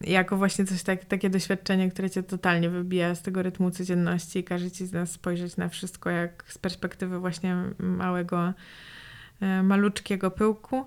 Jako 0.00 0.36
właśnie 0.36 0.64
coś 0.64 0.82
tak, 0.82 1.04
takie 1.04 1.30
doświadczenie, 1.30 1.90
które 1.90 2.10
cię 2.10 2.22
totalnie 2.22 2.70
wybija 2.70 3.14
z 3.14 3.22
tego 3.22 3.42
rytmu 3.42 3.70
codzienności 3.70 4.38
i 4.38 4.44
każe 4.44 4.70
ci 4.70 4.86
z 4.86 4.92
nas 4.92 5.10
spojrzeć 5.10 5.56
na 5.56 5.68
wszystko 5.68 6.10
jak 6.10 6.44
z 6.48 6.58
perspektywy 6.58 7.18
właśnie 7.18 7.56
małego, 7.78 8.52
e, 9.40 9.62
maluczkiego 9.62 10.30
pyłku. 10.30 10.84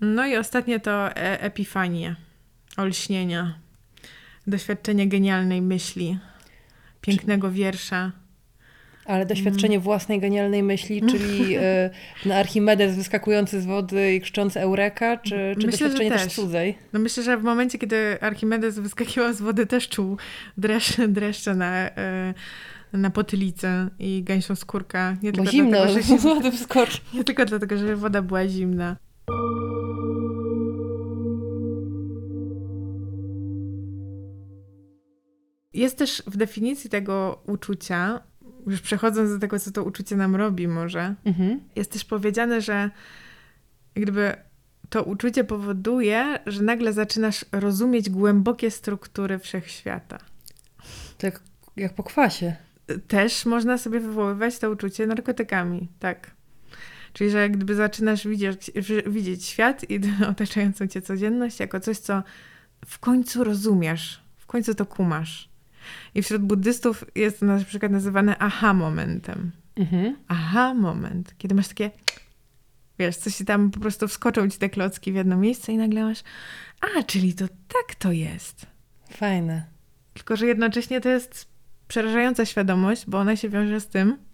No 0.00 0.26
i 0.26 0.36
ostatnie 0.36 0.80
to 0.80 1.08
e- 1.10 1.40
epifania, 1.40 2.16
olśnienia, 2.76 3.58
doświadczenie 4.46 5.08
genialnej 5.08 5.62
myśli, 5.62 6.18
pięknego 7.00 7.50
wiersza. 7.50 8.12
Ale 9.04 9.26
doświadczenie 9.26 9.80
własnej 9.80 10.20
genialnej 10.20 10.62
myśli, 10.62 11.02
czyli 11.10 11.56
ten 12.22 12.32
Archimedes 12.32 12.96
wyskakujący 12.96 13.60
z 13.60 13.66
wody 13.66 14.14
i 14.14 14.20
krzyczący 14.20 14.60
Eureka, 14.60 15.16
czy, 15.16 15.30
czy 15.30 15.66
Myślę, 15.66 15.70
doświadczenie 15.70 16.10
też 16.10 16.22
też. 16.22 16.34
cudzej? 16.34 16.78
No 16.92 17.00
myślę, 17.00 17.22
że 17.22 17.36
w 17.36 17.42
momencie, 17.42 17.78
kiedy 17.78 18.20
Archimedes 18.20 18.78
wyskakiwał 18.78 19.32
z 19.32 19.40
wody, 19.40 19.66
też 19.66 19.88
czuł 19.88 20.16
dreszcze, 20.56 21.08
dreszcze 21.18 21.54
na, 21.54 21.90
e, 21.90 22.34
na 22.92 23.10
potylicę 23.10 23.88
i 23.98 24.22
gęsią 24.22 24.54
skórkę. 24.54 25.16
Nie 25.22 25.32
Bo 25.32 25.36
tylko, 25.36 25.50
zimno, 25.50 25.70
dlatego, 25.70 25.94
że 25.94 26.02
się, 26.08 26.98
nie 27.14 27.24
tylko 27.24 27.44
dlatego, 27.44 27.78
że 27.78 27.96
woda 27.96 28.22
była 28.22 28.48
zimna. 28.48 28.96
Jest 35.74 35.98
też 35.98 36.22
w 36.26 36.36
definicji 36.36 36.90
tego 36.90 37.42
uczucia, 37.46 38.20
już 38.66 38.80
przechodząc 38.80 39.30
do 39.30 39.38
tego, 39.38 39.58
co 39.58 39.70
to 39.70 39.84
uczucie 39.84 40.16
nam 40.16 40.36
robi 40.36 40.68
może, 40.68 41.14
Mhm. 41.24 41.60
jest 41.76 41.92
też 41.92 42.04
powiedziane, 42.04 42.60
że 42.60 42.90
gdyby 43.94 44.34
to 44.88 45.02
uczucie 45.02 45.44
powoduje, 45.44 46.38
że 46.46 46.62
nagle 46.62 46.92
zaczynasz 46.92 47.44
rozumieć 47.52 48.10
głębokie 48.10 48.70
struktury 48.70 49.38
wszechświata. 49.38 50.18
To 51.18 51.26
jak, 51.26 51.40
jak 51.76 51.94
po 51.94 52.02
kwasie. 52.02 52.56
Też 53.08 53.46
można 53.46 53.78
sobie 53.78 54.00
wywoływać 54.00 54.58
to 54.58 54.70
uczucie 54.70 55.06
narkotykami, 55.06 55.88
tak. 55.98 56.30
Czyli, 57.18 57.30
że 57.30 57.38
jak 57.38 57.56
gdyby 57.56 57.74
zaczynasz 57.74 58.28
widzieć, 58.28 58.70
widzieć 59.06 59.44
świat 59.44 59.90
i 59.90 60.00
otaczającą 60.32 60.86
cię 60.86 61.02
codzienność 61.02 61.60
jako 61.60 61.80
coś, 61.80 61.98
co 61.98 62.22
w 62.86 62.98
końcu 62.98 63.44
rozumiesz, 63.44 64.22
w 64.36 64.46
końcu 64.46 64.74
to 64.74 64.86
kumasz. 64.86 65.48
I 66.14 66.22
wśród 66.22 66.42
buddystów 66.42 67.04
jest 67.14 67.40
to 67.40 67.46
na 67.46 67.64
przykład 67.64 67.92
nazywane 67.92 68.38
aha 68.38 68.74
momentem. 68.74 69.50
Mhm. 69.76 70.16
aha 70.28 70.74
moment, 70.74 71.34
kiedy 71.38 71.54
masz 71.54 71.68
takie, 71.68 71.90
wiesz, 72.98 73.16
coś 73.16 73.36
ci 73.36 73.44
tam 73.44 73.70
po 73.70 73.80
prostu 73.80 74.08
wskoczą 74.08 74.50
ci 74.50 74.58
te 74.58 74.68
klocki 74.68 75.12
w 75.12 75.14
jedno 75.14 75.36
miejsce 75.36 75.72
i 75.72 75.76
nagle 75.76 76.04
masz, 76.04 76.22
a, 76.80 77.02
czyli 77.02 77.34
to 77.34 77.48
tak 77.48 77.94
to 77.98 78.12
jest. 78.12 78.66
Fajne. 79.10 79.66
Tylko, 80.14 80.36
że 80.36 80.46
jednocześnie 80.46 81.00
to 81.00 81.08
jest 81.08 81.48
przerażająca 81.88 82.44
świadomość, 82.44 83.04
bo 83.06 83.18
ona 83.18 83.36
się 83.36 83.48
wiąże 83.48 83.80
z 83.80 83.86
tym, 83.86 84.27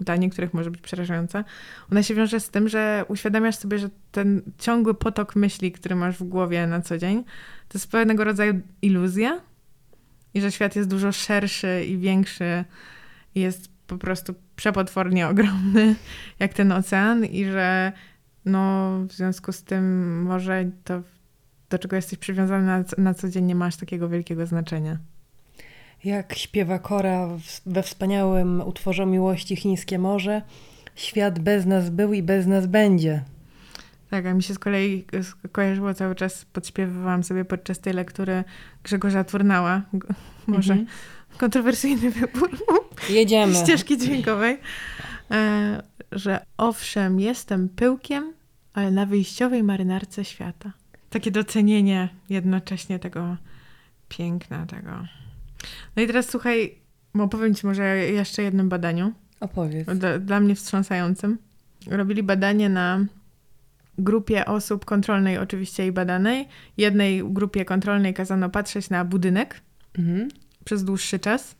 dla 0.00 0.16
niektórych 0.16 0.54
może 0.54 0.70
być 0.70 0.80
przerażająca, 0.80 1.44
ona 1.92 2.02
się 2.02 2.14
wiąże 2.14 2.40
z 2.40 2.50
tym, 2.50 2.68
że 2.68 3.04
uświadamiasz 3.08 3.56
sobie, 3.56 3.78
że 3.78 3.90
ten 4.12 4.42
ciągły 4.58 4.94
potok 4.94 5.36
myśli, 5.36 5.72
który 5.72 5.96
masz 5.96 6.18
w 6.18 6.22
głowie 6.22 6.66
na 6.66 6.80
co 6.80 6.98
dzień, 6.98 7.24
to 7.68 7.78
jest 7.78 7.90
pewnego 7.90 8.24
rodzaju 8.24 8.60
iluzja 8.82 9.40
i 10.34 10.40
że 10.40 10.52
świat 10.52 10.76
jest 10.76 10.88
dużo 10.88 11.12
szerszy 11.12 11.84
i 11.84 11.98
większy 11.98 12.64
i 13.34 13.40
jest 13.40 13.70
po 13.86 13.98
prostu 13.98 14.34
przepotwornie 14.56 15.28
ogromny, 15.28 15.94
jak 16.38 16.54
ten 16.54 16.72
ocean 16.72 17.24
i 17.24 17.44
że 17.44 17.92
no 18.44 18.92
w 19.08 19.12
związku 19.12 19.52
z 19.52 19.62
tym 19.62 20.22
może 20.22 20.70
to, 20.84 21.02
do 21.70 21.78
czego 21.78 21.96
jesteś 21.96 22.18
przywiązany 22.18 22.66
na, 22.66 22.84
na 22.98 23.14
co 23.14 23.28
dzień 23.28 23.44
nie 23.44 23.54
masz 23.54 23.76
takiego 23.76 24.08
wielkiego 24.08 24.46
znaczenia. 24.46 24.98
Jak 26.04 26.34
śpiewa 26.34 26.78
Kora 26.78 27.28
we 27.66 27.82
wspaniałym 27.82 28.60
utworze 28.60 29.06
miłości 29.06 29.56
Chińskie 29.56 29.98
Morze, 29.98 30.42
świat 30.94 31.38
bez 31.38 31.66
nas 31.66 31.90
był 31.90 32.12
i 32.12 32.22
bez 32.22 32.46
nas 32.46 32.66
będzie. 32.66 33.22
Tak, 34.10 34.26
a 34.26 34.34
mi 34.34 34.42
się 34.42 34.54
z 34.54 34.58
kolei 34.58 35.04
kojarzyło 35.52 35.94
cały 35.94 36.14
czas, 36.14 36.44
podśpiewywałam 36.44 37.24
sobie 37.24 37.44
podczas 37.44 37.80
tej 37.80 37.92
lektury 37.92 38.44
Grzegorza 38.82 39.24
Turnała. 39.24 39.82
Może 40.46 40.72
Mhm. 40.72 40.88
kontrowersyjny 41.38 42.10
wybór 42.10 42.50
Jedziemy. 43.10 43.54
ścieżki 43.54 43.98
dźwiękowej. 43.98 44.58
E, 45.30 45.82
że 46.12 46.44
owszem, 46.56 47.20
jestem 47.20 47.68
pyłkiem, 47.68 48.32
ale 48.74 48.90
na 48.90 49.06
wyjściowej 49.06 49.62
marynarce 49.62 50.24
świata. 50.24 50.72
Takie 51.10 51.30
docenienie 51.30 52.08
jednocześnie 52.30 52.98
tego 52.98 53.36
piękna, 54.08 54.66
tego. 54.66 54.90
No 55.96 56.02
i 56.02 56.06
teraz 56.06 56.30
słuchaj, 56.30 56.74
opowiem 57.18 57.54
ci 57.54 57.66
może 57.66 57.96
jeszcze 57.96 58.42
o 58.42 58.44
jednym 58.44 58.68
badaniu. 58.68 59.12
Opowiedz. 59.40 59.86
Dla, 59.88 60.18
dla 60.18 60.40
mnie 60.40 60.54
wstrząsającym. 60.54 61.38
Robili 61.86 62.22
badanie 62.22 62.68
na 62.68 63.04
grupie 63.98 64.44
osób 64.46 64.84
kontrolnej 64.84 65.38
oczywiście 65.38 65.86
i 65.86 65.92
badanej. 65.92 66.48
Jednej 66.76 67.22
grupie 67.32 67.64
kontrolnej 67.64 68.14
kazano 68.14 68.50
patrzeć 68.50 68.90
na 68.90 69.04
budynek 69.04 69.60
Mhm. 69.98 70.28
przez 70.64 70.84
dłuższy 70.84 71.18
czas. 71.18 71.56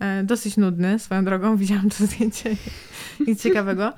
E, 0.00 0.22
dosyć 0.24 0.56
nudny, 0.56 0.98
swoją 0.98 1.24
drogą, 1.24 1.56
widziałam 1.56 1.90
to 1.90 2.06
zdjęcie, 2.06 2.56
nic 3.26 3.42
ciekawego. 3.42 3.92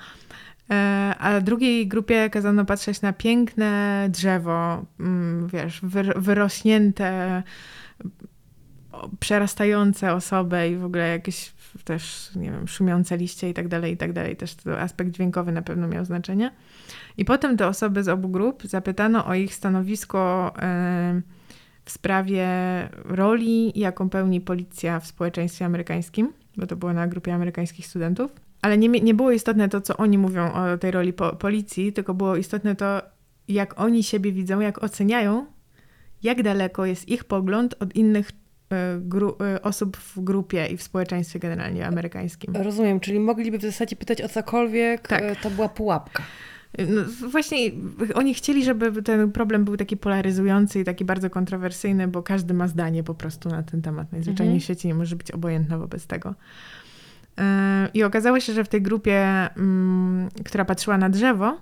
E, 0.71 1.15
a 1.19 1.41
drugiej 1.41 1.87
grupie 1.89 2.31
kazano 2.31 2.65
patrzeć 2.65 3.01
na 3.03 3.13
piękne 3.13 4.07
drzewo, 4.13 4.85
mm, 5.01 5.49
wiesz, 5.49 5.83
wyr- 5.83 6.19
wyrośnięte, 6.21 7.43
przerastające 9.21 10.13
osobę 10.13 10.69
i 10.69 10.77
w 10.77 10.85
ogóle 10.85 11.09
jakieś 11.09 11.53
też, 11.85 12.31
nie 12.37 12.51
wiem, 12.51 12.69
szumiące 12.69 13.17
liście 13.17 13.51
i 13.51 13.55
tak 13.55 13.69
dalej, 13.69 13.93
i 13.93 13.97
tak 13.97 14.13
dalej. 14.13 14.37
Też 14.37 14.57
aspekt 14.79 15.11
dźwiękowy 15.11 15.53
na 15.53 15.63
pewno 15.63 15.89
miał 15.89 16.05
znaczenie. 16.05 16.51
I 17.17 17.25
potem 17.25 17.57
te 17.57 17.67
osoby 17.69 18.03
z 18.03 18.09
obu 18.09 18.29
grup 18.29 18.63
zapytano 18.65 19.27
o 19.27 19.35
ich 19.35 19.55
stanowisko 19.55 20.53
w 21.85 21.91
sprawie 21.91 22.49
roli, 23.05 23.79
jaką 23.79 24.11
pełni 24.11 24.41
policja 24.41 25.01
w 25.01 25.07
społeczeństwie 25.07 25.65
amerykańskim, 25.65 26.33
bo 26.57 26.67
to 26.67 26.77
było 26.77 26.93
na 26.93 27.07
grupie 27.07 27.35
amerykańskich 27.35 27.87
studentów. 27.87 28.33
Ale 28.63 28.79
nie, 28.79 28.89
nie 28.89 29.15
było 29.15 29.31
istotne 29.31 29.69
to, 29.69 29.81
co 29.81 29.97
oni 29.97 30.19
mówią 30.19 30.53
o 30.53 30.79
tej 30.79 30.91
roli 30.91 31.13
po, 31.13 31.37
policji, 31.37 31.93
tylko 31.93 32.15
było 32.15 32.37
istotne 32.37 32.77
to, 32.77 33.03
jak 33.49 33.81
oni 33.81 34.03
siebie 34.03 34.33
widzą, 34.33 34.61
jak 34.61 34.85
oceniają, 34.85 35.47
jak 36.23 36.43
daleko 36.43 36.87
jest 36.87 37.09
ich 37.09 37.25
pogląd 37.25 37.75
od 37.81 37.97
innych 37.97 38.33
osób 39.63 39.97
w 39.97 40.21
grupie 40.21 40.67
i 40.67 40.77
w 40.77 40.83
społeczeństwie 40.83 41.39
generalnie 41.39 41.87
amerykańskim. 41.87 42.57
Rozumiem, 42.57 43.01
czyli 43.01 43.21
mogliby 43.21 43.59
w 43.59 43.63
zasadzie 43.63 43.97
pytać 43.97 44.23
o 44.23 44.29
cokolwiek, 44.29 45.09
Tak. 45.09 45.23
e, 45.23 45.37
to 45.37 45.51
była 45.51 45.69
pułapka. 45.69 46.23
No, 46.79 47.29
właśnie 47.31 47.59
oni 48.15 48.35
chcieli, 48.35 48.65
żeby 48.65 49.03
ten 49.03 49.33
problem 49.33 49.65
był 49.65 49.77
taki 49.77 49.97
polaryzujący 49.97 50.81
i 50.81 50.85
taki 50.85 51.05
bardzo 51.05 51.31
kontrowersyjny, 51.31 52.09
bo 52.09 52.23
każdy 52.23 52.55
ma 52.55 52.69
zdanie 52.69 53.03
po 53.03 53.15
prostu 53.15 53.49
na 53.49 53.63
ten 53.63 53.83
temat. 53.83 54.13
Najzwyczajniej 54.13 54.55
Mhm. 54.57 54.61
w 54.61 54.65
świecie 54.65 54.89
nie 54.89 54.95
może 54.95 55.17
być 55.17 55.31
obojętna 55.31 55.79
wobec 55.79 56.07
tego. 56.07 56.35
I 57.95 58.03
okazało 58.03 58.41
się, 58.41 58.53
że 58.53 58.65
w 58.65 58.69
tej 58.69 58.83
grupie, 58.83 59.21
mm, 59.57 60.29
która 60.45 60.65
patrzyła 60.65 60.99
na 60.99 61.09
drzewo, 61.11 61.57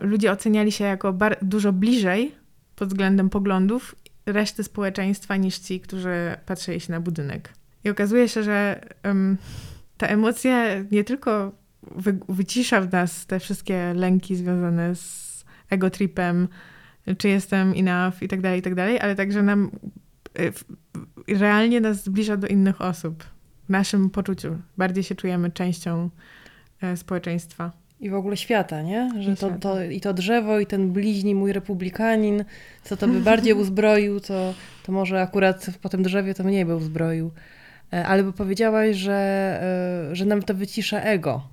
ludzie 0.00 0.32
oceniali 0.32 0.72
się 0.72 0.84
jako 0.84 1.14
dużo 1.42 1.72
bliżej 1.72 2.34
pod 2.76 2.88
względem 2.88 3.30
poglądów 3.30 3.94
reszty 4.32 4.64
społeczeństwa 4.64 5.36
niż 5.36 5.58
ci, 5.58 5.80
którzy 5.80 6.36
patrzyli 6.46 6.80
się 6.80 6.92
na 6.92 7.00
budynek. 7.00 7.52
I 7.84 7.90
okazuje 7.90 8.28
się, 8.28 8.42
że 8.42 8.80
ym, 9.06 9.38
ta 9.96 10.06
emocja 10.06 10.82
nie 10.90 11.04
tylko 11.04 11.52
wy, 11.82 12.18
wycisza 12.28 12.80
w 12.80 12.92
nas 12.92 13.26
te 13.26 13.40
wszystkie 13.40 13.94
lęki 13.94 14.36
związane 14.36 14.94
z 14.96 15.44
egotripem, 15.70 16.48
czy 17.18 17.28
jestem 17.28 17.72
enough 17.76 18.22
i 18.22 18.28
tak 18.28 18.40
dalej, 18.40 18.58
i 18.58 18.62
tak 18.62 18.74
dalej, 18.74 19.00
ale 19.00 19.14
także 19.14 19.42
nam 19.42 19.70
w- 20.34 20.64
realnie 21.40 21.80
nas 21.80 22.04
zbliża 22.04 22.36
do 22.36 22.46
innych 22.46 22.80
osób. 22.80 23.24
W 23.64 23.70
naszym 23.70 24.10
poczuciu. 24.10 24.58
Bardziej 24.76 25.04
się 25.04 25.14
czujemy 25.14 25.50
częścią 25.50 26.10
e, 26.80 26.96
społeczeństwa. 26.96 27.72
I 28.00 28.10
w 28.10 28.14
ogóle 28.14 28.36
świata, 28.36 28.82
nie? 28.82 29.10
Że 29.20 29.32
I 29.32 29.36
to, 29.36 29.50
to, 29.50 29.84
I 29.84 30.00
to 30.00 30.14
drzewo, 30.14 30.60
i 30.60 30.66
ten 30.66 30.92
bliźni 30.92 31.34
mój 31.34 31.52
republikanin, 31.52 32.44
co 32.82 32.96
to 32.96 33.08
by 33.08 33.20
bardziej 33.20 33.54
uzbroił, 33.62 34.20
to, 34.20 34.54
to 34.82 34.92
może 34.92 35.22
akurat 35.22 35.66
po 35.82 35.88
tym 35.88 36.02
drzewie 36.02 36.34
to 36.34 36.44
mniej 36.44 36.64
by 36.64 36.76
uzbroił. 36.76 37.30
E, 37.92 38.06
Ale 38.06 38.24
bo 38.24 38.32
powiedziałaś, 38.32 38.96
że, 38.96 39.14
e, 40.10 40.16
że 40.16 40.24
nam 40.24 40.42
to 40.42 40.54
wycisza 40.54 41.00
ego. 41.00 41.48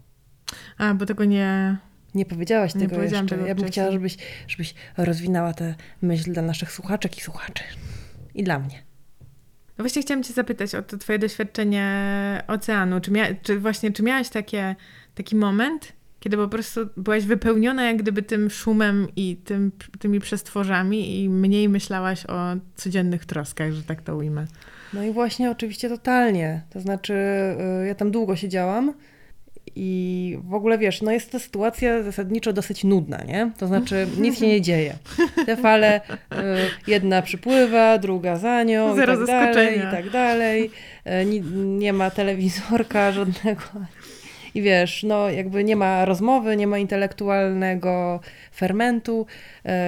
A, 0.78 0.94
bo 0.94 1.06
tego 1.06 1.26
nie... 1.26 1.78
Nie 2.16 2.26
powiedziałaś 2.26 2.76
Nie 2.76 2.88
tego 2.88 3.04
jeszcze. 3.04 3.26
tego 3.26 3.46
ja 3.46 3.56
bym 3.56 3.66
chciała, 3.66 3.92
żebyś, 3.92 4.18
żebyś 4.48 4.74
rozwinęła 4.98 5.54
tę 5.54 5.76
myśl 6.02 6.34
dla 6.34 6.42
naszych 6.42 6.72
słuchaczek 6.72 7.18
i 7.18 7.22
słuchaczy. 7.22 7.64
I 8.36 8.44
dla 8.44 8.60
mnie. 8.60 8.84
No 9.78 9.84
właśnie 9.84 10.02
chciałam 10.02 10.24
cię 10.24 10.34
zapytać 10.34 10.76
o 10.76 10.82
to 10.82 10.98
twoje 10.98 11.20
doświadczenie 11.20 12.44
oceanu. 12.48 13.02
Czy, 13.02 13.12
mia... 13.12 13.26
czy 13.42 13.60
właśnie, 13.60 13.92
czy 13.92 14.04
miałaś 14.04 14.30
takie, 14.30 14.76
taki 15.16 15.36
moment, 15.36 15.94
kiedy 16.26 16.38
po 16.38 16.48
prostu 16.48 16.80
byłaś 16.98 17.24
wypełniona 17.26 17.84
jak 17.86 17.98
gdyby 17.98 18.22
tym 18.24 18.50
szumem 18.50 19.08
i 19.16 19.36
tym, 19.46 19.72
tymi 20.00 20.20
przestworzami 20.20 21.24
i 21.24 21.30
mniej 21.30 21.70
myślałaś 21.70 22.26
o 22.26 22.40
codziennych 22.76 23.26
troskach, 23.26 23.72
że 23.72 23.84
tak 23.84 24.02
to 24.02 24.16
ujmę. 24.18 24.46
No 24.94 25.04
i 25.04 25.12
właśnie 25.12 25.52
oczywiście 25.52 25.90
totalnie. 25.90 26.62
To 26.70 26.80
znaczy, 26.80 27.14
y, 27.84 27.88
ja 27.88 27.96
tam 27.96 28.12
długo 28.12 28.36
siedziałam 28.36 28.94
i 29.76 30.38
w 30.44 30.54
ogóle 30.54 30.78
wiesz, 30.78 31.02
no 31.02 31.12
jest 31.12 31.32
to 31.32 31.40
sytuacja 31.40 32.04
zasadniczo 32.04 32.54
dosyć 32.54 32.84
nudna, 32.84 33.24
nie? 33.24 33.52
To 33.58 33.68
znaczy 33.68 34.08
nic 34.20 34.40
się 34.40 34.48
nie 34.48 34.62
dzieje. 34.62 34.96
Te 35.46 35.58
fale, 35.58 36.02
y, 36.02 36.36
jedna 36.88 37.22
przypływa, 37.22 37.98
druga 37.98 38.38
za 38.38 38.64
nią 38.64 38.96
Zero 38.96 39.14
i 39.14 39.18
tak 39.18 39.28
dalej, 39.28 39.78
i 39.78 39.82
tak 39.82 40.10
dalej. 40.10 40.72
Y, 41.22 41.26
ni- 41.26 41.42
Nie 41.80 41.94
ma 41.94 42.10
telewizorka 42.10 43.12
żadnego. 43.12 43.62
I 44.56 44.62
wiesz, 44.62 45.04
no 45.04 45.30
jakby 45.30 45.64
nie 45.64 45.76
ma 45.76 46.06
rozmowy, 46.06 46.58
nie 46.58 46.68
ma 46.68 46.78
intelektualnego 46.78 48.20
fermentu. 48.52 49.26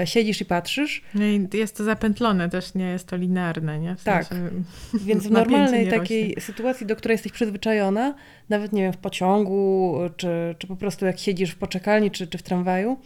y, 0.03 0.07
Siedzisz 0.07 0.41
i 0.41 0.45
patrzysz. 0.45 1.01
No 1.13 1.25
i 1.25 1.47
jest 1.53 1.77
to 1.77 1.83
zapętlone 1.83 2.49
też, 2.49 2.73
nie 2.75 2.85
jest 2.89 3.07
to 3.07 3.15
linearne, 3.15 3.79
nie? 3.79 3.95
W 3.95 4.03
Tak. 4.03 4.25
sensie 4.25 4.49
Więc 5.07 5.27
w 5.27 5.31
normalnej 5.31 5.87
takiej 5.87 6.23
rośnie. 6.27 6.41
sytuacji, 6.41 6.85
do 6.87 6.95
której 6.95 7.13
jesteś 7.13 7.31
przyzwyczajona, 7.31 8.15
nawet 8.49 8.73
nie 8.73 8.81
wiem, 8.81 8.93
w 8.93 8.97
pociągu, 8.97 9.97
czy, 10.17 10.55
czy 10.57 10.67
po 10.67 10.75
prostu 10.75 11.05
jak 11.05 11.19
siedzisz 11.19 11.51
w 11.51 11.57
poczekalni, 11.57 12.11
czy, 12.11 12.27
czy 12.27 12.37
w 12.37 12.43
tramwaju, 12.43 12.97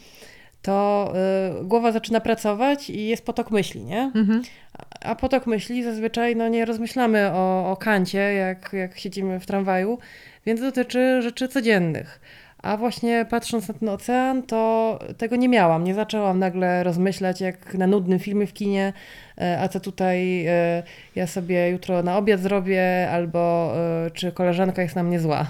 to 0.62 1.14
y, 1.62 1.66
głowa 1.66 1.92
zaczyna 1.92 2.20
pracować 2.20 2.90
i 2.90 3.08
jest 3.08 3.26
potok 3.26 3.52
myśli, 3.52 3.84
nie? 3.84 4.12
Mhm. 4.16 4.42
A, 4.74 5.10
a 5.10 5.16
potok 5.16 5.48
myśli 5.48 5.84
zazwyczaj 5.84 6.36
no, 6.36 6.48
nie 6.48 6.66
rozmyślamy 6.66 7.30
o, 7.34 7.72
o 7.72 7.78
kancie, 7.78 8.18
jak, 8.34 8.70
jak 8.74 9.00
siedzimy 9.00 9.40
w 9.40 9.46
tramwaju, 9.46 10.00
więc 10.46 10.62
dotyczy 10.62 11.22
rzeczy 11.22 11.48
codziennych. 11.48 12.20
A 12.62 12.78
właśnie 12.78 13.26
patrząc 13.30 13.68
na 13.68 13.74
ten 13.74 13.90
ocean, 13.90 14.44
to 14.44 15.00
tego 15.18 15.36
nie 15.36 15.50
miałam. 15.50 15.84
Nie 15.84 15.94
zaczęłam 15.94 16.40
nagle 16.40 16.84
rozmyślać, 16.84 17.42
jak 17.42 17.74
na 17.74 17.88
nudnym 17.88 18.20
filmie 18.20 18.48
w 18.48 18.54
kinie, 18.54 18.94
e, 19.38 19.60
a 19.62 19.68
co 19.68 19.80
tutaj 19.80 20.46
e, 20.46 20.84
ja 21.16 21.28
sobie 21.28 21.70
jutro 21.70 22.04
na 22.04 22.18
obiad 22.18 22.40
zrobię, 22.40 23.10
albo 23.12 23.74
e, 23.76 24.12
czy 24.12 24.32
koleżanka 24.32 24.82
jest 24.82 24.96
na 24.96 25.04
mnie 25.04 25.20
zła. 25.20 25.48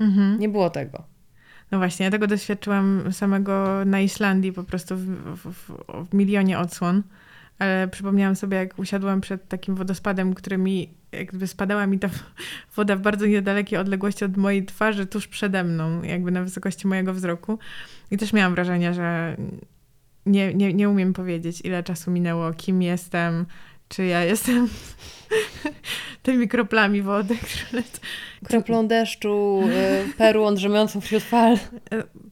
Mhm. 0.00 0.40
Nie 0.40 0.48
było 0.48 0.70
tego. 0.70 1.02
No 1.70 1.78
właśnie, 1.78 2.04
ja 2.04 2.10
tego 2.10 2.26
doświadczyłam 2.26 3.12
samego 3.12 3.84
na 3.84 4.00
Islandii 4.00 4.52
po 4.52 4.64
prostu 4.64 4.96
w, 4.96 5.06
w, 5.36 5.52
w, 5.52 5.70
w 6.10 6.14
milionie 6.14 6.58
odsłon. 6.58 7.02
Ale 7.58 7.88
przypomniałam 7.88 8.36
sobie, 8.36 8.56
jak 8.56 8.78
usiadłam 8.78 9.20
przed 9.20 9.48
takim 9.48 9.74
wodospadem, 9.74 10.34
który 10.34 10.58
mi, 10.58 10.94
jakby 11.12 11.46
spadała 11.46 11.86
mi 11.86 11.98
ta 11.98 12.08
woda 12.76 12.96
w 12.96 13.00
bardzo 13.00 13.26
niedalekiej 13.26 13.78
odległości 13.78 14.24
od 14.24 14.36
mojej 14.36 14.64
twarzy, 14.64 15.06
tuż 15.06 15.28
przede 15.28 15.64
mną, 15.64 16.02
jakby 16.02 16.30
na 16.30 16.42
wysokości 16.42 16.86
mojego 16.86 17.14
wzroku. 17.14 17.58
I 18.10 18.16
też 18.16 18.32
miałam 18.32 18.54
wrażenie, 18.54 18.94
że 18.94 19.36
nie, 20.26 20.54
nie, 20.54 20.74
nie 20.74 20.88
umiem 20.88 21.12
powiedzieć, 21.12 21.60
ile 21.64 21.82
czasu 21.82 22.10
minęło, 22.10 22.52
kim 22.52 22.82
jestem, 22.82 23.46
czy 23.88 24.04
ja 24.04 24.24
jestem 24.24 24.68
tymi 26.22 26.48
kroplami 26.48 27.02
wody, 27.02 27.36
które. 27.36 27.82
Kroplą 28.44 28.88
deszczu, 28.88 29.62
e, 29.72 30.04
perłą 30.18 30.54
drzemiącą 30.54 31.00
wśród 31.00 31.22
fal. 31.22 31.58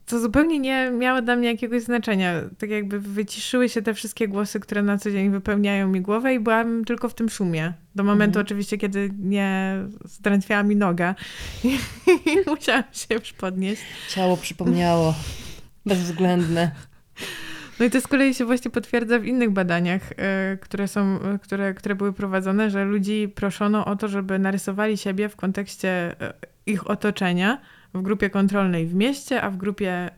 To 0.07 0.21
zupełnie 0.21 0.59
nie 0.59 0.91
miało 0.91 1.23
dla 1.23 1.37
mnie 1.37 1.49
jakiegoś 1.49 1.83
znaczenia. 1.83 2.33
Tak 2.59 2.71
jakby 2.71 3.01
wyciszyły 3.01 3.69
się 3.69 3.83
te 3.83 3.95
wszystkie 3.95 4.29
głosy, 4.29 4.61
które 4.61 4.83
na 4.83 4.99
co 4.99 5.11
dzień 5.11 5.31
wypełniają 5.31 5.89
mi 5.89 6.01
głowę 6.01 6.35
i 6.35 6.41
byłam 6.41 6.85
tylko 6.85 7.09
w 7.09 7.15
tym 7.15 7.29
szumie. 7.29 7.73
Do 7.95 8.05
momentu 8.05 8.39
Mhm. 8.39 8.47
oczywiście, 8.47 8.79
kiedy 8.79 9.11
nie 9.19 9.77
zdrętwiała 10.05 10.63
mi 10.63 10.77
noga 10.77 11.15
i 11.65 11.79
musiałam 12.47 12.85
się 12.93 13.15
już 13.15 13.33
podnieść. 13.33 13.83
Ciało 14.09 14.37
przypomniało. 14.37 15.15
Bezwzględne. 15.87 16.71
No 17.81 17.87
i 17.87 17.91
to 17.91 18.01
z 18.01 18.07
kolei 18.07 18.35
się 18.35 18.45
właśnie 18.45 18.71
potwierdza 18.71 19.19
w 19.19 19.25
innych 19.25 19.51
badaniach, 19.51 20.13
e, 20.17 20.57
które, 20.61 20.89
są, 20.89 21.21
e, 21.21 21.39
które, 21.39 21.75
które 21.75 21.95
były 21.95 22.13
prowadzone, 22.13 22.71
że 22.71 22.85
ludzi 22.85 23.29
proszono 23.35 23.85
o 23.85 23.97
to, 23.97 24.09
żeby 24.09 24.39
narysowali 24.39 24.97
siebie 24.97 25.29
w 25.29 25.37
kontekście 25.37 25.89
e, 26.21 26.35
ich 26.67 26.91
otoczenia 26.91 27.61
w 27.95 28.03
grupie 28.03 28.31
kontrolnej 28.31 28.87
w 28.87 28.95
mieście, 28.95 29.43
a 29.43 29.51
w 29.51 29.57
grupie 29.57 30.11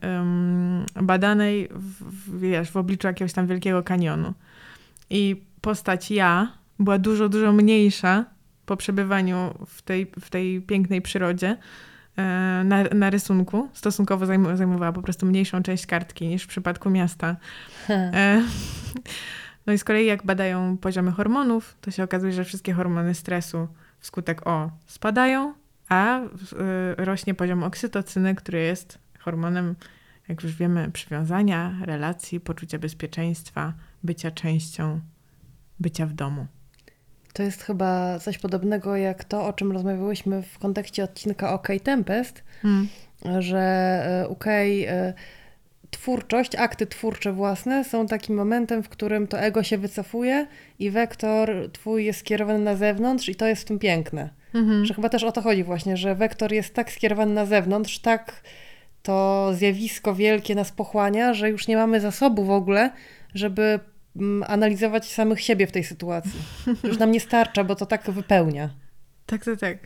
badanej 1.02 1.68
w, 1.70 2.04
w, 2.04 2.40
wiesz, 2.40 2.70
w 2.70 2.76
obliczu 2.76 3.06
jakiegoś 3.06 3.32
tam 3.32 3.46
wielkiego 3.46 3.82
kanionu. 3.82 4.34
I 5.10 5.42
postać 5.60 6.10
ja 6.10 6.52
była 6.78 6.98
dużo, 6.98 7.28
dużo 7.28 7.52
mniejsza 7.52 8.24
po 8.66 8.76
przebywaniu 8.76 9.54
w 9.66 9.82
tej, 9.82 10.10
w 10.20 10.30
tej 10.30 10.62
pięknej 10.62 11.02
przyrodzie 11.02 11.56
e, 12.16 12.22
na, 12.64 12.82
na 12.82 13.10
rysunku. 13.10 13.68
Stosunkowo 13.72 14.26
zajm- 14.26 14.56
zajmowała 14.56 14.92
po 14.92 15.02
prostu 15.02 15.26
mniejszą 15.26 15.62
część 15.62 15.86
kartki 15.86 16.28
niż 16.28 16.42
w 16.42 16.46
przypadku 16.46 16.90
miasta. 16.90 17.36
E, 17.90 18.42
No 19.66 19.72
i 19.72 19.78
z 19.78 19.84
kolei 19.84 20.06
jak 20.06 20.26
badają 20.26 20.76
poziomy 20.78 21.12
hormonów, 21.12 21.76
to 21.80 21.90
się 21.90 22.02
okazuje, 22.04 22.32
że 22.32 22.44
wszystkie 22.44 22.72
hormony 22.72 23.14
stresu 23.14 23.68
wskutek 23.98 24.46
O 24.46 24.70
spadają, 24.86 25.54
a 25.88 26.20
y, 26.20 26.28
rośnie 26.96 27.34
poziom 27.34 27.62
oksytocyny, 27.62 28.34
który 28.34 28.58
jest 28.58 28.98
hormonem, 29.18 29.76
jak 30.28 30.42
już 30.42 30.56
wiemy, 30.56 30.90
przywiązania, 30.90 31.74
relacji, 31.82 32.40
poczucia 32.40 32.78
bezpieczeństwa, 32.78 33.72
bycia 34.02 34.30
częścią, 34.30 35.00
bycia 35.80 36.06
w 36.06 36.12
domu. 36.12 36.46
To 37.32 37.42
jest 37.42 37.62
chyba 37.62 38.18
coś 38.18 38.38
podobnego 38.38 38.96
jak 38.96 39.24
to, 39.24 39.46
o 39.46 39.52
czym 39.52 39.72
rozmawiałyśmy 39.72 40.42
w 40.42 40.58
kontekście 40.58 41.04
odcinka 41.04 41.52
OK 41.52 41.68
Tempest, 41.82 42.44
że 43.38 43.58
e, 44.24 44.28
UK 44.28 44.46
e, 44.46 45.14
twórczość, 45.90 46.54
akty 46.54 46.86
twórcze 46.86 47.32
własne 47.32 47.84
są 47.84 48.06
takim 48.06 48.36
momentem, 48.36 48.82
w 48.82 48.88
którym 48.88 49.26
to 49.26 49.40
ego 49.40 49.62
się 49.62 49.78
wycofuje 49.78 50.46
i 50.78 50.90
wektor 50.90 51.70
twój 51.72 52.04
jest 52.04 52.20
skierowany 52.20 52.58
na 52.58 52.76
zewnątrz 52.76 53.28
i 53.28 53.34
to 53.34 53.46
jest 53.46 53.62
w 53.62 53.64
tym 53.64 53.78
piękne. 53.78 54.30
Mhm. 54.54 54.84
Że 54.84 54.94
chyba 54.94 55.08
też 55.08 55.24
o 55.24 55.32
to 55.32 55.42
chodzi 55.42 55.64
właśnie, 55.64 55.96
że 55.96 56.14
wektor 56.14 56.52
jest 56.52 56.74
tak 56.74 56.92
skierowany 56.92 57.34
na 57.34 57.46
zewnątrz, 57.46 57.98
tak 57.98 58.42
to 59.02 59.50
zjawisko 59.54 60.14
wielkie 60.14 60.54
nas 60.54 60.72
pochłania, 60.72 61.34
że 61.34 61.50
już 61.50 61.68
nie 61.68 61.76
mamy 61.76 62.00
zasobu 62.00 62.44
w 62.44 62.50
ogóle, 62.50 62.90
żeby 63.34 63.80
mm, 64.16 64.44
analizować 64.48 65.12
samych 65.12 65.40
siebie 65.40 65.66
w 65.66 65.72
tej 65.72 65.84
sytuacji. 65.84 66.40
Już 66.84 66.98
nam 66.98 67.10
nie 67.10 67.20
starcza, 67.20 67.64
bo 67.64 67.74
to 67.74 67.86
tak 67.86 68.10
wypełnia. 68.10 68.70
Tak, 69.26 69.44
tak, 69.44 69.60
tak. 69.60 69.78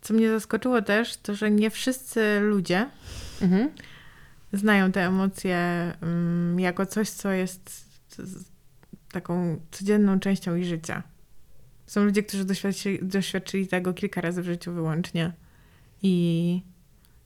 Co 0.00 0.14
mnie 0.14 0.28
zaskoczyło 0.30 0.82
też, 0.82 1.16
to 1.16 1.34
że 1.34 1.50
nie 1.50 1.70
wszyscy 1.70 2.40
ludzie 2.40 2.86
Mhm. 3.42 3.70
znają 4.52 4.92
te 4.92 5.06
emocje 5.06 5.56
mm, 6.02 6.60
jako 6.60 6.86
coś, 6.86 7.10
co 7.10 7.30
jest 7.30 7.84
taką 9.12 9.60
codzienną 9.70 10.20
częścią 10.20 10.54
ich 10.54 10.64
życia. 10.64 11.02
Są 11.86 12.04
ludzie, 12.04 12.22
którzy 12.22 12.44
doświadczyli, 12.44 12.98
doświadczyli 13.02 13.66
tego 13.66 13.94
kilka 13.94 14.20
razy 14.20 14.42
w 14.42 14.44
życiu 14.44 14.72
wyłącznie 14.72 15.32
i 16.02 16.62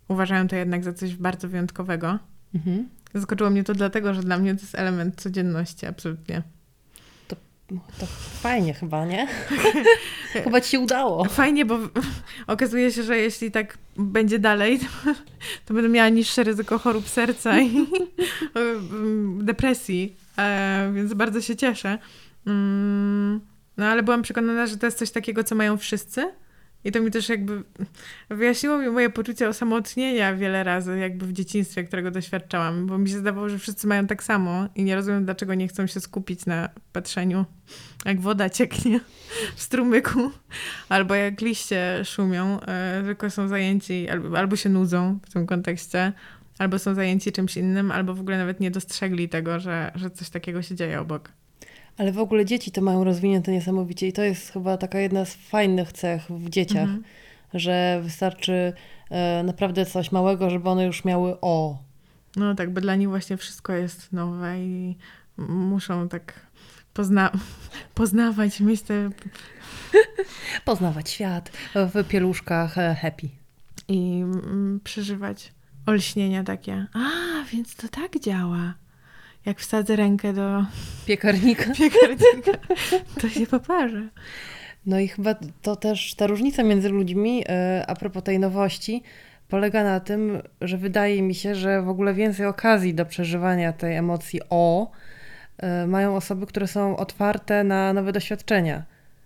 uważają 0.09 0.49
to 0.49 0.57
jednak 0.57 0.85
za 0.85 0.93
coś 0.93 1.17
bardzo 1.17 1.49
wyjątkowego. 1.49 2.19
Mhm. 2.55 2.89
Zaskoczyło 3.15 3.51
mnie 3.51 3.65
to 3.65 3.75
dlatego, 3.75 4.15
że 4.15 4.23
dla 4.23 4.39
mnie 4.39 4.55
to 4.55 4.61
jest 4.61 4.75
element 4.75 5.21
codzienności, 5.21 5.87
absolutnie. 5.87 6.43
To 7.69 8.07
fajnie 8.41 8.75
chyba, 8.75 9.07
nie? 9.07 9.29
chyba 10.45 10.61
ci 10.61 10.71
się 10.71 10.81
udało. 10.81 11.25
Fajnie, 11.25 11.65
bo 11.65 11.79
okazuje 12.47 12.93
się, 12.93 13.03
że 13.03 13.17
jeśli 13.17 13.51
tak 13.51 13.79
będzie 13.97 14.39
dalej, 14.39 14.79
to, 14.79 15.15
to 15.67 15.75
będę 15.75 15.89
miała 15.89 16.09
niższe 16.09 16.45
ryzyko 16.45 16.79
chorób 16.79 17.09
serca 17.09 17.61
i 17.61 17.87
depresji, 19.51 20.17
e, 20.39 20.93
więc 20.95 21.15
bardzo 21.15 21.41
się 21.41 21.57
cieszę. 21.57 21.99
Mm, 22.47 23.41
No 23.79 23.87
ale 23.87 24.03
byłam 24.03 24.23
przekonana, 24.23 24.67
że 24.67 24.77
to 24.77 24.87
jest 24.87 24.99
coś 24.99 25.11
takiego, 25.11 25.45
co 25.45 25.55
mają 25.55 25.77
wszyscy. 25.77 26.33
I 26.85 26.93
to 26.93 27.01
mi 27.03 27.11
też 27.11 27.29
jakby 27.29 27.63
wyjaśniło 28.31 28.79
mi 28.79 28.89
moje 28.89 29.11
poczucie 29.11 29.49
osamotnienia 29.49 30.35
wiele 30.35 30.65
razy, 30.65 30.99
jakby 30.99 31.27
w 31.27 31.33
dzieciństwie, 31.33 31.85
którego 31.85 32.11
doświadczałam, 32.11 32.87
bo 32.87 32.99
mi 32.99 33.11
się 33.11 33.19
zdawało, 33.19 33.49
że 33.49 33.59
wszyscy 33.59 33.87
mają 33.87 34.07
tak 34.07 34.23
samo 34.23 34.69
i 34.75 34.85
nie 34.85 34.95
rozumiem, 34.95 35.25
dlaczego 35.25 35.55
nie 35.55 35.69
chcą 35.69 35.87
się 35.87 36.01
skupić 36.01 36.47
na 36.47 36.69
patrzeniu, 36.93 37.45
jak 38.05 38.21
woda 38.21 38.51
cieknie 38.51 39.01
w 39.57 39.63
strumyku, 39.63 40.31
albo 40.89 41.15
jak 41.15 41.41
liście 41.41 42.05
szumią, 42.05 42.61
e, 42.61 43.03
tylko 43.05 43.31
są 43.31 43.49
zajęci, 43.49 44.09
albo, 44.09 44.39
albo 44.39 44.57
się 44.57 44.69
nudzą 44.69 45.19
w 45.27 45.33
tym 45.33 45.47
kontekście, 45.47 46.13
albo 46.59 46.79
są 46.79 46.95
zajęci 46.95 47.33
czymś 47.33 47.57
innym, 47.57 47.91
albo 47.91 48.15
w 48.15 48.21
ogóle 48.21 48.39
nawet 48.39 48.61
nie 48.61 48.71
dostrzegli 48.71 49.29
tego, 49.29 49.61
że, 49.61 49.93
że 49.95 50.11
coś 50.11 50.31
takiego 50.31 50.63
się 50.63 50.75
dzieje 50.75 51.01
obok. 51.01 51.33
Ale 51.99 52.13
w 52.13 52.19
ogóle 52.19 52.45
dzieci 52.45 52.71
to 52.73 52.81
mają 52.81 53.05
rozwinięte 53.05 53.53
niesamowicie 53.53 54.09
i 54.09 54.13
to 54.13 54.23
jest 54.23 54.53
chyba 54.53 54.77
taka 54.77 54.99
jedna 54.99 55.25
z 55.25 55.35
fajnych 55.35 55.93
cech 55.93 56.23
w 56.31 56.49
dzieciach, 56.51 56.83
Mhm. 56.89 57.03
że 57.55 58.01
wystarczy 58.03 58.73
e, 59.11 59.43
naprawdę 59.43 59.87
coś 59.87 60.13
małego, 60.13 60.51
żeby 60.51 60.69
one 60.69 60.85
już 60.85 61.05
miały 61.05 61.41
o. 61.41 61.79
No 62.37 62.55
tak, 62.55 62.73
bo 62.73 62.81
dla 62.81 62.95
nich 62.97 63.09
właśnie 63.09 63.37
wszystko 63.37 63.73
jest 63.73 64.13
nowe 64.13 64.59
i 64.61 64.97
muszą 65.49 66.09
tak 66.09 66.47
pozna 66.95 67.31
poznawać, 67.95 68.61
mieć 68.61 68.83
te 68.83 69.11
Poznawać 70.65 71.11
świat 71.11 71.51
w 71.75 72.05
pieluszkach 72.09 72.79
e, 72.79 72.95
happy. 72.95 73.29
i 73.89 74.21
mm, 74.23 74.81
przeżywać 74.85 75.53
olśnienia 75.87 76.45
takie. 76.45 76.87
A, 76.93 77.09
więc 77.53 77.75
to 77.77 77.89
tak 77.89 78.21
działa. 78.21 78.75
Jak 79.47 79.61
wsadzę 79.61 79.97
rękę 79.97 80.33
do 80.33 80.65
Piekarnika. 81.07 81.65
piekarnika, 81.79 82.53
to 83.21 83.29
się 83.29 83.47
poparzę. 83.47 84.09
No 84.87 84.99
i 85.01 85.09
chyba 85.09 85.35
to 85.63 85.77
też 85.77 86.15
ta 86.15 86.27
różnica 86.27 86.63
między 86.63 86.89
ludźmi, 86.89 87.45
e, 87.49 87.85
a 87.87 87.95
propos 87.95 88.23
tej 88.23 88.39
nowości, 88.39 89.03
polega 89.49 89.85
na 89.85 90.01
tym, 90.01 90.43
że 90.61 90.79
wydaje 90.79 91.23
mi 91.23 91.35
się, 91.35 91.55
że 91.55 91.83
w 91.83 91.89
ogóle 91.89 92.15
więcej 92.15 92.47
okazji 92.47 92.95
do 92.95 93.07
przeżywania 93.07 93.73
tej 93.73 93.97
emocji 93.97 94.41
o 94.51 94.91
e, 95.59 95.87
mają 95.87 96.17
osoby, 96.17 96.47
które 96.47 96.67
są 96.67 96.97
otwarte 96.97 97.65
na 97.65 97.93
nowe 97.93 98.13
doświadczenia. 98.13 98.83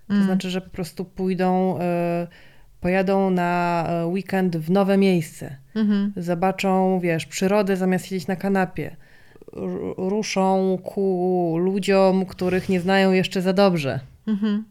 To 0.09 0.15
Mm. 0.15 0.27
znaczy, 0.27 0.51
że 0.51 0.61
po 0.61 0.71
prostu 0.71 1.05
pójdą, 1.05 1.79
e, 1.79 2.27
pojadą 2.81 3.31
na 3.31 3.87
weekend 4.05 4.57
w 4.57 4.71
nowe 4.71 4.97
miejsce. 4.97 5.57
Mhm. 5.75 6.13
Zobaczą, 6.17 7.01
wiesz, 7.01 7.27
przyrodę 7.27 7.77
zamiast 7.77 8.07
siedzieć 8.07 8.27
na 8.27 8.37
kanapie. 8.37 8.97
Ruszą 9.97 10.79
ku 10.85 11.57
ludziom, 11.61 12.27
których 12.27 12.69
nie 12.69 12.81
znają 12.81 13.13
jeszcze 13.13 13.43
za 13.43 13.53
dobrze. 13.53 14.01
Mhm. 14.27 14.65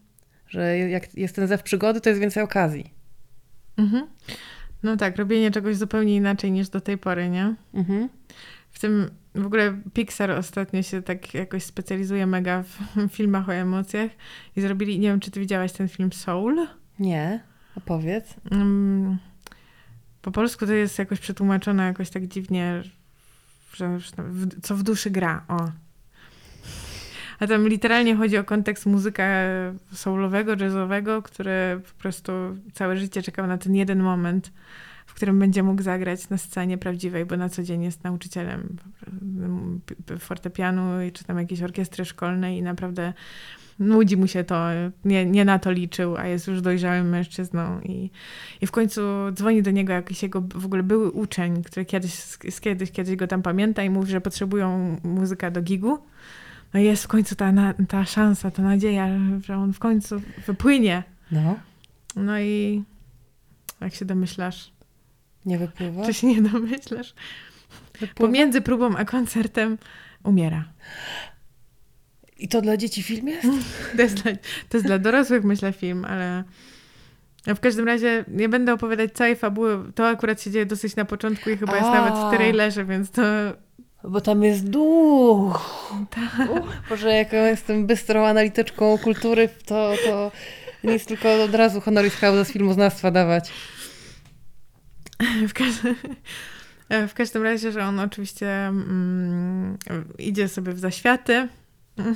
Że 0.48 0.78
jak 0.78 1.14
jest 1.18 1.36
ten 1.36 1.48
zew 1.48 1.64
przygody, 1.64 2.02
to 2.02 2.10
jest 2.10 2.22
więcej 2.22 2.44
okazji. 2.44 2.94
Mhm. 3.78 4.08
No 4.84 4.98
tak, 4.98 5.18
robienie 5.18 5.52
czegoś 5.52 5.78
zupełnie 5.78 6.16
inaczej 6.16 6.52
niż 6.52 6.70
do 6.70 6.82
tej 6.82 6.98
pory, 6.98 7.30
nie? 7.30 7.56
Mhm. 7.74 8.10
W 8.72 8.80
tym 8.80 9.12
w 9.36 9.46
ogóle 9.46 9.78
Pixar 9.94 10.32
ostatnio 10.32 10.82
się 10.84 11.02
tak 11.02 11.34
jakoś 11.34 11.64
specjalizuje 11.64 12.28
mega 12.28 12.64
w 12.64 12.78
filmach 13.16 13.50
o 13.50 13.54
emocjach 13.54 14.12
i 14.56 14.62
zrobili, 14.62 15.00
nie 15.00 15.08
wiem 15.08 15.20
czy 15.20 15.32
ty 15.32 15.40
widziałaś 15.40 15.72
ten 15.72 15.88
film 15.88 16.14
Soul? 16.14 16.68
Nie, 17.00 17.44
opowiedz. 17.76 18.36
Mm, 18.52 19.18
Po 20.22 20.32
polsku 20.32 20.66
to 20.66 20.74
jest 20.74 21.00
jakoś 21.00 21.20
przetłumaczone 21.20 21.84
jakoś 21.84 22.10
tak 22.10 22.28
dziwnie, 22.28 22.84
co 24.62 24.76
w 24.76 24.84
duszy 24.84 25.10
gra, 25.10 25.46
o. 25.48 25.72
A 27.40 27.48
tam 27.48 27.68
literalnie 27.68 28.16
chodzi 28.16 28.38
o 28.38 28.44
kontekst 28.44 28.86
muzyka 28.86 29.24
soulowego, 29.94 30.56
jazzowego, 30.60 31.22
który 31.22 31.82
po 31.96 32.02
prostu 32.02 32.32
całe 32.74 32.98
życie 32.98 33.22
czekał 33.22 33.48
na 33.48 33.58
ten 33.58 33.76
jeden 33.76 34.00
moment, 34.00 34.52
w 35.06 35.14
którym 35.14 35.40
będzie 35.40 35.64
mógł 35.64 35.82
zagrać 35.82 36.30
na 36.30 36.38
scenie 36.38 36.78
prawdziwej, 36.78 37.26
bo 37.26 37.38
na 37.38 37.50
co 37.50 37.64
dzień 37.64 37.84
jest 37.84 38.04
nauczycielem 38.04 38.78
p- 40.06 40.20
fortepianu 40.20 41.12
czy 41.14 41.24
tam 41.24 41.38
jakiejś 41.38 41.62
orkiestry 41.62 42.06
szkolnej 42.06 42.58
i 42.58 42.62
naprawdę 42.62 43.14
nudzi 43.82 44.18
mu 44.18 44.28
się 44.28 44.44
to, 44.44 44.66
nie, 45.06 45.26
nie 45.26 45.46
na 45.46 45.60
to 45.60 45.72
liczył, 45.72 46.18
a 46.18 46.28
jest 46.28 46.48
już 46.48 46.62
dojrzałym 46.62 47.10
mężczyzną 47.10 47.82
i, 47.82 48.10
i 48.62 48.68
w 48.68 48.72
końcu 48.72 49.02
dzwoni 49.32 49.64
do 49.64 49.72
niego 49.72 49.94
jakiś 49.94 50.24
jego 50.24 50.42
w 50.56 50.66
ogóle 50.66 50.84
były 50.84 51.12
uczeń, 51.12 51.64
który 51.64 51.86
kiedyś, 51.86 52.14
z 52.50 52.60
kiedyś, 52.62 52.92
kiedyś 52.92 53.16
go 53.16 53.28
tam 53.28 53.42
pamięta 53.42 53.84
i 53.84 53.90
mówi, 53.90 54.12
że 54.12 54.22
potrzebują 54.22 54.98
muzyka 55.04 55.52
do 55.52 55.62
gigu. 55.62 56.00
No 56.74 56.80
i 56.80 56.84
jest 56.84 57.04
w 57.04 57.08
końcu 57.08 57.36
ta, 57.36 57.52
na, 57.52 57.74
ta 57.88 58.06
szansa, 58.06 58.52
ta 58.52 58.62
nadzieja, 58.62 59.10
że 59.46 59.58
on 59.58 59.74
w 59.74 59.80
końcu 59.80 60.22
wypłynie. 60.48 61.04
No, 61.32 61.60
No 62.16 62.40
i 62.40 62.84
jak 63.82 63.96
się 63.96 64.06
domyślasz? 64.06 64.72
nie 65.46 65.58
wypływa. 65.58 66.06
Czy 66.06 66.14
się 66.14 66.28
nie 66.28 66.42
domyślasz? 66.42 67.14
wypływa? 67.94 68.14
Pomiędzy 68.16 68.62
próbą 68.62 68.96
a 68.96 69.06
koncertem 69.06 69.78
umiera. 70.24 70.66
I 72.42 72.48
to 72.48 72.62
dla 72.62 72.78
dzieci 72.78 73.04
film 73.04 73.28
jest? 73.28 73.48
To 73.96 74.02
jest, 74.02 74.16
dla, 74.16 74.32
to 74.70 74.78
jest 74.78 74.86
dla 74.86 75.00
dorosłych, 75.00 75.44
myślę, 75.44 75.74
film, 75.74 76.06
ale 76.06 76.44
w 77.48 77.60
każdym 77.60 77.86
razie 77.86 78.26
nie 78.28 78.50
będę 78.50 78.74
opowiadać 78.74 79.12
całej 79.12 79.36
fabuły. 79.36 79.92
To 79.96 80.08
akurat 80.08 80.42
się 80.42 80.52
dzieje 80.52 80.66
dosyć 80.66 80.96
na 80.96 81.06
początku 81.06 81.50
i 81.50 81.58
chyba 81.58 81.76
jest 81.76 81.88
A. 81.88 81.94
nawet 81.94 82.14
w 82.14 82.38
trailerze, 82.38 82.86
więc 82.86 83.12
to 83.12 83.22
Bo 84.04 84.22
tam 84.22 84.44
jest 84.44 84.70
duch. 84.70 85.86
Tak. 86.10 86.50
Boże, 86.90 87.12
jak 87.12 87.34
ja 87.34 87.50
jestem 87.50 87.88
bystrą 87.88 88.26
analityczką 88.26 88.98
kultury, 88.98 89.50
to, 89.66 89.94
to 90.06 90.32
nic 90.84 91.06
tylko 91.06 91.44
od 91.44 91.56
razu 91.56 91.82
honoris 91.82 92.20
causa 92.20 92.46
z 92.46 92.52
filmoznawstwa 92.52 93.12
dawać. 93.12 93.52
w, 95.48 95.54
każdym, 95.54 95.96
w 97.08 97.14
każdym 97.14 97.44
razie, 97.44 97.72
że 97.72 97.84
on 97.84 98.00
oczywiście 98.00 98.68
mm, 98.68 99.78
idzie 100.20 100.48
sobie 100.48 100.74
w 100.74 100.80
zaświaty. 100.80 101.48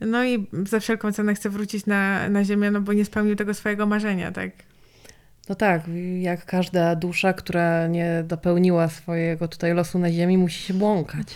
No 0.00 0.24
i 0.24 0.46
za 0.68 0.80
wszelką 0.80 1.12
cenę 1.12 1.34
chce 1.34 1.50
wrócić 1.50 1.86
na, 1.86 2.28
na 2.28 2.44
ziemię, 2.44 2.70
no 2.70 2.80
bo 2.80 2.92
nie 2.92 3.04
spełnił 3.04 3.36
tego 3.36 3.54
swojego 3.54 3.86
marzenia, 3.86 4.32
tak? 4.32 4.50
No 5.48 5.54
tak, 5.54 5.82
jak 6.20 6.46
każda 6.46 6.96
dusza, 6.96 7.32
która 7.32 7.86
nie 7.86 8.24
dopełniła 8.26 8.88
swojego 8.88 9.48
tutaj 9.48 9.74
losu 9.74 9.98
na 9.98 10.12
ziemi, 10.12 10.38
musi 10.38 10.62
się 10.62 10.74
błąkać. 10.74 11.26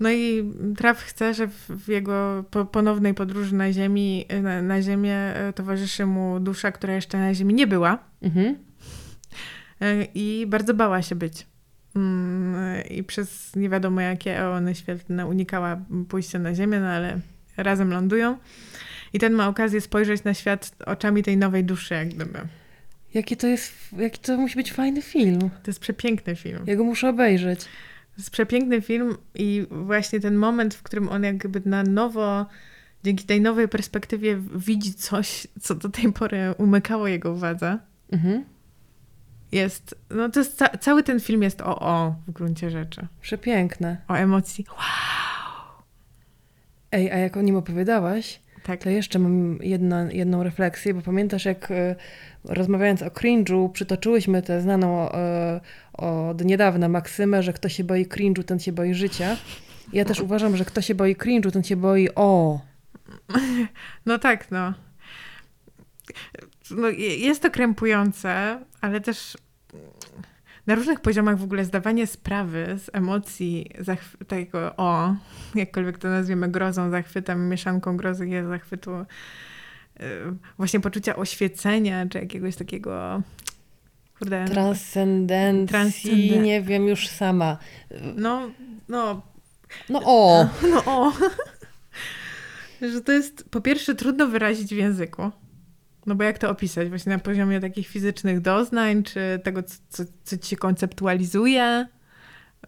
No 0.00 0.10
i 0.10 0.52
Traf 0.76 1.02
chce, 1.02 1.34
że 1.34 1.48
w, 1.68 1.88
jego 1.88 2.44
po, 2.50 2.64
ponownej 2.64 3.14
podróży 3.14 3.54
na 3.54 3.72
ziemi, 3.72 4.26
na, 4.42 4.62
na 4.62 4.82
ziemię 4.82 5.16
e, 5.16 5.52
towarzyszy 5.52 6.06
mu 6.06 6.40
dusza, 6.40 6.72
która 6.72 6.94
jeszcze 6.94 7.18
na 7.18 7.34
ziemi 7.34 7.54
nie 7.54 7.66
była 7.66 7.98
Mhm. 8.22 8.56
e, 9.80 10.04
i 10.14 10.46
bardzo 10.46 10.74
bała 10.74 11.02
się 11.02 11.14
być. 11.14 11.46
Mm, 11.96 12.84
I 12.90 13.04
przez 13.04 13.56
nie 13.56 13.68
wiadomo 13.68 14.00
jakie 14.00 14.38
eony 14.38 14.74
świetlne 14.74 15.26
unikała 15.26 15.80
pójścia 16.08 16.38
na 16.38 16.54
ziemię, 16.54 16.80
no 16.80 16.86
ale 16.86 17.20
razem 17.56 17.90
lądują. 17.90 18.36
I 19.12 19.18
ten 19.18 19.32
ma 19.32 19.48
okazję 19.48 19.80
spojrzeć 19.80 20.24
na 20.24 20.34
świat 20.34 20.70
oczami 20.86 21.22
tej 21.22 21.36
nowej 21.36 21.64
duszy, 21.64 21.94
jak 21.94 22.08
gdyby. 22.08 22.38
Jaki 23.14 23.36
to 23.36 23.46
jest, 23.46 23.72
jaki 23.98 24.18
to 24.18 24.36
musi 24.36 24.56
być 24.56 24.72
fajny 24.72 25.02
film. 25.02 25.40
To 25.40 25.70
jest 25.70 25.80
przepiękny 25.80 26.36
film. 26.36 26.58
Ja 26.66 26.76
go 26.76 26.84
muszę 26.84 27.08
obejrzeć. 27.08 27.60
To 27.60 28.18
jest 28.18 28.30
przepiękny 28.30 28.80
film 28.80 29.16
i 29.34 29.66
właśnie 29.70 30.20
ten 30.20 30.36
moment, 30.36 30.74
w 30.74 30.82
którym 30.82 31.08
on 31.08 31.24
jakby 31.24 31.62
na 31.64 31.82
nowo, 31.82 32.46
dzięki 33.04 33.24
tej 33.24 33.40
nowej 33.40 33.68
perspektywie 33.68 34.38
widzi 34.54 34.94
coś, 34.94 35.46
co 35.60 35.74
do 35.74 35.88
tej 35.88 36.12
pory 36.12 36.54
umykało 36.58 37.08
jego 37.08 37.32
uwadze. 37.32 37.78
Mhm. 38.12 38.44
Jest, 39.52 39.94
no 40.10 40.28
to 40.28 40.40
jest, 40.40 40.56
ca- 40.58 40.78
cały 40.78 41.02
ten 41.02 41.20
film 41.20 41.42
jest 41.42 41.60
o 41.60 41.80
o 41.80 42.14
w 42.28 42.30
gruncie 42.30 42.70
rzeczy. 42.70 43.06
Przepiękne. 43.20 43.96
O 44.08 44.14
emocji. 44.14 44.66
Ej, 46.92 47.10
a 47.12 47.16
jak 47.18 47.36
o 47.36 47.42
nim 47.42 47.56
opowiadałaś, 47.56 48.40
Tak. 48.64 48.80
to 48.82 48.90
jeszcze 48.90 49.18
mam 49.18 49.58
jedno, 49.62 50.10
jedną 50.10 50.42
refleksję, 50.42 50.94
bo 50.94 51.02
pamiętasz, 51.02 51.44
jak 51.44 51.70
e, 51.70 51.94
rozmawiając 52.44 53.02
o 53.02 53.06
cringe'u, 53.06 53.72
przytoczyłyśmy 53.72 54.42
tę 54.42 54.60
znaną 54.60 55.12
e, 55.12 55.60
od 55.92 56.44
niedawna 56.44 56.88
maksymę, 56.88 57.42
że 57.42 57.52
kto 57.52 57.68
się 57.68 57.84
boi 57.84 58.06
cringe'u, 58.06 58.44
ten 58.44 58.58
się 58.58 58.72
boi 58.72 58.94
życia. 58.94 59.36
Ja 59.92 60.04
też 60.04 60.20
uważam, 60.20 60.56
że 60.56 60.64
kto 60.64 60.80
się 60.82 60.94
boi 60.94 61.14
cringe'u, 61.16 61.50
ten 61.50 61.62
się 61.64 61.76
boi 61.76 62.08
o. 62.14 62.60
No 64.06 64.18
tak, 64.18 64.50
no. 64.50 64.74
No. 66.70 66.88
je- 66.88 67.16
Jest 67.16 67.42
to 67.42 67.50
krępujące, 67.50 68.60
ale 68.80 69.00
też 69.00 69.36
na 70.66 70.74
różnych 70.74 71.00
poziomach 71.00 71.38
w 71.38 71.42
ogóle 71.44 71.64
zdawanie 71.64 72.06
sprawy 72.06 72.78
z 72.78 72.90
emocji 72.92 73.70
tego 74.28 74.76
o, 74.76 75.14
jakkolwiek 75.54 75.98
to 75.98 76.08
nazwiemy 76.08 76.48
grozą, 76.48 76.90
zachwytem, 76.90 77.48
mieszanką 77.48 77.96
grozy 77.96 78.26
i 78.28 78.48
zachwytu, 78.48 78.90
yy, 80.00 80.06
właśnie 80.56 80.80
poczucia 80.80 81.16
oświecenia, 81.16 82.06
czy 82.06 82.18
jakiegoś 82.18 82.56
takiego 82.56 83.22
kurde, 84.18 84.44
Transcendencji, 84.44 85.74
Transcenden- 85.76 86.42
nie 86.42 86.62
wiem 86.62 86.88
już 86.88 87.08
sama. 87.08 87.58
no, 88.16 88.50
no, 88.88 89.22
No 89.88 90.00
o. 90.04 90.48
No 90.72 90.82
o. 90.86 91.12
że 92.92 93.00
to 93.00 93.12
jest 93.12 93.44
po 93.50 93.60
pierwsze 93.60 93.94
trudno 93.94 94.26
wyrazić 94.26 94.74
w 94.74 94.76
języku. 94.76 95.30
No 96.08 96.14
bo 96.14 96.24
jak 96.24 96.38
to 96.38 96.50
opisać? 96.50 96.88
Właśnie 96.88 97.12
na 97.12 97.18
poziomie 97.18 97.60
takich 97.60 97.88
fizycznych 97.88 98.40
doznań, 98.40 99.02
czy 99.02 99.40
tego, 99.44 99.62
co, 99.62 100.04
co, 100.24 100.38
ci 100.38 100.50
się 100.50 100.56
konceptualizuje 100.56 101.86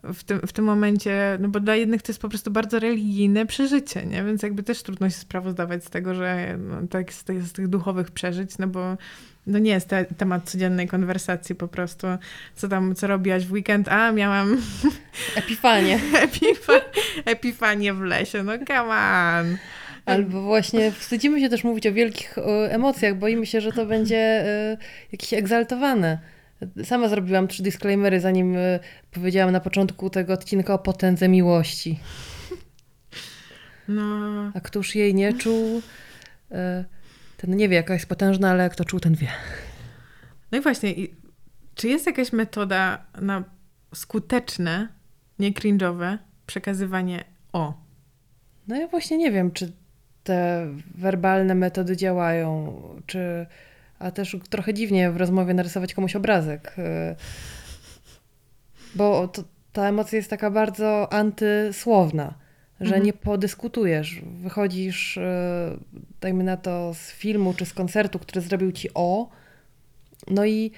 w 0.02 0.24
tym, 0.24 0.40
w 0.40 0.52
tym 0.52 0.64
momencie. 0.64 1.38
No 1.40 1.48
bo 1.48 1.60
dla 1.60 1.76
jednych 1.76 2.02
to 2.02 2.12
jest 2.12 2.20
po 2.20 2.28
prostu 2.28 2.50
bardzo 2.50 2.78
religijne 2.78 3.46
przeżycie, 3.46 4.06
nie? 4.06 4.24
Więc 4.24 4.42
jakby 4.42 4.62
też 4.62 4.82
trudno 4.82 5.10
się 5.10 5.16
sprawozdawać 5.16 5.84
z 5.84 5.90
tego, 5.90 6.14
że 6.14 6.58
no, 6.58 6.86
tak 6.90 7.12
z, 7.12 7.24
tych, 7.24 7.42
z 7.42 7.52
tych 7.52 7.68
duchowych 7.68 8.10
przeżyć, 8.10 8.58
no 8.58 8.66
bo 8.66 8.96
no 9.46 9.58
nie 9.58 9.70
jest 9.70 9.88
te, 9.88 10.04
temat 10.04 10.50
codziennej 10.50 10.88
konwersacji 10.88 11.54
po 11.54 11.68
prostu. 11.68 12.06
Co 12.54 12.68
tam, 12.68 12.94
co 12.94 13.06
robiłaś 13.06 13.46
w 13.46 13.52
weekend? 13.52 13.88
A, 13.88 14.12
miałam 14.12 14.56
Epifanie. 15.36 16.00
Epifa- 16.26 16.80
epifanię 17.24 17.94
w 17.94 18.00
lesie, 18.00 18.42
no 18.42 18.52
come 18.66 18.82
on. 18.82 19.56
Albo 20.10 20.42
właśnie 20.42 20.92
wstydzimy 20.92 21.40
się 21.40 21.48
też 21.48 21.64
mówić 21.64 21.86
o 21.86 21.92
wielkich 21.92 22.36
emocjach, 22.68 23.18
boimy 23.18 23.46
się, 23.46 23.60
że 23.60 23.72
to 23.72 23.86
będzie 23.86 24.16
e, 24.16 24.76
jakieś 25.12 25.32
egzaltowane. 25.34 26.18
Sama 26.84 27.08
zrobiłam 27.08 27.48
trzy 27.48 27.62
disclaimery, 27.62 28.20
zanim 28.20 28.56
e, 28.56 28.78
powiedziałam 29.10 29.52
na 29.52 29.60
początku 29.60 30.10
tego 30.10 30.32
odcinka 30.32 30.74
o 30.74 30.78
potędze 30.78 31.28
miłości. 31.28 31.98
No, 33.88 34.52
A 34.54 34.60
któż 34.60 34.94
jej 34.94 35.14
nie 35.14 35.32
czuł, 35.32 35.82
e, 36.50 36.84
ten 37.36 37.56
nie 37.56 37.68
wie, 37.68 37.76
jaka 37.76 37.94
jest 37.94 38.06
potężna, 38.06 38.50
ale 38.50 38.70
kto 38.70 38.84
czuł, 38.84 39.00
ten 39.00 39.14
wie. 39.14 39.28
no 40.52 40.58
i 40.58 40.60
właśnie, 40.60 40.94
czy 41.74 41.88
jest 41.88 42.06
jakaś 42.06 42.32
metoda 42.32 43.04
na 43.20 43.44
skuteczne, 43.94 44.88
nie 45.38 45.52
cringe'owe 45.52 46.18
przekazywanie 46.46 47.24
o? 47.52 47.74
No 48.68 48.76
ja 48.76 48.88
właśnie 48.88 49.18
nie 49.18 49.30
wiem, 49.30 49.52
czy 49.52 49.72
te 50.24 50.66
werbalne 50.94 51.54
metody 51.54 51.96
działają, 51.96 52.72
czy... 53.06 53.46
A 53.98 54.10
też 54.10 54.36
trochę 54.50 54.74
dziwnie 54.74 55.10
w 55.10 55.16
rozmowie 55.16 55.54
narysować 55.54 55.94
komuś 55.94 56.16
obrazek. 56.16 56.74
e, 56.78 57.16
Bo 58.94 59.28
to, 59.28 59.44
ta 59.72 59.88
emocja 59.88 60.16
jest 60.16 60.30
taka 60.30 60.50
bardzo 60.50 61.12
antysłowna, 61.12 62.34
że 62.80 62.86
Mhm. 62.86 63.04
nie 63.04 63.12
podyskutujesz. 63.12 64.20
Wychodzisz, 64.42 65.18
e, 65.18 65.76
dajmy 66.20 66.44
na 66.44 66.56
to, 66.56 66.94
z 66.94 67.10
filmu 67.10 67.54
czy 67.54 67.66
z 67.66 67.72
koncertu, 67.72 68.18
który 68.18 68.40
zrobił 68.40 68.72
ci 68.72 68.88
o, 68.94 69.28
no 70.30 70.44
i 70.46 70.72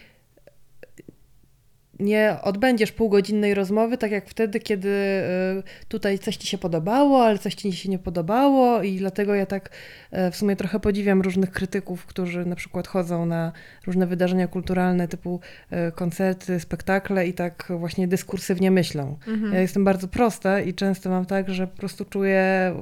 nie 2.03 2.37
odbędziesz 2.43 2.93
półgodzinnej 2.93 3.55
rozmowy, 3.55 3.99
tak 3.99 4.11
jak 4.11 4.29
wtedy, 4.29 4.61
kiedy 4.61 4.89
y, 4.89 5.89
tutaj 5.89 6.19
coś 6.19 6.37
ci 6.37 6.47
się 6.47 6.59
podobało, 6.59 7.25
ale 7.25 7.39
coś 7.39 7.55
ci 7.55 7.73
się 7.73 7.89
nie 7.89 7.99
podobało 7.99 8.83
i 8.83 8.97
dlatego 8.97 9.35
ja 9.35 9.47
tak 9.47 9.71
e, 10.11 10.31
w 10.31 10.37
sumie 10.37 10.57
trochę 10.57 10.81
podziwiam 10.81 11.23
różnych 11.23 11.51
krytyków, 11.51 12.07
którzy 12.07 12.47
na 12.47 12.57
przykład 12.57 12.89
chodzą 12.89 13.27
na 13.27 13.53
różne 13.87 14.07
wydarzenia 14.07 14.49
kulturalne 14.49 15.09
typu 15.09 15.41
e, 15.71 15.93
koncerty, 15.93 16.61
spektakle 16.61 17.27
i 17.27 17.33
tak 17.33 17.73
właśnie 17.79 18.09
dyskursywnie 18.09 18.71
myślą. 18.71 19.17
Mhm. 19.27 19.53
Ja 19.53 19.61
jestem 19.61 19.85
bardzo 19.85 20.09
prosta 20.09 20.61
i 20.61 20.75
często 20.75 21.11
mam 21.11 21.27
tak, 21.27 21.51
że 21.51 21.67
po 21.67 21.77
prostu 21.77 22.05
czuję, 22.05 22.75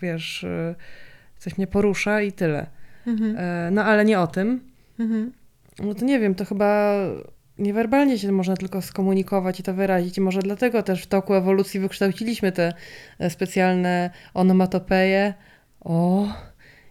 wiesz, 0.00 0.42
y, 0.42 0.74
coś 1.38 1.58
mnie 1.58 1.66
porusza 1.66 2.22
i 2.22 2.32
tyle. 2.32 2.66
Mhm. 3.06 3.36
E, 3.38 3.70
No 3.70 3.84
ale 3.84 4.04
nie 4.04 4.20
o 4.20 4.26
tym. 4.26 4.60
Mhm. 4.98 5.32
No 5.78 5.94
to 5.94 6.04
nie 6.04 6.18
wiem, 6.20 6.34
to 6.34 6.44
chyba 6.44 6.96
niewerbalnie 7.58 8.18
się 8.18 8.32
można 8.32 8.56
tylko 8.56 8.82
skomunikować 8.82 9.60
i 9.60 9.62
to 9.62 9.74
wyrazić. 9.74 10.18
I 10.18 10.20
może 10.20 10.42
dlatego 10.42 10.82
też 10.82 11.02
w 11.02 11.06
toku 11.06 11.34
ewolucji 11.34 11.80
wykształciliśmy 11.80 12.52
te 12.52 12.72
e, 13.18 13.30
specjalne 13.30 14.10
onomatopeje 14.34 15.34
o 15.80 16.28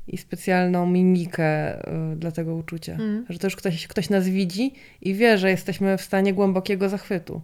i 0.08 0.18
specjalną 0.18 0.88
mimikę 0.88 1.80
y, 2.14 2.16
dla 2.16 2.32
tego 2.32 2.56
uczucia. 2.56 2.92
Mhm. 2.92 3.26
Że 3.30 3.40
to 3.40 3.48
już 3.48 3.56
ktoś, 3.56 3.88
ktoś 3.88 4.10
nas 4.10 4.30
widzi 4.30 4.74
i 5.02 5.14
wie, 5.14 5.38
że 5.38 5.50
jesteśmy 5.50 5.98
w 5.98 6.02
stanie 6.02 6.34
głębokiego 6.34 6.90
zachwytu. 6.90 7.42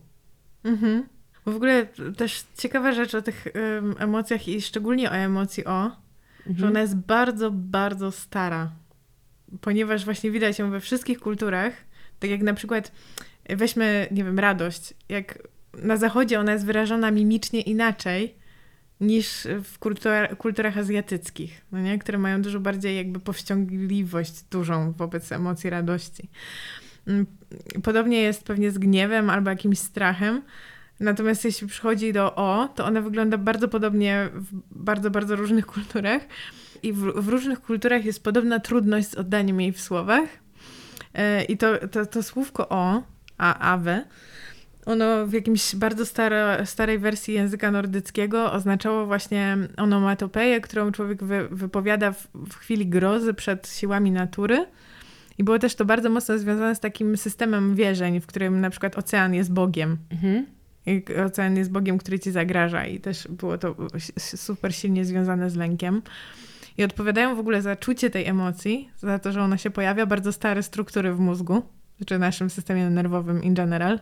Mhm. 0.63 1.03
Bo 1.45 1.51
w 1.51 1.55
ogóle 1.55 1.85
też 2.17 2.45
ciekawa 2.57 2.91
rzecz 2.91 3.15
o 3.15 3.21
tych 3.21 3.47
em, 3.47 3.95
emocjach 3.99 4.47
i 4.47 4.61
szczególnie 4.61 5.11
o 5.11 5.13
emocji 5.13 5.65
o, 5.65 5.91
że 6.45 6.49
Mhm. 6.49 6.69
ona 6.69 6.81
jest 6.81 6.95
bardzo, 6.95 7.51
bardzo 7.51 8.11
stara. 8.11 8.71
Ponieważ 9.61 10.05
właśnie 10.05 10.31
widać 10.31 10.59
ją 10.59 10.71
we 10.71 10.79
wszystkich 10.79 11.19
kulturach. 11.19 11.73
Tak 12.19 12.29
jak 12.29 12.41
na 12.41 12.53
przykład 12.53 12.91
weźmy, 13.49 14.07
nie 14.11 14.23
wiem, 14.23 14.39
radość. 14.39 14.93
Jak 15.09 15.47
na 15.73 15.97
zachodzie 15.97 16.39
ona 16.39 16.53
jest 16.53 16.65
wyrażona 16.65 17.11
mimicznie 17.11 17.61
inaczej 17.61 18.35
niż 19.01 19.47
w 19.63 19.79
kultura, 19.79 20.27
kulturach 20.27 20.77
azjatyckich, 20.77 21.61
no 21.71 21.79
nie? 21.79 21.99
które 21.99 22.17
mają 22.17 22.41
dużo 22.41 22.59
bardziej 22.59 22.97
jakby 22.97 23.19
powściągliwość 23.19 24.43
dużą 24.51 24.91
wobec 24.91 25.31
emocji 25.31 25.69
radości. 25.69 26.29
Mm, 27.07 27.25
Podobnie 27.83 28.21
jest 28.21 28.43
pewnie 28.43 28.71
z 28.71 28.77
gniewem 28.77 29.29
albo 29.29 29.49
jakimś 29.49 29.79
strachem. 29.79 30.41
Natomiast 30.99 31.45
jeśli 31.45 31.67
przychodzi 31.67 32.13
do 32.13 32.35
O, 32.35 32.69
to 32.75 32.85
ona 32.85 33.01
wygląda 33.01 33.37
bardzo 33.37 33.67
podobnie 33.67 34.29
w 34.33 34.47
bardzo, 34.71 35.11
bardzo 35.11 35.35
różnych 35.35 35.65
kulturach. 35.75 36.21
I 36.83 36.93
w, 36.93 36.99
w 36.99 37.27
różnych 37.27 37.61
kulturach 37.61 38.05
jest 38.05 38.23
podobna 38.23 38.59
trudność 38.59 39.07
z 39.07 39.15
oddaniem 39.15 39.61
jej 39.61 39.71
w 39.71 39.81
słowach. 39.81 40.29
E, 41.13 41.43
I 41.43 41.57
to, 41.57 41.87
to, 41.87 42.05
to 42.05 42.23
słówko 42.23 42.69
O, 42.69 43.03
a 43.37 43.73
awe, 43.73 44.05
ono 44.85 45.27
w 45.27 45.33
jakimś 45.33 45.75
bardzo 45.75 46.05
staro, 46.05 46.65
starej 46.65 46.99
wersji 46.99 47.33
języka 47.33 47.71
nordyckiego 47.71 48.51
oznaczało 48.51 49.05
właśnie 49.05 49.57
onomatopeję, 49.77 50.61
którą 50.61 50.91
człowiek 50.91 51.23
wy, 51.23 51.47
wypowiada 51.51 52.11
w, 52.11 52.27
w 52.33 52.55
chwili 52.55 52.87
grozy 52.87 53.33
przed 53.33 53.69
siłami 53.69 54.11
natury. 54.11 54.65
I 55.37 55.43
było 55.43 55.59
też 55.59 55.75
to 55.75 55.85
bardzo 55.85 56.09
mocno 56.09 56.37
związane 56.37 56.75
z 56.75 56.79
takim 56.79 57.17
systemem 57.17 57.75
wierzeń, 57.75 58.19
w 58.19 58.27
którym 58.27 58.61
na 58.61 58.69
przykład 58.69 58.97
ocean 58.97 59.33
jest 59.33 59.53
Bogiem. 59.53 59.97
Mhm. 60.11 60.45
I 60.85 61.03
ocean 61.25 61.57
jest 61.57 61.71
Bogiem, 61.71 61.97
który 61.97 62.19
ci 62.19 62.31
zagraża 62.31 62.85
i 62.85 62.99
też 62.99 63.27
było 63.27 63.57
to 63.57 63.75
super 64.17 64.75
silnie 64.75 65.05
związane 65.05 65.49
z 65.49 65.55
lękiem. 65.55 66.01
I 66.79 66.83
odpowiadają 66.83 67.35
w 67.35 67.39
ogóle 67.39 67.61
za 67.61 67.75
czucie 67.75 68.09
tej 68.09 68.25
emocji, 68.25 68.89
za 68.97 69.19
to, 69.19 69.31
że 69.31 69.41
ona 69.41 69.57
się 69.57 69.69
pojawia, 69.69 70.05
bardzo 70.05 70.33
stare 70.33 70.63
struktury 70.63 71.13
w 71.13 71.19
mózgu, 71.19 71.61
czy 72.05 72.17
w 72.17 72.19
naszym 72.19 72.49
systemie 72.49 72.89
nerwowym 72.89 73.43
in 73.43 73.53
general. 73.53 73.99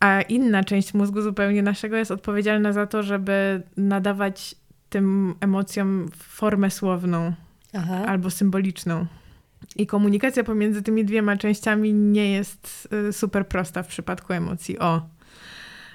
A 0.00 0.22
inna 0.22 0.64
część 0.64 0.94
mózgu 0.94 1.22
zupełnie 1.22 1.62
naszego 1.62 1.96
jest 1.96 2.10
odpowiedzialna 2.10 2.72
za 2.72 2.86
to, 2.86 3.02
żeby 3.02 3.62
nadawać 3.76 4.54
tym 4.88 5.34
emocjom 5.40 6.08
formę 6.16 6.70
słowną 6.70 7.32
Aha. 7.72 8.04
albo 8.06 8.30
symboliczną. 8.30 9.06
I 9.76 9.86
komunikacja 9.86 10.44
pomiędzy 10.44 10.82
tymi 10.82 11.04
dwiema 11.04 11.36
częściami 11.36 11.92
nie 11.92 12.32
jest 12.32 12.88
y, 13.08 13.12
super 13.12 13.48
prosta 13.48 13.82
w 13.82 13.86
przypadku 13.86 14.32
emocji 14.32 14.78
o. 14.78 15.02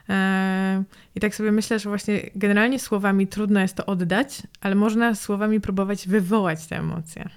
E, 0.10 0.84
I 1.16 1.20
tak 1.20 1.36
sobie 1.36 1.51
myślę, 1.51 1.80
że 1.80 1.89
właśnie 1.89 2.22
generalnie 2.36 2.80
słowami 2.80 3.28
trudno 3.28 3.60
jest 3.60 3.76
to 3.76 3.86
oddać, 3.86 4.41
ale 4.62 4.76
można 4.76 5.16
słowami 5.16 5.62
próbować 5.62 6.07
wywołać 6.07 6.66
te 6.66 6.78
emocje. 6.78 7.30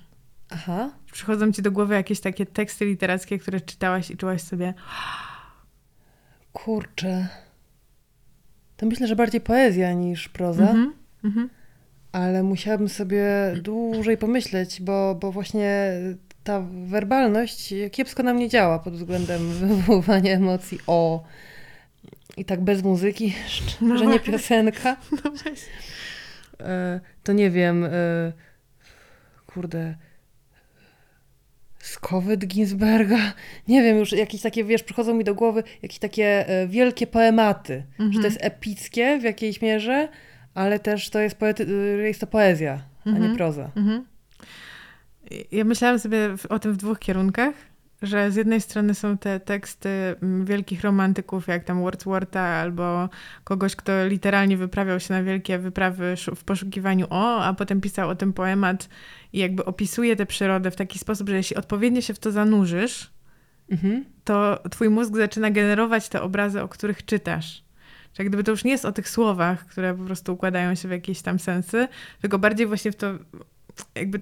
Aha. 0.50 0.90
Przychodzą 1.12 1.52
ci 1.52 1.62
do 1.62 1.72
głowy 1.72 1.94
jakieś 1.94 2.20
takie 2.20 2.46
teksty 2.46 2.84
literackie, 2.84 3.38
które 3.38 3.60
czytałaś 3.60 4.10
i 4.10 4.16
czułaś 4.16 4.42
sobie, 4.42 4.74
Kurczę. 6.52 7.28
To 8.76 8.86
myślę, 8.86 9.06
że 9.06 9.16
bardziej 9.16 9.40
poezja 9.40 9.92
niż 9.92 10.28
proza. 10.28 10.62
mhm, 10.62 10.92
mhm, 11.24 11.50
Ale 12.12 12.42
musiałabym 12.42 12.88
sobie 12.88 13.24
dłużej 13.62 14.18
pomyśleć, 14.18 14.82
bo, 14.82 15.14
bo 15.14 15.32
właśnie 15.32 15.92
ta 16.44 16.62
werbalność 16.86 17.74
kiepsko 17.92 18.22
na 18.22 18.34
mnie 18.34 18.48
działa 18.48 18.78
pod 18.78 18.94
względem 18.94 19.50
wywoływania 19.60 20.32
emocji 20.32 20.78
o. 20.86 21.24
I 22.36 22.44
tak 22.44 22.60
bez 22.60 22.82
muzyki, 22.82 23.34
No 23.80 23.98
że 23.98 24.06
nie 24.06 24.20
piosenka. 24.20 24.96
no. 25.24 25.32
E, 26.66 27.00
to 27.22 27.32
nie 27.32 27.50
wiem. 27.50 27.84
E, 27.84 27.90
kurde. 29.46 29.94
Skowyt 31.78 32.46
Ginsberga. 32.46 33.18
Nie 33.68 33.82
wiem, 33.82 33.96
już 33.98 34.12
jakieś 34.12 34.42
takie, 34.42 34.64
wiesz, 34.64 34.82
przychodzą 34.82 35.14
mi 35.14 35.24
do 35.24 35.34
głowy 35.34 35.62
jakieś 35.82 35.98
takie 35.98 36.48
e, 36.48 36.66
wielkie 36.68 37.06
poematy. 37.06 37.84
Że 37.98 38.04
Mhm. 38.04 38.22
to 38.22 38.26
jest 38.28 38.38
epickie 38.44 39.18
w 39.18 39.22
jakiejś 39.22 39.60
mierze, 39.62 40.08
ale 40.54 40.78
też 40.78 41.10
to 41.10 41.20
jest, 41.20 41.36
poety- 41.36 41.68
jest 42.02 42.20
to 42.20 42.26
poezja, 42.26 42.82
a 43.06 43.10
nie 43.10 43.16
Mhm. 43.16 43.36
proza. 43.36 43.70
Mhm. 43.76 44.06
Ja 45.52 45.64
myślałam 45.64 45.98
sobie 45.98 46.18
o 46.48 46.58
tym 46.58 46.72
w 46.72 46.76
dwóch 46.76 46.98
kierunkach, 46.98 47.54
że 48.02 48.30
z 48.30 48.36
jednej 48.36 48.60
strony 48.60 48.94
są 48.94 49.18
te 49.18 49.40
teksty 49.40 49.88
mm, 50.22 50.44
wielkich 50.44 50.82
romantyków, 50.82 51.46
jak 51.46 51.64
tam 51.64 51.80
Wordswortha, 51.82 52.40
albo 52.40 53.08
kogoś, 53.44 53.76
kto 53.76 54.06
literalnie 54.06 54.56
wyprawiał 54.56 55.00
się 55.00 55.14
na 55.14 55.22
wielkie 55.22 55.58
wyprawy 55.58 56.14
w 56.36 56.44
poszukiwaniu 56.44 57.06
o, 57.10 57.44
a 57.44 57.54
potem 57.54 57.80
pisał 57.80 58.08
o 58.08 58.14
tym 58.14 58.32
poemat 58.32 58.88
i 59.32 59.38
jakby 59.38 59.64
opisuje 59.64 60.16
tę 60.16 60.26
przyrodę 60.26 60.70
w 60.70 60.76
taki 60.76 60.98
sposób, 60.98 61.28
że 61.28 61.36
jeśli 61.36 61.56
odpowiednio 61.56 62.00
się 62.00 62.14
w 62.14 62.18
to 62.18 62.32
zanurzysz, 62.32 63.12
Mhm. 63.70 64.04
to 64.24 64.62
twój 64.70 64.90
mózg 64.90 65.16
zaczyna 65.16 65.50
generować 65.50 66.08
te 66.08 66.22
obrazy, 66.22 66.62
o 66.62 66.68
których 66.68 67.04
czytasz. 67.04 67.64
Że 68.14 68.22
jak 68.22 68.28
gdyby 68.28 68.44
to 68.44 68.50
już 68.50 68.64
nie 68.64 68.70
jest 68.70 68.84
o 68.84 68.92
tych 68.92 69.08
słowach, 69.08 69.66
które 69.66 69.94
po 69.94 70.04
prostu 70.04 70.32
układają 70.32 70.74
się 70.74 70.88
w 70.88 70.90
jakieś 70.90 71.22
tam 71.22 71.38
sensy, 71.38 71.88
tylko 72.20 72.38
bardziej 72.38 72.66
właśnie 72.66 72.92
w 72.92 72.96
to 72.96 73.12
jakby 73.94 74.20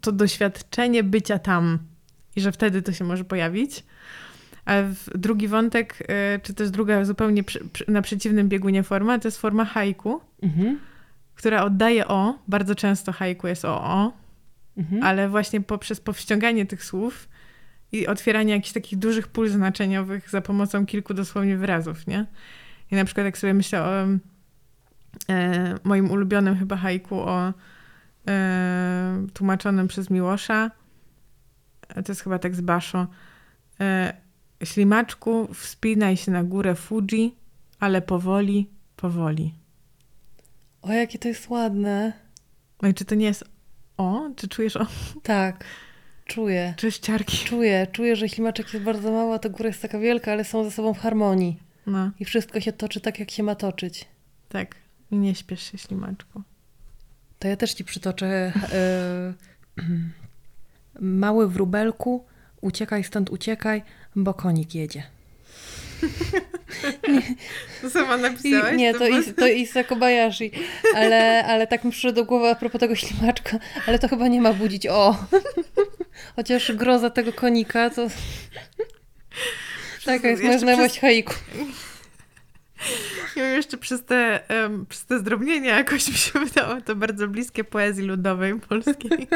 to 0.00 0.12
doświadczenie 0.12 1.04
bycia 1.04 1.38
tam 1.38 1.78
i 2.38 2.40
że 2.40 2.52
wtedy 2.52 2.82
to 2.82 2.92
się 2.92 3.04
może 3.04 3.24
pojawić. 3.24 3.84
A 4.64 4.72
drugi 5.14 5.48
wątek, 5.48 5.98
y, 6.36 6.40
czy 6.42 6.54
też 6.54 6.70
druga 6.70 7.04
zupełnie 7.04 7.44
przy, 7.44 7.68
przy, 7.72 7.84
na 7.88 8.02
przeciwnym 8.02 8.48
biegunie 8.48 8.82
forma, 8.82 9.18
to 9.18 9.28
jest 9.28 9.38
forma 9.40 9.64
haiku, 9.64 10.20
Mhm. 10.42 10.78
która 11.34 11.64
oddaje 11.64 12.06
o, 12.08 12.38
bardzo 12.48 12.74
często 12.74 13.12
haiku 13.12 13.46
jest 13.46 13.64
o 13.64 13.84
o, 13.84 14.12
Mhm. 14.76 15.02
ale 15.02 15.28
właśnie 15.28 15.60
poprzez 15.60 16.00
powściąganie 16.00 16.66
tych 16.66 16.84
słów 16.84 17.28
i 17.92 18.06
otwieranie 18.06 18.52
jakichś 18.52 18.72
takich 18.72 18.98
dużych 18.98 19.28
pól 19.28 19.48
znaczeniowych 19.48 20.30
za 20.30 20.40
pomocą 20.40 20.86
kilku 20.86 21.14
dosłownie 21.14 21.56
wyrazów, 21.56 22.06
nie? 22.06 22.26
I 22.90 22.94
na 22.96 23.04
przykład 23.04 23.24
jak 23.26 23.38
sobie 23.38 23.54
myślę 23.54 23.82
o 23.82 24.06
e, 25.28 25.74
moim 25.84 26.10
ulubionym 26.10 26.56
chyba 26.58 26.76
haiku 26.76 27.20
o 27.20 27.52
e, 28.28 29.26
tłumaczonym 29.34 29.88
przez 29.88 30.10
Miłosza. 30.10 30.70
To 31.94 32.02
jest 32.12 32.20
chyba 32.20 32.38
tak 32.38 32.54
z 32.54 32.60
Basho. 32.60 33.06
E, 33.80 34.14
Ślimaczku, 34.64 35.48
wspinaj 35.54 36.16
się 36.16 36.30
na 36.32 36.44
górę 36.44 36.74
Fuji, 36.74 37.36
ale 37.80 38.02
powoli, 38.02 38.70
powoli. 38.96 39.54
O, 40.82 40.92
jakie 40.92 41.18
to 41.18 41.28
jest 41.28 41.48
ładne. 41.48 42.12
No 42.82 42.88
i 42.88 42.94
czy 42.94 43.04
to 43.04 43.14
nie 43.14 43.26
jest 43.26 43.44
o? 43.96 44.30
Czy 44.36 44.48
czujesz 44.48 44.76
o? 44.76 44.86
Tak, 45.22 45.64
czuję. 46.24 46.74
Czy 46.76 46.92
ściarki? 46.92 47.36
Czuję, 47.36 47.86
czuję, 47.92 48.16
że 48.16 48.28
ślimaczek 48.28 48.72
jest 48.74 48.84
bardzo 48.84 49.12
mały, 49.12 49.34
a 49.34 49.38
ta 49.38 49.48
góra 49.48 49.66
jest 49.66 49.82
taka 49.82 49.98
wielka, 49.98 50.32
ale 50.32 50.44
są 50.44 50.64
ze 50.64 50.70
sobą 50.70 50.94
w 50.94 50.98
harmonii. 50.98 51.60
No, 51.86 52.10
I 52.20 52.24
wszystko 52.24 52.60
się 52.60 52.72
toczy 52.72 53.00
tak, 53.00 53.18
jak 53.20 53.30
się 53.30 53.42
ma 53.42 53.54
toczyć. 53.54 54.04
tak. 54.48 54.74
I 55.10 55.16
nie 55.16 55.34
śpiesz 55.34 55.62
się, 55.72 55.78
ślimaczku. 55.78 56.42
To 57.38 57.48
ja 57.48 57.56
też 57.56 57.74
ci 57.74 57.84
przytoczę. 57.84 58.26
e, 58.72 59.34
mały 61.00 61.48
wróbelku, 61.48 62.24
uciekaj 62.60 63.04
stąd, 63.04 63.30
uciekaj, 63.30 63.82
bo 64.16 64.34
konik 64.34 64.74
jedzie. 64.74 65.02
To 67.82 67.90
sama 67.90 68.16
I, 68.16 68.20
napisałaś? 68.20 68.76
nie, 68.76 68.94
to, 68.94 69.08
is, 69.08 69.34
to 69.36 69.46
Issa 69.46 69.84
Kobayashi, 69.84 70.50
ale, 70.94 71.44
ale 71.44 71.66
tak 71.66 71.84
mi 71.84 71.90
przyszło 71.90 72.12
do 72.12 72.24
głowy 72.24 72.48
a 72.48 72.54
propos 72.54 72.80
tego 72.80 72.94
ślimaczka, 72.94 73.58
ale 73.86 73.98
to 73.98 74.08
chyba 74.08 74.28
nie 74.28 74.40
ma 74.40 74.52
budzić 74.52 74.86
o. 74.86 75.16
Chociaż 76.36 76.72
groza 76.72 77.10
tego 77.10 77.32
konika 77.32 77.90
to... 77.90 78.08
Taka 80.04 80.28
jest 80.28 80.42
moja 80.42 80.58
znajomość 80.58 81.00
haiku. 81.00 81.34
Ja 83.36 83.48
jeszcze 83.48 83.78
przez 83.78 84.04
te, 84.04 84.48
em, 84.48 84.86
przez 84.86 85.04
te 85.06 85.18
zdrobnienia 85.18 85.76
jakoś 85.76 86.08
mi 86.08 86.14
się 86.14 86.38
wydało 86.38 86.80
to 86.80 86.96
bardzo 86.96 87.28
bliskie 87.28 87.64
poezji 87.64 88.04
ludowej 88.04 88.60
polskiej. 88.60 89.28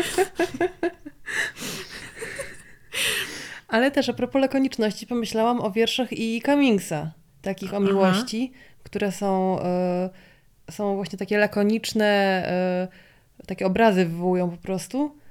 Ale 3.68 3.90
też 3.90 4.08
a 4.08 4.12
propos 4.12 4.42
lakoniczności 4.42 5.06
pomyślałam 5.06 5.60
o 5.60 5.70
wierszach 5.70 6.12
i 6.12 6.42
Cummingsa, 6.42 7.12
takich 7.42 7.74
o 7.74 7.76
Aha. 7.76 7.86
miłości, 7.86 8.52
które 8.82 9.12
są, 9.12 9.60
e, 9.60 10.10
są 10.70 10.96
właśnie 10.96 11.18
takie 11.18 11.38
lakoniczne, 11.38 12.06
e, 12.46 12.88
takie 13.46 13.66
obrazy 13.66 14.04
wywołują 14.06 14.50
po 14.50 14.56
prostu. 14.56 15.21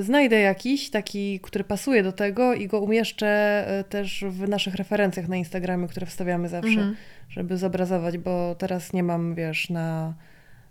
Znajdę 0.00 0.40
jakiś 0.40 0.90
taki, 0.90 1.40
który 1.40 1.64
pasuje 1.64 2.02
do 2.02 2.12
tego 2.12 2.54
i 2.54 2.66
go 2.68 2.80
umieszczę 2.80 3.26
e, 3.68 3.84
też 3.84 4.24
w 4.28 4.48
naszych 4.48 4.74
referencjach 4.74 5.28
na 5.28 5.36
Instagramie, 5.36 5.88
które 5.88 6.06
wstawiamy 6.06 6.48
zawsze, 6.48 6.70
Mhm. 6.70 6.96
żeby 7.28 7.56
zobrazować, 7.56 8.18
bo 8.18 8.54
teraz 8.58 8.92
nie 8.92 9.02
mam, 9.02 9.34
wiesz, 9.34 9.70
na, 9.70 10.14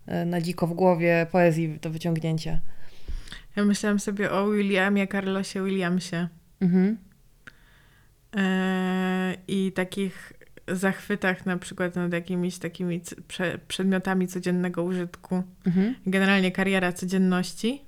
e, 0.07 0.26
na 0.26 0.41
dziko 0.41 0.68
w 0.68 0.74
głowie 0.74 1.28
poezji 1.32 1.80
do 1.82 1.89
wyciągnięcia. 1.89 2.60
Ja 3.55 3.66
myślałam 3.66 3.99
sobie 3.99 4.32
o 4.32 4.49
Williamie, 4.51 5.07
Carlosie 5.07 5.64
Williamsie 5.66 6.28
Mhm. 6.62 6.97
e, 8.38 9.36
i 9.47 9.72
takich 9.72 10.34
zachwytach 10.68 11.45
na 11.45 11.57
przykład 11.57 11.95
nad 11.95 12.14
jakimiś 12.14 12.57
takimi 12.57 13.01
c- 13.01 13.16
prze, 13.28 13.60
przedmiotami 13.68 14.28
codziennego 14.28 14.84
użytku. 14.84 15.43
Mhm. 15.66 15.95
Generalnie 16.07 16.51
kariera 16.51 16.91
codzienności 16.93 17.82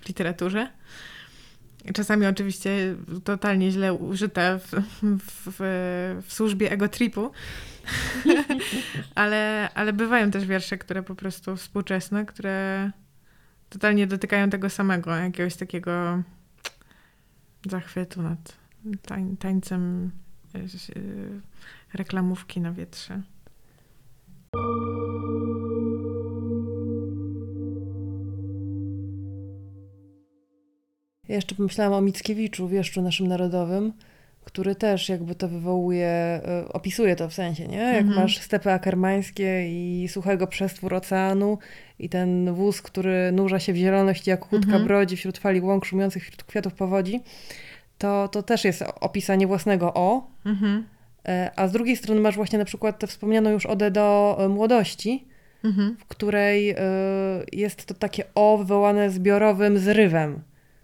w 0.00 0.08
literaturze. 0.08 0.70
Czasami 1.94 2.26
oczywiście 2.26 2.96
totalnie 3.24 3.70
źle 3.70 3.94
użyta 3.94 4.58
w, 4.58 4.66
w, 5.02 5.50
w, 5.50 5.60
w 6.26 6.32
służbie 6.32 6.70
egotripu, 6.70 7.30
ale, 9.14 9.68
ale 9.74 9.92
bywają 9.92 10.30
też 10.30 10.46
wiersze, 10.46 10.78
które 10.78 11.02
po 11.02 11.14
prostu 11.14 11.56
współczesne, 11.56 12.26
które 12.26 12.90
totalnie 13.68 14.06
dotykają 14.06 14.50
tego 14.50 14.70
samego, 14.70 15.16
jakiegoś 15.16 15.56
takiego 15.56 16.22
zachwytu 17.66 18.22
nad 18.22 18.56
tań, 19.02 19.36
tańcem 19.36 20.10
e, 20.54 20.58
e, 20.58 20.64
reklamówki 21.94 22.60
na 22.60 22.72
wietrze. 22.72 23.22
Ja 31.30 31.36
jeszcze 31.36 31.54
pomyślałam 31.54 31.92
o 31.92 32.00
Mickiewiczu, 32.00 32.68
wieszczu 32.68 33.02
naszym 33.02 33.26
narodowym, 33.26 33.92
który 34.44 34.74
też 34.74 35.08
jakby 35.08 35.34
to 35.34 35.48
wywołuje, 35.48 36.06
e, 36.06 36.64
opisuje 36.72 37.16
to 37.16 37.28
w 37.28 37.34
sensie, 37.34 37.68
nie? 37.68 37.76
Jak 37.78 38.02
Mhm. 38.02 38.16
masz 38.20 38.38
stepy 38.38 38.72
akermańskie 38.72 39.66
i 39.68 40.08
suchego 40.08 40.46
przestwór 40.46 40.94
oceanu 40.94 41.58
i 41.98 42.08
ten 42.08 42.54
wóz, 42.54 42.82
który 42.82 43.32
nurza 43.32 43.58
się 43.58 43.72
w 43.72 43.76
zieloność 43.76 44.26
jak 44.26 44.52
łódka 44.52 44.66
Mhm. 44.66 44.84
brodzi 44.84 45.16
wśród 45.16 45.38
fali 45.38 45.60
łąk 45.60 45.84
szumiących 45.84 46.22
wśród 46.22 46.44
kwiatów 46.44 46.74
powodzi, 46.74 47.20
to, 47.98 48.28
to 48.28 48.42
też 48.42 48.64
jest 48.64 48.84
opisanie 49.00 49.46
własnego 49.46 49.94
o, 49.94 50.26
Mhm. 50.46 50.84
e, 51.28 51.50
a 51.56 51.68
z 51.68 51.72
drugiej 51.72 51.96
strony 51.96 52.20
masz 52.20 52.36
właśnie 52.36 52.58
na 52.58 52.64
przykład 52.64 52.98
tę 52.98 53.06
wspomnianą 53.06 53.50
już 53.50 53.66
odę 53.66 53.90
do 53.90 54.36
e, 54.40 54.48
młodości, 54.48 55.24
Mhm. 55.64 55.96
w 56.00 56.04
której 56.04 56.74
jest 57.52 57.84
to 57.86 57.94
takie 57.94 58.24
o 58.34 58.58
wywołane 58.58 59.10
zbiorowym 59.10 59.78
zrywem 59.78 60.40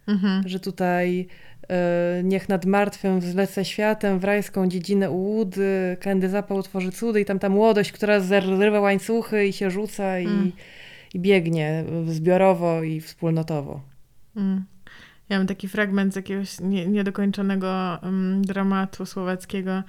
Mhm. 0.06 0.48
że 0.48 0.60
tutaj 0.60 1.26
e, 1.68 2.20
niech 2.24 2.48
nad 2.48 2.64
martwym 2.64 3.20
wzlecę 3.20 3.64
światem 3.64 4.18
w 4.18 4.24
rajską 4.24 4.68
dziedzinę 4.68 5.10
ułudy, 5.10 5.96
kędy 6.00 6.28
zapał 6.28 6.62
tworzy 6.62 6.92
cudy 6.92 7.20
i 7.20 7.24
tam 7.24 7.38
ta 7.38 7.48
młodość, 7.48 7.92
która 7.92 8.20
zerwa 8.20 8.80
łańcuchy 8.80 9.46
i 9.46 9.52
się 9.52 9.70
rzuca 9.70 10.18
i, 10.18 10.26
Mm. 10.26 10.52
i 11.14 11.20
biegnie 11.20 11.84
zbiorowo 12.06 12.82
i 12.82 13.00
wspólnotowo. 13.00 13.80
Mm. 14.36 14.64
Ja 15.28 15.38
mam 15.38 15.46
taki 15.46 15.68
fragment 15.68 16.12
z 16.12 16.16
jakiegoś 16.16 16.60
nie, 16.60 16.86
niedokończonego 16.86 17.98
um, 18.02 18.42
dramatu 18.42 19.06
słowackiego, 19.06 19.82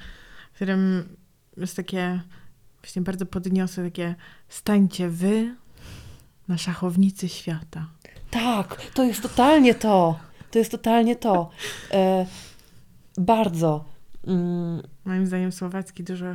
w 0.51 0.55
którym 0.55 1.03
jest 1.57 1.75
takie 1.75 2.21
właśnie 2.81 3.01
bardzo 3.01 3.25
podniosłe 3.25 3.83
takie 3.83 4.15
stańcie 4.49 5.09
wy 5.09 5.55
na 6.47 6.57
szachownicy 6.57 7.29
świata. 7.29 7.87
Tak, 8.31 8.81
to 8.93 9.03
jest 9.03 9.21
totalnie 9.21 9.75
to. 9.75 10.19
To 10.51 10.59
jest 10.59 10.71
totalnie 10.71 11.15
to. 11.15 11.49
E, 11.91 12.25
bardzo. 13.17 13.85
Mm, 14.27 14.81
Moim 15.05 15.25
zdaniem 15.25 15.51
słowacki 15.51 16.03
dużo 16.03 16.25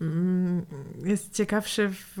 mm, 0.00 0.66
jest 1.04 1.34
ciekawszy 1.34 1.88
w 1.90 2.16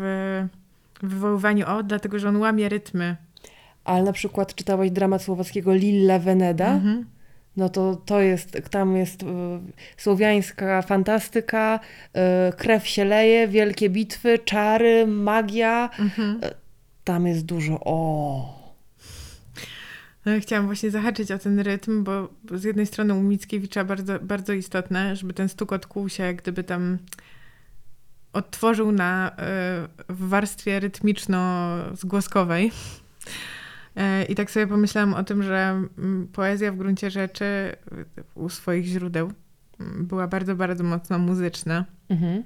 wywoływaniu 1.02 1.66
o, 1.68 1.82
dlatego 1.82 2.18
że 2.18 2.28
on 2.28 2.36
łamie 2.36 2.68
rytmy. 2.68 3.16
ale 3.84 4.02
na 4.02 4.12
przykład 4.12 4.54
czytałeś 4.54 4.90
dramat 4.90 5.22
słowackiego 5.22 5.74
Lilla 5.74 6.18
Veneda? 6.18 6.72
Mhm. 6.72 7.06
No 7.56 7.68
to 7.68 7.96
to 7.96 8.20
jest, 8.20 8.58
tam 8.70 8.96
jest 8.96 9.22
e, 9.22 9.26
słowiańska 9.96 10.82
fantastyka, 10.82 11.80
e, 12.14 12.52
krew 12.56 12.88
się 12.88 13.04
leje, 13.04 13.48
wielkie 13.48 13.90
bitwy, 13.90 14.38
czary, 14.38 15.06
magia. 15.06 15.90
Mhm. 15.98 16.40
Tam 17.04 17.26
jest 17.26 17.44
dużo 17.44 17.80
o. 17.84 18.55
No, 20.26 20.32
chciałam 20.40 20.66
właśnie 20.66 20.90
zahaczyć 20.90 21.30
o 21.30 21.38
ten 21.38 21.60
rytm, 21.60 22.04
bo 22.04 22.28
z 22.54 22.64
jednej 22.64 22.86
strony 22.86 23.14
u 23.14 23.22
Mickiewicza 23.22 23.84
bardzo, 23.84 24.18
bardzo 24.18 24.52
istotne, 24.52 25.16
żeby 25.16 25.32
ten 25.32 25.48
stukot 25.48 25.86
kół 25.86 26.08
się 26.08 26.22
jak 26.22 26.36
gdyby 26.36 26.64
tam 26.64 26.98
odtworzył 28.32 28.92
na, 28.92 29.30
y, 29.30 29.34
w 30.08 30.28
warstwie 30.28 30.80
rytmiczno-zgłoskowej. 30.80 32.70
Y, 33.96 34.24
I 34.28 34.34
tak 34.34 34.50
sobie 34.50 34.66
pomyślałam 34.66 35.14
o 35.14 35.24
tym, 35.24 35.42
że 35.42 35.86
mm, 35.98 36.28
poezja 36.32 36.72
w 36.72 36.76
gruncie 36.76 37.10
rzeczy 37.10 37.44
y, 37.44 38.24
u 38.34 38.48
swoich 38.48 38.86
źródeł 38.86 39.32
mm, 39.80 40.06
była 40.06 40.28
bardzo, 40.28 40.56
bardzo 40.56 40.84
mocno 40.84 41.18
muzyczna 41.18 41.84
Mhm. 42.08 42.42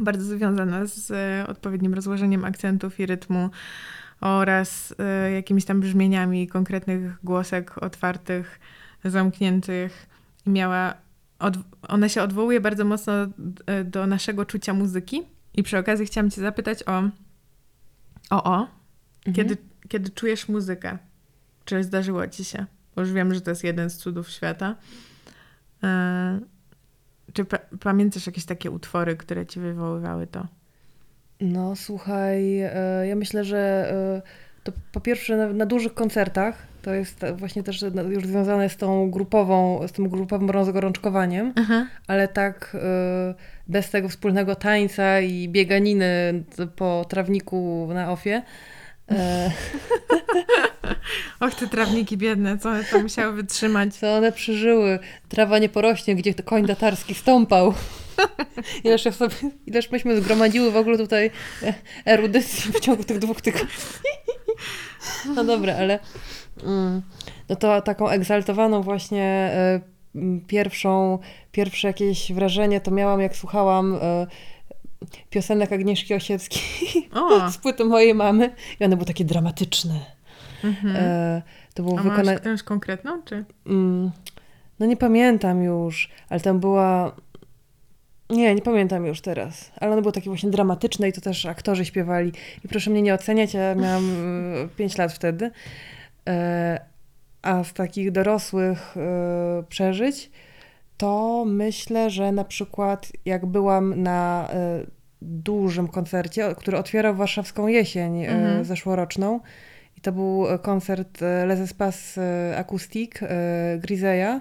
bardzo 0.00 0.24
związana 0.24 0.86
z 0.86 1.10
e, 1.10 1.46
odpowiednim 1.48 1.94
rozłożeniem 1.94 2.44
akcentów 2.44 3.00
i 3.00 3.06
rytmu 3.06 3.50
oraz 4.20 4.94
e, 4.98 5.32
jakimiś 5.32 5.64
tam 5.64 5.80
brzmieniami 5.80 6.48
konkretnych 6.48 7.24
głosek 7.24 7.78
otwartych, 7.82 8.60
zamkniętych. 9.04 10.06
I 10.46 10.50
miała, 10.50 10.94
ona 11.88 12.08
się 12.08 12.22
odwołuje 12.22 12.60
bardzo 12.60 12.84
mocno 12.84 13.12
e, 13.66 13.84
do 13.84 14.06
naszego 14.06 14.44
czucia 14.46 14.74
muzyki. 14.74 15.22
I 15.54 15.62
przy 15.62 15.78
okazji 15.78 16.06
chciałam 16.06 16.30
cię 16.30 16.40
zapytać 16.40 16.82
o 16.88 17.02
o, 18.30 18.44
o 18.44 18.66
Mhm. 19.26 19.34
kiedy, 19.34 19.56
kiedy 19.88 20.10
czujesz 20.10 20.48
muzykę? 20.48 20.98
Czy 21.64 21.84
zdarzyło 21.84 22.26
ci 22.28 22.44
się? 22.44 22.66
Bo 22.96 23.00
już 23.02 23.12
wiem, 23.12 23.34
że 23.34 23.40
to 23.40 23.50
jest 23.50 23.64
jeden 23.64 23.90
z 23.90 23.96
cudów 23.96 24.30
świata. 24.30 24.76
E, 25.82 26.40
czy 27.32 27.44
pa- 27.44 27.58
pamiętasz 27.80 28.26
jakieś 28.26 28.44
takie 28.44 28.70
utwory, 28.70 29.16
które 29.16 29.46
ci 29.46 29.60
wywoływały 29.60 30.26
to? 30.26 30.46
No 31.40 31.76
słuchaj, 31.76 32.60
e, 32.60 32.72
ja 33.06 33.16
myślę, 33.16 33.44
że 33.44 33.92
e, 33.92 34.22
to 34.64 34.72
po 34.92 35.00
pierwsze 35.00 35.36
na, 35.36 35.46
na 35.46 35.66
dużych 35.66 35.94
koncertach, 35.94 36.66
to 36.82 36.94
jest 36.94 37.24
właśnie 37.36 37.62
też 37.62 37.84
już 38.08 38.26
związane 38.26 38.68
z 38.68 38.76
tą 38.76 39.10
grupową, 39.10 39.88
z 39.88 39.92
tym 39.92 40.08
grupowym 40.08 40.50
rozgorączkowaniem, 40.50 41.52
ale 42.06 42.28
tak 42.28 42.76
e, 42.82 43.34
bez 43.68 43.90
tego 43.90 44.08
wspólnego 44.08 44.54
tańca 44.54 45.20
i 45.20 45.48
bieganiny 45.48 46.42
po 46.76 47.06
trawniku 47.08 47.88
na 47.94 48.12
ofie, 48.12 48.42
E, 49.10 49.50
Och, 51.40 51.54
te 51.54 51.66
trawniki 51.66 52.16
biedne, 52.16 52.58
co 52.58 52.68
one 52.68 52.84
to 52.84 52.98
musiały 53.02 53.32
wytrzymać. 53.32 53.94
co 53.94 54.14
one 54.16 54.32
przeżyły. 54.32 54.98
Trawa 55.28 55.58
nie 55.58 55.68
porośnie, 55.68 56.16
gdzie 56.16 56.34
koń 56.34 56.66
tatarski 56.66 57.14
stąpał. 57.14 57.74
Ileż, 58.84 59.04
ja 59.04 59.12
sobie, 59.12 59.34
ileż 59.66 59.90
myśmy 59.90 60.20
zgromadziły 60.20 60.70
w 60.70 60.76
ogóle 60.76 60.98
tutaj 60.98 61.30
e, 61.62 61.74
erudycji 62.06 62.72
w 62.72 62.80
ciągu 62.80 63.04
tych 63.04 63.18
dwóch 63.18 63.40
tygodni. 63.40 63.68
No 65.34 65.44
dobra, 65.44 65.76
ale 65.76 65.98
mm, 66.64 67.02
no 67.48 67.56
to 67.56 67.82
taką 67.82 68.08
egzaltowaną 68.08 68.82
właśnie 68.82 69.24
e, 69.24 69.80
pierwszą, 70.46 71.18
pierwsze 71.52 71.88
jakieś 71.88 72.32
wrażenie 72.32 72.80
to 72.80 72.90
miałam, 72.90 73.20
jak 73.20 73.36
słuchałam 73.36 73.98
piosenek 75.30 75.72
Agnieszki 75.72 76.14
Osieckiej 76.14 77.08
O, 77.14 77.50
z 77.50 77.58
płyty 77.58 77.84
mojej 77.84 78.14
mamy 78.14 78.54
i 78.80 78.84
one 78.84 78.96
były 78.96 79.06
takie 79.06 79.24
dramatyczne. 79.24 80.00
mhm. 80.64 80.96
E, 80.96 81.42
to 81.74 81.82
było 81.82 81.98
A 81.98 82.02
wykonane... 82.02 82.32
jakąś 82.32 82.62
konkretną, 82.62 83.22
czy? 83.22 83.44
Mm, 83.66 84.10
no 84.78 84.86
nie 84.86 84.96
pamiętam 84.96 85.62
już, 85.62 86.10
ale 86.28 86.40
tam 86.40 86.60
była. 86.60 87.16
Nie, 88.30 88.54
nie 88.54 88.62
pamiętam 88.62 89.06
już 89.06 89.20
teraz. 89.20 89.72
Ale 89.80 89.92
one 89.92 90.02
były 90.02 90.12
takie 90.12 90.30
właśnie 90.30 90.50
dramatyczne 90.50 91.08
i 91.08 91.12
to 91.12 91.20
też 91.20 91.46
aktorzy 91.46 91.84
śpiewali. 91.84 92.32
I 92.64 92.68
proszę 92.68 92.90
mnie 92.90 93.02
nie 93.02 93.14
oceniać, 93.14 93.54
ja 93.54 93.74
miałam 93.74 94.10
5 94.76 94.98
lat 94.98 95.12
wtedy. 95.12 95.50
E, 96.28 96.80
a 97.42 97.64
z 97.64 97.72
takich 97.72 98.12
dorosłych 98.12 98.96
e, 98.96 99.62
przeżyć, 99.68 100.30
to 101.00 101.44
myślę, 101.46 102.10
że 102.10 102.32
na 102.32 102.44
przykład 102.44 103.12
jak 103.24 103.46
byłam 103.46 104.02
na 104.02 104.48
e, 104.52 104.80
dużym 105.22 105.88
koncercie, 105.88 106.54
który 106.56 106.78
otwierał 106.78 107.14
warszawską 107.14 107.66
jesień 107.66 108.22
e, 108.24 108.28
Mhm. 108.28 108.64
zeszłoroczną, 108.64 109.40
i 109.98 110.00
to 110.00 110.12
był 110.12 110.48
e, 110.48 110.58
koncert 110.58 111.20
Les 111.46 111.60
Espaces 111.60 112.18
Acoustique 112.56 113.28
Griseya. 113.78 114.40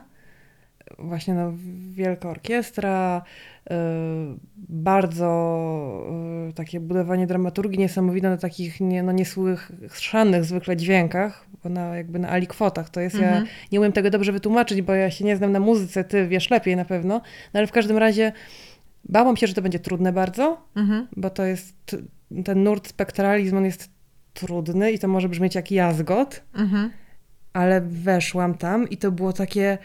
Właśnie 1.00 1.34
no, 1.34 1.54
wielka 1.92 2.30
orkiestra, 2.30 3.22
e, 3.70 3.76
bardzo 4.58 5.28
e, 6.50 6.54
takie 6.54 6.80
budowanie 6.80 7.28
dramaturgii 7.28 7.80
niesamowite 7.80 8.30
na 8.30 8.38
takich 8.38 8.82
nie, 8.82 9.04
no, 9.04 9.12
niesłyszanych 9.12 10.46
zwykle 10.46 10.78
dźwiękach, 10.78 11.46
bo 11.64 11.70
na, 11.70 11.98
jakby 11.98 12.20
na 12.20 12.30
alikwotach. 12.30 12.90
To 12.90 13.00
jest, 13.02 13.16
ja 13.20 13.28
Mhm. 13.28 13.46
nie 13.72 13.80
umiem 13.80 13.92
tego 13.92 14.10
dobrze 14.10 14.32
wytłumaczyć, 14.32 14.82
bo 14.82 14.94
ja 14.94 15.12
się 15.12 15.26
nie 15.26 15.38
znam 15.38 15.52
na 15.52 15.60
muzyce, 15.60 16.04
ty 16.04 16.28
wiesz 16.28 16.50
lepiej 16.50 16.76
na 16.76 16.86
pewno, 16.86 17.14
no 17.54 17.58
ale 17.58 17.68
w 17.68 17.72
każdym 17.72 17.98
razie 17.98 18.32
bałam 19.06 19.38
się, 19.38 19.48
że 19.48 19.54
to 19.54 19.62
będzie 19.62 19.80
trudne 19.80 20.14
bardzo, 20.14 20.62
Mhm. 20.76 21.08
bo 21.16 21.30
to 21.30 21.46
jest, 21.46 21.96
ten 22.46 22.64
nurt 22.64 22.88
spektralizm, 22.88 23.58
on 23.58 23.66
jest 23.66 23.90
trudny 24.34 24.92
i 24.92 25.00
to 25.00 25.08
może 25.08 25.30
brzmieć 25.30 25.56
jak 25.56 25.72
jazgot, 25.72 26.42
Mhm. 26.56 26.90
ale 27.54 27.82
weszłam 27.82 28.54
tam 28.54 28.90
i 28.90 28.98
to 28.98 29.12
było 29.12 29.34
takie, 29.34 29.78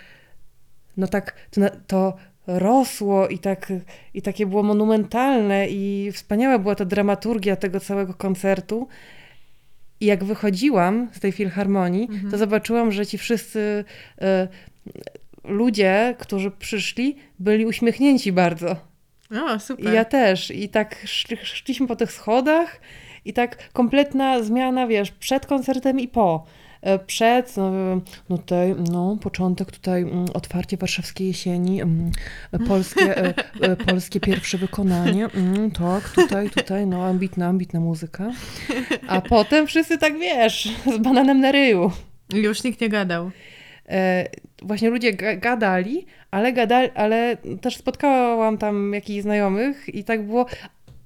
no 0.96 1.06
tak, 1.06 1.34
to, 1.50 1.60
to 1.86 2.16
rosło 2.46 3.28
i, 3.28 3.38
tak, 3.38 3.72
i 4.14 4.22
takie 4.22 4.46
było 4.46 4.62
monumentalne 4.62 5.68
i 5.68 6.10
wspaniała 6.12 6.58
była 6.58 6.74
ta 6.74 6.84
dramaturgia 6.84 7.56
tego 7.56 7.80
całego 7.80 8.14
koncertu. 8.14 8.88
I 10.00 10.06
jak 10.06 10.24
wychodziłam 10.24 11.08
z 11.12 11.20
tej 11.20 11.32
filharmonii, 11.32 12.08
Mhm. 12.10 12.30
to 12.30 12.38
zobaczyłam, 12.38 12.92
że 12.92 13.06
ci 13.06 13.18
wszyscy 13.18 13.84
e, 14.20 14.48
ludzie, 15.44 16.14
którzy 16.18 16.50
przyszli, 16.50 17.16
byli 17.38 17.66
uśmiechnięci 17.66 18.32
bardzo. 18.32 18.76
O, 19.30 19.54
I 19.56 19.60
super. 19.60 19.94
ja 19.94 20.04
też. 20.04 20.50
I 20.50 20.68
tak 20.68 20.96
szli, 21.04 21.36
szliśmy 21.42 21.86
po 21.86 21.96
tych 21.96 22.12
schodach 22.12 22.80
i 23.24 23.32
tak 23.32 23.72
kompletna 23.72 24.42
zmiana, 24.42 24.86
wiesz, 24.86 25.10
przed 25.10 25.46
koncertem 25.46 26.00
i 26.00 26.08
po. 26.08 26.46
E, 26.84 26.98
Przed, 26.98 27.56
no, 27.56 27.70
no 28.28 28.38
tutaj, 28.38 28.74
no, 28.92 29.16
początek 29.22 29.70
tutaj, 29.72 30.02
mm, 30.02 30.24
otwarcie 30.34 30.76
warszawskiej 30.76 31.26
jesieni, 31.26 31.82
mm, 31.82 32.10
polskie, 32.68 33.16
e, 33.18 33.34
e, 33.60 33.76
polskie 33.76 34.20
pierwsze 34.20 34.58
wykonanie, 34.58 35.28
mm, 35.34 35.70
tak, 35.70 36.08
tutaj, 36.10 36.50
tutaj, 36.50 36.86
no, 36.86 37.04
ambitna, 37.04 37.46
ambitna 37.46 37.80
muzyka. 37.80 38.30
A 39.08 39.20
potem 39.20 39.66
wszyscy 39.66 39.98
tak, 39.98 40.18
wiesz, 40.18 40.68
z 40.94 40.98
bananem 40.98 41.40
na 41.40 41.52
ryju. 41.52 41.90
Już 42.34 42.64
nikt 42.64 42.80
nie 42.80 42.88
gadał. 42.88 43.30
E, 43.88 44.28
właśnie 44.62 44.90
ludzie 44.90 45.12
ga- 45.12 45.38
gadali, 45.40 46.06
ale 46.30 46.52
gadali, 46.52 46.90
ale 46.94 47.36
też 47.60 47.76
spotkałam 47.76 48.58
tam 48.58 48.92
jakichś 48.94 49.22
znajomych 49.22 49.94
i 49.94 50.04
tak 50.04 50.26
było, 50.26 50.46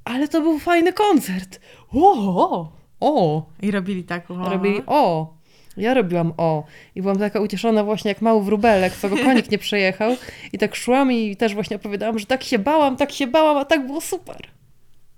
ale 0.05 0.29
to 0.29 0.41
był 0.41 0.59
fajny 0.59 0.93
koncert. 0.93 1.61
O, 1.93 2.72
o, 3.01 3.47
I 3.62 3.70
robili 3.70 4.05
tak. 4.05 4.31
O. 4.31 4.51
robili 4.51 4.83
o. 4.87 5.38
Ja 5.76 5.94
robiłam 5.94 6.32
o. 6.36 6.64
I 6.94 7.02
byłam 7.02 7.18
taka 7.18 7.40
ucieszona 7.40 7.84
właśnie 7.84 8.08
jak 8.08 8.22
mały 8.22 8.44
wróbelek, 8.44 8.92
co 8.92 9.08
go 9.08 9.16
konik 9.16 9.50
nie 9.50 9.58
przejechał. 9.58 10.16
I 10.52 10.58
tak 10.58 10.76
szłam 10.76 11.12
i 11.12 11.36
też 11.36 11.54
właśnie 11.54 11.76
opowiadałam, 11.76 12.18
że 12.18 12.26
tak 12.26 12.44
się 12.44 12.58
bałam, 12.58 12.96
tak 12.96 13.12
się 13.12 13.26
bałam, 13.26 13.56
a 13.56 13.64
tak 13.64 13.86
było 13.86 14.00
super. 14.00 14.48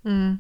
Mm. 0.05 0.38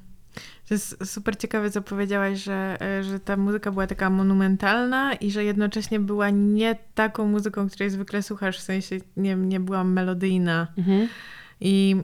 To 0.68 0.74
jest 0.74 1.12
super 1.12 1.36
ciekawe, 1.36 1.70
co 1.70 1.82
powiedziałaś, 1.82 2.38
że, 2.38 2.76
e, 2.80 3.02
że 3.02 3.20
ta 3.20 3.36
muzyka 3.36 3.70
była 3.70 3.86
taka 3.86 4.10
monumentalna 4.10 5.14
i 5.14 5.30
że 5.30 5.44
jednocześnie 5.44 6.00
była 6.00 6.30
nie 6.30 6.76
taką 6.94 7.26
muzyką, 7.26 7.68
której 7.68 7.90
zwykle 7.90 8.22
słuchasz, 8.22 8.58
w 8.58 8.62
sensie 8.62 8.98
nie, 9.16 9.34
nie 9.34 9.60
była 9.60 9.84
melodyjna. 9.84 10.66
Mhm. 10.78 11.08
I 11.60 11.96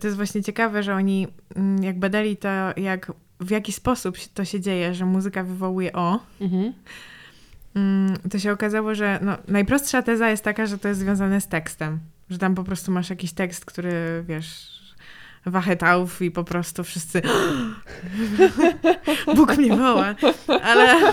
to 0.00 0.06
jest 0.06 0.16
właśnie 0.16 0.42
ciekawe, 0.42 0.82
że 0.82 0.94
oni 0.94 1.28
mm, 1.56 1.82
jak 1.84 1.98
badali 1.98 2.36
to, 2.36 2.48
jak, 2.76 3.12
w 3.40 3.50
jaki 3.50 3.72
sposób 3.72 4.16
to 4.34 4.44
się 4.44 4.60
dzieje, 4.60 4.94
że 4.94 5.06
muzyka 5.06 5.44
wywołuje 5.44 5.92
o, 5.92 6.20
Mhm. 6.40 6.72
Mm, 7.74 8.16
to 8.30 8.38
się 8.38 8.52
okazało, 8.52 8.94
że 8.94 9.18
no, 9.22 9.36
najprostsza 9.48 10.02
teza 10.02 10.30
jest 10.30 10.44
taka, 10.44 10.66
że 10.66 10.78
to 10.78 10.88
jest 10.88 11.00
związane 11.00 11.40
z 11.40 11.48
tekstem. 11.48 11.98
Że 12.30 12.38
tam 12.38 12.54
po 12.54 12.64
prostu 12.64 12.92
masz 12.92 13.10
jakiś 13.10 13.32
tekst, 13.32 13.64
który 13.64 14.24
wiesz, 14.28 14.80
wachetauf 15.46 16.22
i 16.22 16.30
po 16.30 16.44
prostu 16.44 16.84
wszyscy 16.84 17.22
Bóg 19.36 19.56
mnie 19.56 19.76
woła. 19.76 20.14
Ale 20.62 20.96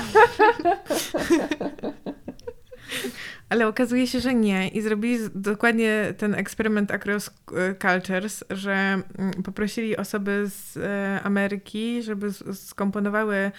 ale 3.49 3.67
okazuje 3.67 4.07
się, 4.07 4.19
że 4.19 4.33
nie. 4.33 4.67
I 4.67 4.81
zrobili 4.81 5.19
dokładnie 5.35 6.13
ten 6.17 6.35
eksperyment 6.35 6.91
Across 6.91 7.29
e, 7.29 7.75
Cultures, 7.75 8.43
że 8.49 8.71
mm, 9.17 9.43
poprosili 9.43 9.97
osoby 9.97 10.45
z 10.49 10.77
e, 10.77 11.19
Ameryki, 11.23 12.03
żeby 12.03 12.27
skomponowały 12.53 13.51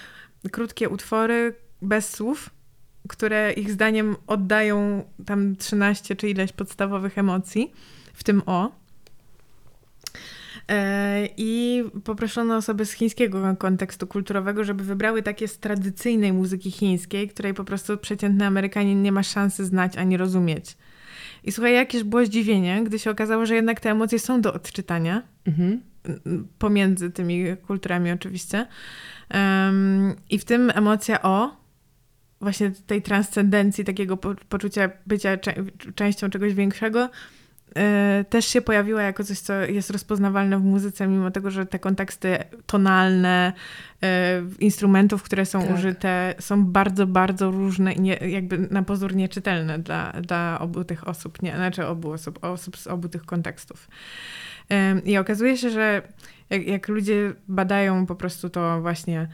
krótkie 0.53 0.89
utwory 0.89 1.55
bez 1.83 2.11
słów, 2.11 2.51
które 3.09 3.53
ich 3.53 3.71
zdaniem 3.71 4.17
oddają 4.27 5.05
tam 5.27 5.57
13 5.57 6.17
czy 6.17 6.29
ileś 6.31 6.53
podstawowych 6.53 7.19
emocji, 7.19 7.73
w 8.15 8.25
tym 8.25 8.43
o. 8.47 8.73
E, 10.69 11.29
I 11.37 11.83
poproszono 12.05 12.57
osoby 12.57 12.87
z 12.87 12.93
chińskiego 12.93 13.57
kontekstu 13.59 14.07
kulturowego, 14.07 14.65
żeby 14.65 14.85
wybrały 14.85 15.23
takie 15.23 15.49
z 15.49 15.59
tradycyjnej 15.59 16.33
muzyki 16.33 16.71
chińskiej, 16.71 17.29
której 17.29 17.55
po 17.55 17.65
prostu 17.65 17.99
przeciętny 17.99 18.47
Amerykanin 18.47 19.03
nie 19.03 19.13
ma 19.13 19.23
szansy 19.23 19.65
znać 19.65 19.97
ani 19.97 20.17
rozumieć. 20.17 20.77
I 21.45 21.53
słuchaj, 21.53 21.75
jakież 21.75 22.05
było 22.05 22.27
zdziwienie, 22.27 22.85
gdy 22.85 22.99
się 22.99 23.11
okazało, 23.11 23.47
że 23.47 23.55
jednak 23.55 23.81
te 23.81 23.91
emocje 23.91 24.19
są 24.19 24.41
do 24.41 24.55
odczytania, 24.55 25.23
Mhm. 25.47 25.81
pomiędzy 26.59 27.11
tymi 27.11 27.45
kulturami 27.67 28.13
oczywiście. 28.13 28.67
Em, 29.29 30.15
I 30.31 30.39
w 30.39 30.45
tym 30.45 30.73
emocja 30.75 31.23
o, 31.23 31.57
właśnie 32.41 32.71
tej 32.87 33.03
transcendencji, 33.03 33.85
takiego 33.85 34.17
po, 34.17 34.35
poczucia 34.49 34.91
bycia 35.07 35.39
częścią 35.95 36.31
czegoś 36.31 36.55
większego, 36.55 37.11
e, 37.75 38.25
też 38.31 38.47
się 38.47 38.61
pojawiła 38.61 39.03
jako 39.03 39.25
coś, 39.25 39.39
co 39.39 39.53
jest 39.55 39.91
rozpoznawalne 39.91 40.59
w 40.59 40.63
muzyce, 40.63 41.07
mimo 41.07 41.31
tego, 41.31 41.51
że 41.51 41.67
te 41.67 41.79
konteksty 41.79 42.39
tonalne, 42.67 43.53
e, 44.03 44.43
instrumentów, 44.59 45.23
które 45.23 45.47
są 45.47 45.63
Tak. 45.63 45.75
użyte, 45.75 46.35
są 46.39 46.67
bardzo, 46.67 47.07
bardzo 47.07 47.51
różne 47.51 47.93
i 47.93 48.01
nie, 48.01 48.15
jakby 48.15 48.59
na 48.59 48.83
pozór 48.83 49.17
nieczytelne 49.17 49.79
dla, 49.79 50.13
dla 50.13 50.59
obu 50.61 50.85
tych 50.85 51.09
osób, 51.09 51.43
nie, 51.43 51.57
znaczy 51.57 51.87
obu 51.87 52.11
osób, 52.11 52.45
osób 52.45 52.77
z 52.77 52.87
obu 52.87 53.09
tych 53.09 53.25
kontekstów. 53.25 53.89
Em, 54.69 55.05
I 55.05 55.19
okazuje 55.19 55.57
się, 55.57 55.71
że 55.71 56.03
jak, 56.51 56.67
jak 56.67 56.89
ludzie 56.89 57.33
badają 57.49 58.07
po 58.07 58.15
prostu 58.15 58.51
to 58.51 58.81
właśnie, 58.81 59.29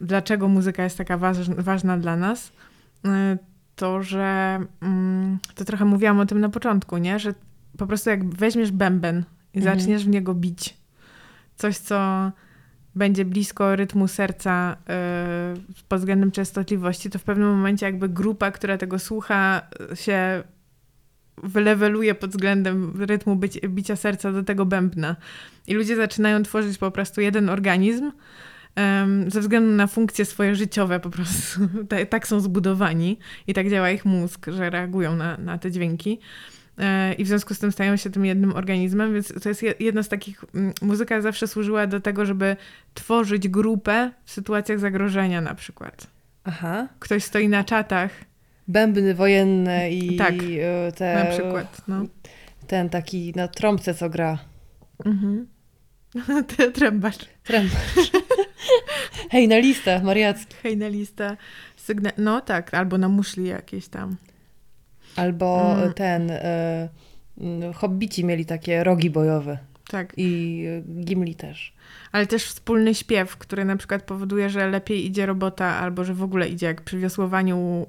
dlaczego 0.00 0.48
muzyka 0.48 0.84
jest 0.84 0.98
taka 0.98 1.18
waż, 1.18 1.50
ważna 1.50 1.98
dla 1.98 2.16
nas, 2.16 2.52
y, 3.06 3.38
to 3.76 4.02
że 4.02 4.58
mm, 4.82 5.38
to 5.54 5.64
trochę 5.64 5.84
mówiłam 5.84 6.20
o 6.20 6.26
tym 6.26 6.40
na 6.40 6.48
początku, 6.48 6.98
nie? 6.98 7.18
Że 7.18 7.34
po 7.78 7.86
prostu 7.86 8.10
jak 8.10 8.34
weźmiesz 8.34 8.70
bęben 8.72 9.24
i 9.54 9.58
Mhm. 9.58 9.78
zaczniesz 9.78 10.04
w 10.04 10.08
niego 10.08 10.34
bić, 10.34 10.76
coś, 11.56 11.78
co 11.78 12.30
będzie 12.94 13.24
blisko 13.24 13.76
rytmu 13.76 14.08
serca 14.08 14.76
y, 15.76 15.84
pod 15.88 15.98
względem 15.98 16.30
częstotliwości, 16.30 17.10
to 17.10 17.18
w 17.18 17.24
pewnym 17.24 17.48
momencie 17.48 17.86
jakby 17.86 18.08
grupa, 18.08 18.50
która 18.50 18.78
tego 18.78 18.98
słucha, 18.98 19.62
y, 19.92 19.96
się 19.96 20.42
wyleweluje 21.42 22.14
pod 22.14 22.30
względem 22.30 23.02
rytmu 23.02 23.36
byci, 23.36 23.60
bicia 23.68 23.96
serca 23.96 24.32
do 24.32 24.42
tego 24.42 24.66
bębna. 24.66 25.16
I 25.66 25.74
ludzie 25.74 25.96
zaczynają 25.96 26.42
tworzyć 26.42 26.78
po 26.78 26.90
prostu 26.90 27.20
jeden 27.20 27.48
organizm, 27.48 28.12
ze 29.28 29.40
względu 29.40 29.70
na 29.70 29.86
funkcje 29.86 30.24
swoje 30.24 30.54
życiowe 30.54 31.00
po 31.00 31.10
prostu. 31.10 31.60
Ta- 31.88 32.06
tak 32.06 32.28
są 32.28 32.40
zbudowani 32.40 33.18
i 33.46 33.54
tak 33.54 33.70
działa 33.70 33.90
ich 33.90 34.04
mózg, 34.04 34.46
że 34.48 34.70
reagują 34.70 35.16
na, 35.16 35.36
na 35.36 35.58
te 35.58 35.70
dźwięki. 35.70 36.18
E, 36.78 37.12
I 37.12 37.24
w 37.24 37.28
związku 37.28 37.54
z 37.54 37.58
tym 37.58 37.72
stają 37.72 37.96
się 37.96 38.10
tym 38.10 38.24
jednym 38.24 38.52
organizmem, 38.56 39.14
więc 39.14 39.42
to 39.42 39.48
jest 39.48 39.62
je- 39.62 39.74
jedno 39.80 40.02
z 40.02 40.08
takich. 40.08 40.44
Muzyka 40.82 41.20
zawsze 41.20 41.46
służyła 41.48 41.86
do 41.86 42.00
tego, 42.00 42.26
żeby 42.26 42.56
tworzyć 42.94 43.48
grupę 43.48 44.10
w 44.24 44.30
sytuacjach 44.32 44.78
zagrożenia, 44.78 45.40
na 45.40 45.54
przykład. 45.54 46.06
Aha. 46.44 46.88
Ktoś 46.98 47.24
stoi 47.24 47.48
na 47.48 47.64
czatach, 47.64 48.10
Bębny 48.68 49.14
wojenne 49.14 49.90
i 49.92 50.16
Tak, 50.16 50.34
e, 50.34 50.92
te, 50.92 51.24
na 51.24 51.30
przykład. 51.30 51.82
No. 51.88 52.04
ten 52.66 52.88
taki 52.88 53.32
na 53.36 53.48
trąbce, 53.48 53.94
co 53.94 54.10
gra. 54.10 54.38
Mhm. 55.04 55.46
Ty 56.56 56.70
trębasz. 56.78 57.16
Trębacz. 57.44 58.10
Hej, 59.30 59.48
na 59.48 59.58
listę, 59.58 60.02
mariacki. 60.02 60.54
Hej 60.62 60.76
na 60.76 60.88
listę. 60.88 61.36
Sygna- 61.76 62.12
no 62.18 62.40
tak, 62.40 62.74
albo 62.74 62.98
na 62.98 63.08
muszli 63.08 63.44
jakieś 63.46 63.88
tam. 63.88 64.16
Albo 65.16 65.74
Mm. 65.78 65.92
ten, 65.94 66.30
e, 66.30 66.88
mm, 67.40 67.72
hobbici 67.72 68.24
mieli 68.24 68.46
takie 68.46 68.84
rogi 68.84 69.10
bojowe. 69.10 69.58
Tak. 69.90 70.12
I 70.16 70.62
e, 70.98 71.04
Gimli 71.04 71.34
też. 71.34 71.72
Ale 72.12 72.26
też 72.26 72.44
wspólny 72.44 72.94
śpiew, 72.94 73.36
który 73.36 73.64
na 73.64 73.76
przykład 73.76 74.02
powoduje, 74.02 74.50
że 74.50 74.68
lepiej 74.70 75.06
idzie 75.06 75.26
robota, 75.26 75.66
albo 75.66 76.04
że 76.04 76.14
w 76.14 76.22
ogóle 76.22 76.48
idzie 76.48 76.66
jak 76.66 76.80
przy 76.82 76.98
wiosłowaniu 76.98 77.86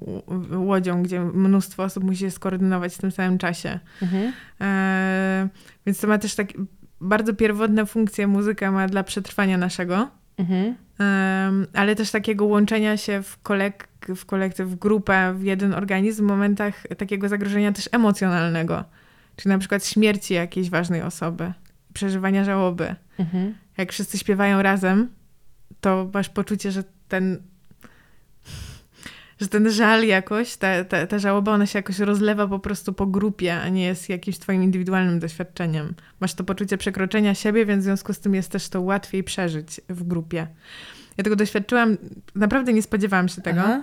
łodzią, 0.56 1.02
gdzie 1.02 1.20
mnóstwo 1.20 1.82
osób 1.82 2.04
musi 2.04 2.18
się 2.20 2.30
skoordynować 2.30 2.94
w 2.94 2.98
tym 2.98 3.10
samym 3.10 3.38
czasie. 3.38 3.78
Mhm. 4.02 4.32
Eee, 4.60 5.48
więc 5.86 6.00
to 6.00 6.06
ma 6.06 6.18
też 6.18 6.34
tak 6.34 6.48
bardzo 7.00 7.34
pierwotne 7.34 7.86
funkcje 7.86 8.26
muzyka 8.26 8.70
ma 8.72 8.88
dla 8.88 9.02
przetrwania 9.04 9.58
naszego, 9.58 10.08
Mhm. 10.38 10.74
Ale 11.74 11.96
też 11.96 12.10
takiego 12.10 12.44
łączenia 12.44 12.96
się 12.96 13.22
w, 13.22 13.42
kolek 13.42 13.88
w 14.16 14.26
kolektyw, 14.26 14.68
w 14.68 14.74
grupę, 14.74 15.34
w 15.38 15.44
jeden 15.44 15.74
organizm 15.74 16.24
w 16.24 16.28
momentach 16.28 16.86
takiego 16.98 17.28
zagrożenia 17.28 17.72
też 17.72 17.88
emocjonalnego. 17.92 18.84
Czyli 19.36 19.48
na 19.48 19.58
przykład 19.58 19.86
śmierci 19.86 20.34
jakiejś 20.34 20.70
ważnej 20.70 21.02
osoby, 21.02 21.52
przeżywania 21.94 22.44
żałoby. 22.44 22.94
Mhm. 23.18 23.54
Jak 23.76 23.92
wszyscy 23.92 24.18
śpiewają 24.18 24.62
razem, 24.62 25.08
to 25.80 26.10
masz 26.14 26.28
poczucie, 26.28 26.72
że 26.72 26.84
ten 27.08 27.42
że 29.42 29.48
ten 29.48 29.70
żal 29.70 30.04
jakoś, 30.04 30.56
ta, 30.56 30.84
ta, 30.84 31.06
ta 31.06 31.18
żałoba, 31.18 31.52
ona 31.52 31.66
się 31.66 31.78
jakoś 31.78 31.98
rozlewa 31.98 32.46
po 32.46 32.58
prostu 32.58 32.92
po 32.92 33.06
grupie, 33.06 33.60
a 33.60 33.68
nie 33.68 33.84
jest 33.84 34.08
jakimś 34.08 34.38
twoim 34.38 34.62
indywidualnym 34.62 35.18
doświadczeniem. 35.18 35.94
Masz 36.20 36.34
to 36.34 36.44
poczucie 36.44 36.78
przekroczenia 36.78 37.34
siebie, 37.34 37.66
więc 37.66 37.82
w 37.82 37.84
związku 37.84 38.12
z 38.12 38.20
tym 38.20 38.34
jest 38.34 38.50
też 38.50 38.68
to 38.68 38.80
łatwiej 38.80 39.24
przeżyć 39.24 39.80
w 39.88 40.02
grupie. 40.02 40.46
Ja 41.18 41.24
tego 41.24 41.36
doświadczyłam, 41.36 41.96
naprawdę 42.34 42.72
nie 42.72 42.82
spodziewałam 42.82 43.28
się 43.28 43.42
tego, 43.42 43.60
Aha. 43.60 43.82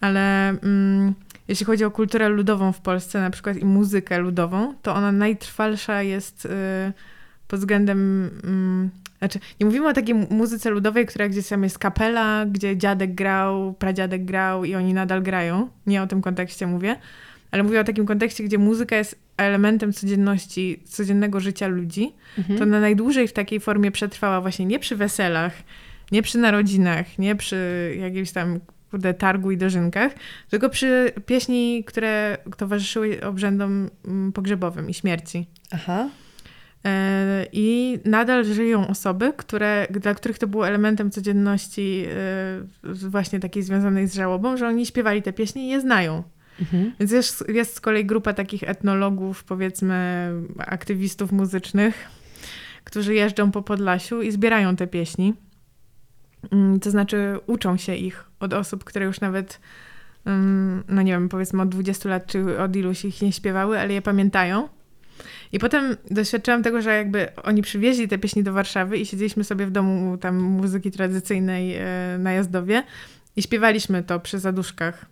ale 0.00 0.48
mm, 0.48 1.14
jeśli 1.48 1.66
chodzi 1.66 1.84
o 1.84 1.90
kulturę 1.90 2.28
ludową 2.28 2.72
w 2.72 2.80
Polsce 2.80 3.20
na 3.20 3.30
przykład 3.30 3.56
i 3.56 3.64
muzykę 3.64 4.18
ludową, 4.18 4.74
to 4.82 4.94
ona 4.94 5.12
najtrwalsza 5.12 6.02
jest 6.02 6.46
y, 6.46 6.48
pod 7.48 7.60
względem... 7.60 8.30
Mm, 8.44 8.90
znaczy, 9.24 9.38
nie 9.60 9.66
mówimy 9.66 9.88
o 9.88 9.92
takiej 9.92 10.14
mu- 10.14 10.26
muzyce 10.30 10.70
ludowej, 10.70 11.06
która 11.06 11.28
gdzieś 11.28 11.48
tam 11.48 11.62
jest 11.62 11.78
kapela, 11.78 12.46
gdzie 12.46 12.76
dziadek 12.76 13.14
grał, 13.14 13.74
pradziadek 13.74 14.24
grał 14.24 14.64
i 14.64 14.74
oni 14.74 14.94
nadal 14.94 15.22
grają. 15.22 15.68
Nie 15.86 16.02
o 16.02 16.06
tym 16.06 16.22
kontekście 16.22 16.66
mówię, 16.66 16.96
ale 17.50 17.62
mówię 17.62 17.80
o 17.80 17.84
takim 17.84 18.06
kontekście, 18.06 18.44
gdzie 18.44 18.58
muzyka 18.58 18.96
jest 18.96 19.18
elementem 19.36 19.92
codzienności, 19.92 20.82
codziennego 20.84 21.40
życia 21.40 21.66
ludzi. 21.66 22.12
Mhm. 22.38 22.58
To 22.58 22.64
ona 22.64 22.80
najdłużej 22.80 23.28
w 23.28 23.32
takiej 23.32 23.60
formie 23.60 23.90
przetrwała 23.90 24.40
właśnie 24.40 24.66
nie 24.66 24.78
przy 24.78 24.96
weselach, 24.96 25.52
nie 26.12 26.22
przy 26.22 26.38
narodzinach, 26.38 27.18
nie 27.18 27.36
przy 27.36 27.94
jakimś 28.00 28.32
tam 28.32 28.60
kurde, 28.90 29.14
targu 29.14 29.50
i 29.50 29.56
dożynkach, 29.56 30.12
tylko 30.50 30.68
przy 30.68 31.12
pieśni, 31.26 31.84
które 31.86 32.38
towarzyszyły 32.56 33.24
obrzędom 33.24 33.90
mm, 34.04 34.32
pogrzebowym 34.32 34.90
i 34.90 34.94
śmierci. 34.94 35.46
Aha. 35.70 36.08
E, 36.84 37.46
I 37.52 37.98
nadal 38.04 38.44
żyją 38.44 38.88
osoby, 38.88 39.32
które, 39.36 39.86
dla 39.90 40.14
których 40.14 40.38
to 40.38 40.46
było 40.46 40.68
elementem 40.68 41.10
codzienności 41.10 42.04
e, 42.84 42.94
właśnie 43.08 43.40
takiej 43.40 43.62
związanej 43.62 44.08
z 44.08 44.14
żałobą, 44.14 44.56
że 44.56 44.68
oni 44.68 44.86
śpiewali 44.86 45.22
te 45.22 45.32
pieśni 45.32 45.62
i 45.62 45.68
je 45.68 45.80
znają. 45.80 46.22
Mhm. 46.60 46.92
Więc 47.00 47.12
jest, 47.12 47.44
jest 47.48 47.76
z 47.76 47.80
kolei 47.80 48.04
grupa 48.04 48.32
takich 48.32 48.62
etnologów, 48.62 49.44
powiedzmy, 49.44 50.30
aktywistów 50.58 51.32
muzycznych, 51.32 52.08
którzy 52.84 53.14
jeżdżą 53.14 53.50
po 53.50 53.62
Podlasiu 53.62 54.22
i 54.22 54.32
zbierają 54.32 54.76
te 54.76 54.86
pieśni. 54.86 55.34
Mm, 56.52 56.80
To 56.80 56.90
znaczy 56.90 57.38
uczą 57.46 57.76
się 57.76 57.94
ich 57.94 58.24
od 58.40 58.52
osób, 58.52 58.84
które 58.84 59.06
już 59.06 59.20
nawet, 59.20 59.60
mm, 60.24 60.84
no 60.88 61.02
nie 61.02 61.12
wiem, 61.12 61.28
powiedzmy 61.28 61.62
od 61.62 61.68
20 61.68 62.08
lat 62.08 62.26
czy 62.26 62.58
od 62.60 62.76
iluś 62.76 63.04
ich 63.04 63.22
nie 63.22 63.32
śpiewały, 63.32 63.80
ale 63.80 63.92
je 63.92 64.02
pamiętają. 64.02 64.68
I 65.52 65.58
potem 65.58 65.96
doświadczyłam 66.10 66.62
tego, 66.62 66.82
że 66.82 66.96
jakby 66.96 67.34
oni 67.36 67.62
przywieźli 67.62 68.08
te 68.08 68.18
pieśni 68.18 68.42
do 68.42 68.52
Warszawy 68.52 68.98
i 68.98 69.06
siedzieliśmy 69.06 69.44
sobie 69.44 69.66
w 69.66 69.70
domu 69.70 70.18
tam 70.18 70.40
muzyki 70.40 70.90
tradycyjnej 70.90 71.76
e, 71.76 71.84
na 72.18 72.32
Jazdowie 72.32 72.82
i 73.36 73.42
śpiewaliśmy 73.42 74.02
to 74.02 74.20
przy 74.20 74.38
zaduszkach. 74.38 75.06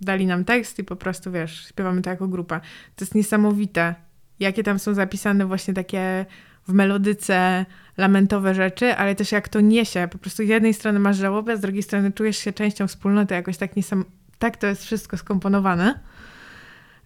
Dali 0.00 0.26
nam 0.26 0.44
tekst 0.44 0.78
i 0.78 0.84
po 0.84 0.96
prostu, 0.96 1.32
wiesz, 1.32 1.66
śpiewamy 1.68 2.02
to 2.02 2.10
jako 2.10 2.28
grupa. 2.28 2.60
To 2.96 3.04
jest 3.04 3.14
niesamowite, 3.14 3.94
jakie 4.40 4.62
tam 4.62 4.78
są 4.78 4.94
zapisane 4.94 5.46
właśnie 5.46 5.74
takie 5.74 6.26
w 6.68 6.72
melodyce 6.72 7.66
lamentowe 7.96 8.54
rzeczy, 8.54 8.94
ale 8.96 9.14
też 9.14 9.32
jak 9.32 9.48
to 9.48 9.60
niesie. 9.60 10.08
Po 10.12 10.18
prostu 10.18 10.46
z 10.46 10.48
jednej 10.48 10.74
strony 10.74 10.98
masz 10.98 11.16
żałobę, 11.16 11.56
z 11.56 11.60
drugiej 11.60 11.82
strony 11.82 12.12
czujesz 12.12 12.38
się 12.38 12.52
częścią 12.52 12.86
wspólnoty, 12.86 13.34
jakoś 13.34 13.56
tak 13.56 13.76
niesam... 13.76 14.04
Tak 14.38 14.56
to 14.56 14.66
jest 14.66 14.84
wszystko 14.84 15.16
skomponowane, 15.16 16.00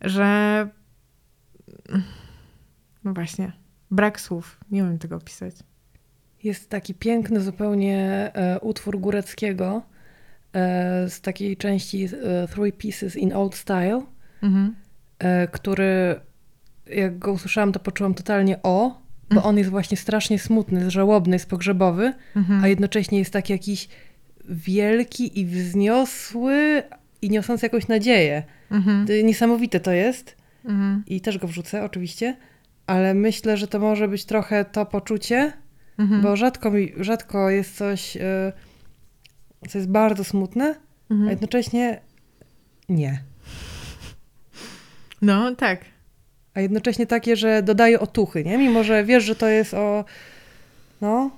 że... 0.01 0.68
No 3.07 3.13
właśnie, 3.15 3.53
brak 3.91 4.21
słów. 4.21 4.59
Nie 4.71 4.83
umiem 4.85 4.99
tego 4.99 5.17
opisać. 5.17 5.55
Jest 6.45 6.71
taki 6.71 6.95
piękny 6.95 7.41
zupełnie 7.41 8.31
e, 8.35 8.61
utwór 8.61 9.01
Góreckiego 9.01 9.83
e, 10.53 11.11
z 11.11 11.21
takiej 11.21 11.57
części 11.57 12.05
e, 12.05 12.09
Three 12.49 12.73
Pieces 12.73 13.17
in 13.17 13.33
Old 13.33 13.55
Style, 13.55 14.03
Mhm. 14.43 14.75
który 15.53 16.21
jak 16.87 17.19
go 17.19 17.33
usłyszałam, 17.33 17.73
to 17.73 17.81
poczułam 17.81 18.15
totalnie 18.15 18.63
o, 18.63 19.01
bo 19.35 19.43
on 19.43 19.59
jest 19.59 19.71
właśnie 19.71 19.97
strasznie 19.97 20.39
smutny, 20.39 20.91
żałobny, 20.91 21.37
jest 21.37 21.49
pogrzebowy, 21.51 22.13
Mhm. 22.37 22.65
a 22.65 22.69
jednocześnie 22.69 23.19
jest 23.19 23.33
taki 23.33 23.53
jakiś 23.53 23.89
wielki 24.49 25.41
i 25.41 25.47
wzniosły 25.47 26.83
i 27.23 27.31
niosący 27.31 27.67
jakąś 27.67 27.89
nadzieję. 27.89 28.43
Mhm. 28.71 29.07
Niesamowite 29.25 29.81
to 29.81 29.93
jest 29.93 30.37
Mhm. 30.65 31.03
i 31.07 31.21
też 31.21 31.39
go 31.39 31.47
wrzucę 31.49 31.85
oczywiście, 31.85 32.37
ale 32.87 33.14
myślę, 33.14 33.57
że 33.57 33.68
to 33.68 33.78
może 33.80 34.09
być 34.09 34.24
trochę 34.24 34.64
to 34.64 34.87
poczucie, 34.87 35.53
Mhm. 35.99 36.22
bo 36.22 36.37
rzadko, 36.37 36.70
mi, 36.70 36.93
rzadko 36.97 37.51
jest 37.51 37.76
coś, 37.76 38.16
e, 38.16 38.53
co 39.68 39.78
jest 39.78 39.91
bardzo 39.91 40.24
smutne, 40.24 40.74
a 41.11 41.12
Mhm. 41.12 41.30
jednocześnie 41.30 42.01
nie. 42.89 43.22
No, 45.22 45.55
tak. 45.55 45.80
A 46.55 46.61
jednocześnie 46.61 47.07
takie, 47.07 47.37
że 47.37 47.62
dodaje 47.62 48.01
otuchy, 48.01 48.45
nie? 48.45 48.59
Mimo, 48.59 48.84
że 48.84 49.05
wiesz, 49.05 49.24
że 49.24 49.34
to 49.37 49.47
jest 49.49 49.74
o... 49.74 50.05
No, 51.01 51.30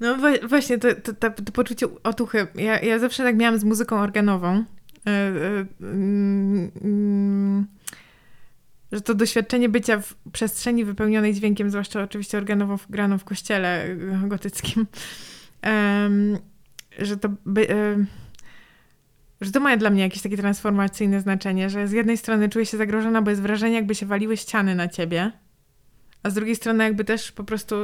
No 0.00 0.16
właśnie, 0.48 0.78
to, 0.78 0.94
to, 0.94 1.12
to, 1.12 1.30
to 1.30 1.52
poczucie 1.52 1.86
otuchy. 2.02 2.46
Ja, 2.54 2.80
ja 2.80 2.98
zawsze 2.98 3.22
tak 3.22 3.36
miałam 3.36 3.58
z 3.58 3.64
muzyką 3.64 3.96
organową. 4.00 4.64
E, 5.06 5.30
mm, 5.80 6.70
mm, 6.84 7.66
że 8.92 9.00
to 9.00 9.14
doświadczenie 9.14 9.68
bycia 9.68 10.00
w 10.00 10.14
przestrzeni 10.32 10.84
wypełnionej 10.84 11.34
dźwiękiem, 11.34 11.70
zwłaszcza 11.70 12.02
oczywiście 12.02 12.38
organową 12.38 12.78
graną 12.90 13.18
w 13.18 13.24
kościele 13.24 13.84
e, 13.84 13.96
gotyckim, 14.28 14.86
że 16.98 17.16
to 17.16 17.28
by, 17.46 17.70
e, 17.70 18.04
że 19.40 19.52
to 19.52 19.60
ma 19.60 19.76
dla 19.76 19.90
mnie 19.90 20.02
jakieś 20.02 20.22
takie 20.22 20.36
transformacyjne 20.36 21.20
znaczenie, 21.20 21.70
że 21.70 21.88
z 21.88 21.92
jednej 21.92 22.16
strony 22.16 22.48
czuję 22.48 22.66
się 22.66 22.76
zagrożona, 22.76 23.22
bo 23.22 23.30
jest 23.30 23.42
wrażenie, 23.42 23.74
jakby 23.74 23.94
się 23.94 24.06
waliły 24.06 24.36
ściany 24.36 24.74
na 24.74 24.88
ciebie, 24.88 25.32
a 26.22 26.30
z 26.30 26.34
drugiej 26.34 26.56
strony 26.56 26.84
jakby 26.84 27.04
też 27.04 27.32
po 27.32 27.44
prostu 27.44 27.74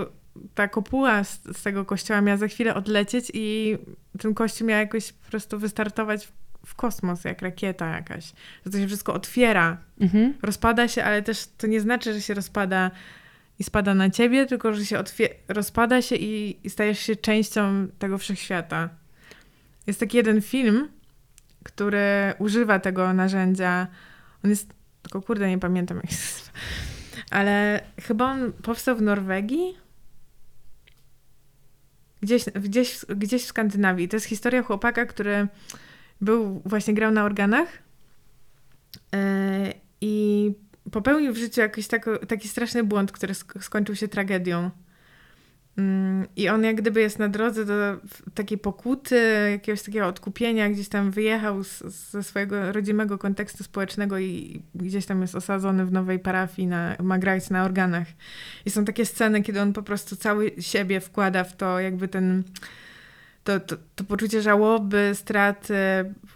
ta 0.54 0.68
kopuła 0.68 1.24
z, 1.24 1.42
z 1.56 1.62
tego 1.62 1.84
kościoła 1.84 2.20
miała 2.20 2.36
za 2.36 2.48
chwilę 2.48 2.74
odlecieć 2.74 3.30
i 3.34 3.76
ten 4.18 4.34
kościół 4.34 4.68
miał 4.68 4.78
jakoś 4.78 5.12
po 5.12 5.30
prostu 5.30 5.58
wystartować 5.58 6.32
w 6.66 6.74
kosmos, 6.74 7.24
jak 7.24 7.42
rakieta 7.42 7.86
jakaś. 7.96 8.32
Że 8.64 8.72
to 8.72 8.78
się 8.78 8.86
wszystko 8.86 9.14
otwiera, 9.14 9.78
mhm. 10.00 10.34
rozpada 10.42 10.88
się, 10.88 11.04
ale 11.04 11.22
też 11.22 11.46
to 11.58 11.66
nie 11.66 11.80
znaczy, 11.80 12.12
że 12.12 12.20
się 12.20 12.34
rozpada 12.34 12.90
i 13.58 13.64
spada 13.64 13.94
na 13.94 14.10
ciebie, 14.10 14.46
tylko 14.46 14.74
że 14.74 14.84
się 14.84 15.02
rozpada 15.48 16.02
się 16.02 16.16
i, 16.16 16.58
i 16.64 16.70
stajesz 16.70 16.98
się 16.98 17.16
częścią 17.16 17.88
tego 17.98 18.18
wszechświata. 18.18 18.88
Jest 19.86 20.00
taki 20.00 20.16
jeden 20.16 20.42
film, 20.42 20.88
który 21.62 22.34
używa 22.38 22.78
tego 22.78 23.12
narzędzia. 23.12 23.86
On 24.44 24.50
jest, 24.50 24.74
tylko 25.02 25.22
kurde, 25.22 25.48
nie 25.48 25.58
pamiętam 25.58 25.96
jak 25.96 26.10
się 26.10 26.16
nazywa. 26.16 26.50
Ale 27.30 27.80
chyba 28.02 28.24
on 28.24 28.52
powstał 28.52 28.96
w 28.96 29.02
Norwegii. 29.02 29.76
gdzieś, 32.22 32.44
gdzieś, 32.44 32.98
gdzieś 33.16 33.42
w 33.42 33.46
Skandynawii. 33.46 34.08
To 34.08 34.16
jest 34.16 34.26
historia 34.26 34.62
chłopaka, 34.62 35.06
który 35.06 35.48
był, 36.20 36.62
właśnie 36.64 36.94
grał 36.94 37.12
na 37.12 37.24
organach 37.24 37.68
e, 39.14 39.72
i 40.00 40.52
popełnił 40.92 41.32
w 41.32 41.36
życiu 41.36 41.60
jakiś 41.60 41.88
taki 42.28 42.48
straszny 42.48 42.84
błąd, 42.84 43.12
który 43.12 43.32
sk- 43.32 43.62
skończył 43.62 43.96
się 43.96 44.08
tragedią. 44.08 44.70
Mm, 45.78 46.26
I 46.36 46.48
on 46.48 46.64
jak 46.64 46.76
gdyby 46.76 47.00
jest 47.00 47.18
na 47.18 47.28
drodze 47.28 47.64
do 47.64 47.96
takiej 48.34 48.58
pokuty, 48.58 49.48
jakiegoś 49.50 49.82
takiego 49.82 50.06
odkupienia, 50.06 50.70
gdzieś 50.70 50.88
tam 50.88 51.10
wyjechał 51.10 51.64
z, 51.64 51.82
ze 52.10 52.22
swojego 52.22 52.72
rodzimego 52.72 53.18
kontekstu 53.18 53.64
społecznego 53.64 54.18
i 54.18 54.62
gdzieś 54.74 55.06
tam 55.06 55.22
jest 55.22 55.34
osadzony 55.34 55.86
w 55.86 55.92
nowej 55.92 56.18
parafii, 56.18 56.68
na, 56.68 56.96
ma 57.02 57.18
grać 57.18 57.50
na 57.50 57.64
organach. 57.64 58.06
I 58.66 58.70
są 58.70 58.84
takie 58.84 59.06
sceny, 59.06 59.42
kiedy 59.42 59.60
on 59.60 59.72
po 59.72 59.82
prostu 59.82 60.16
cały 60.16 60.52
siebie 60.60 61.00
wkłada 61.00 61.44
w 61.44 61.56
to, 61.56 61.80
jakby 61.80 62.08
ten 62.08 62.42
to, 63.46 63.60
to, 63.60 63.76
to 63.94 64.04
poczucie 64.04 64.42
żałoby, 64.42 65.10
straty, 65.14 65.74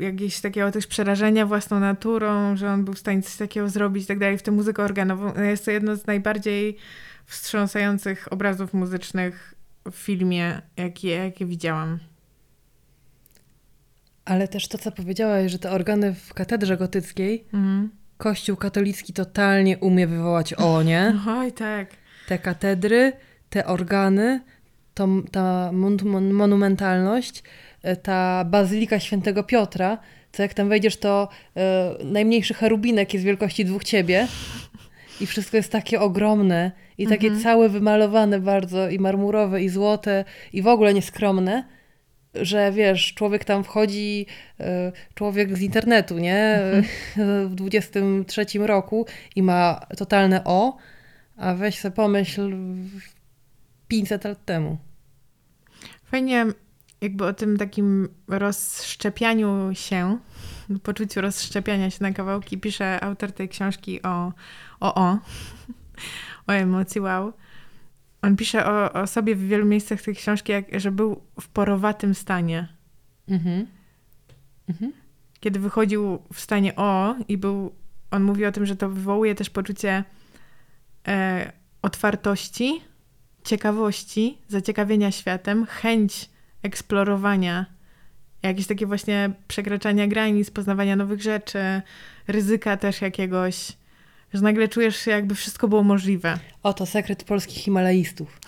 jakiegoś 0.00 0.40
takiego 0.40 0.70
też 0.70 0.86
przerażenia 0.86 1.46
własną 1.46 1.80
naturą, 1.80 2.56
że 2.56 2.70
on 2.70 2.84
był 2.84 2.94
w 2.94 2.98
stanie 2.98 3.22
coś 3.22 3.36
takiego 3.36 3.68
zrobić 3.68 4.04
i 4.04 4.06
tak 4.06 4.18
dalej. 4.18 4.38
W 4.38 4.42
tę 4.42 4.50
muzykę 4.50 4.82
organową 4.82 5.42
jest 5.42 5.64
to 5.64 5.70
jedno 5.70 5.96
z 5.96 6.06
najbardziej 6.06 6.76
wstrząsających 7.26 8.32
obrazów 8.32 8.74
muzycznych 8.74 9.54
w 9.90 9.94
filmie, 9.94 10.62
jakie, 10.76 11.08
jakie 11.08 11.46
widziałam. 11.46 11.98
Ale 14.24 14.48
też 14.48 14.68
to, 14.68 14.78
co 14.78 14.92
powiedziałaś, 14.92 15.52
że 15.52 15.58
te 15.58 15.70
organy 15.70 16.14
w 16.14 16.34
katedrze 16.34 16.76
gotyckiej, 16.76 17.44
Mhm. 17.52 17.90
Kościół 18.18 18.56
katolicki 18.56 19.12
totalnie 19.12 19.78
umie 19.78 20.06
wywołać 20.06 20.54
o, 20.54 20.82
nie? 20.82 21.14
Oj, 21.28 21.52
tak. 21.52 21.88
Te 22.28 22.38
katedry, 22.38 23.12
te 23.50 23.66
organy, 23.66 24.40
to, 25.00 25.08
ta 25.32 25.70
mon 25.72 25.96
mon 26.04 26.32
monumentalność, 26.32 27.42
e, 27.82 27.96
ta 27.96 28.44
bazylika 28.44 29.00
świętego 29.00 29.44
Piotra, 29.44 29.98
co 30.32 30.42
jak 30.42 30.54
tam 30.54 30.68
wejdziesz, 30.68 30.96
to 30.96 31.28
e, 31.56 31.94
najmniejszy 32.04 32.54
cherubinek 32.54 33.14
jest 33.14 33.24
wielkości 33.24 33.64
dwóch 33.64 33.84
ciebie 33.84 34.26
i 35.20 35.26
wszystko 35.26 35.56
jest 35.56 35.72
takie 35.72 36.00
ogromne 36.00 36.72
i 36.98 37.06
takie 37.06 37.26
Mhm. 37.26 37.42
całe 37.42 37.68
wymalowane 37.68 38.40
bardzo 38.40 38.88
i 38.88 38.98
marmurowe 38.98 39.62
i 39.62 39.68
złote 39.68 40.24
i 40.52 40.62
w 40.62 40.66
ogóle 40.66 40.94
nieskromne, 40.94 41.64
że 42.34 42.72
wiesz, 42.72 43.14
człowiek 43.14 43.44
tam 43.44 43.64
wchodzi, 43.64 44.26
e, 44.60 44.92
człowiek 45.14 45.56
z 45.56 45.60
internetu, 45.60 46.18
nie? 46.18 46.60
W 47.50 47.54
23 47.54 48.44
roku 48.58 49.06
i 49.36 49.42
ma 49.42 49.86
totalne 49.96 50.44
o, 50.44 50.76
a 51.36 51.54
weź 51.54 51.78
sobie 51.78 51.96
pomyśl 51.96 52.54
w 52.54 53.20
500 53.88 54.24
lat 54.24 54.44
temu. 54.44 54.89
Fajnie 56.10 56.46
jakby 57.00 57.26
o 57.26 57.32
tym 57.32 57.56
takim 57.56 58.08
rozszczepianiu 58.28 59.70
się, 59.74 60.18
poczuciu 60.82 61.20
rozszczepiania 61.20 61.90
się 61.90 61.98
na 62.00 62.12
kawałki 62.12 62.58
pisze 62.58 63.04
autor 63.04 63.32
tej 63.32 63.48
książki 63.48 64.02
o 64.02 64.32
o, 64.80 64.94
o, 64.94 65.18
o 66.48 66.52
emocji 66.52 67.00
wow. 67.00 67.32
On 68.22 68.36
pisze 68.36 68.66
o, 68.66 68.92
o 68.92 69.06
sobie 69.06 69.34
w 69.34 69.46
wielu 69.46 69.66
miejscach 69.66 70.02
tej 70.02 70.16
książki, 70.16 70.52
jak, 70.52 70.80
że 70.80 70.92
był 70.92 71.22
w 71.40 71.48
porowatym 71.48 72.14
stanie. 72.14 72.68
Mhm. 73.28 73.66
Mhm. 74.68 74.92
Kiedy 75.40 75.60
wychodził 75.60 76.18
w 76.32 76.40
stanie 76.40 76.76
o 76.76 77.14
i 77.28 77.38
był, 77.38 77.74
on 78.10 78.22
mówi 78.22 78.46
o 78.46 78.52
tym, 78.52 78.66
że 78.66 78.76
to 78.76 78.88
wywołuje 78.88 79.34
też 79.34 79.50
poczucie 79.50 80.04
e, 81.08 81.52
otwartości, 81.82 82.80
ciekawości, 83.44 84.38
zaciekawienia 84.48 85.10
światem, 85.12 85.66
chęć 85.66 86.28
eksplorowania, 86.62 87.66
jakieś 88.42 88.66
takie 88.66 88.86
właśnie 88.86 89.30
przekraczania 89.48 90.06
granic, 90.06 90.50
poznawania 90.50 90.96
nowych 90.96 91.22
rzeczy, 91.22 91.82
ryzyka 92.28 92.76
też 92.76 93.00
jakiegoś, 93.00 93.72
że 94.34 94.40
nagle 94.40 94.68
czujesz 94.68 94.96
się 94.96 95.10
jakby 95.10 95.34
wszystko 95.34 95.68
było 95.68 95.82
możliwe. 95.82 96.38
Oto 96.62 96.86
sekret 96.86 97.24
polskich 97.24 97.58
Himalajstów. 97.58 98.38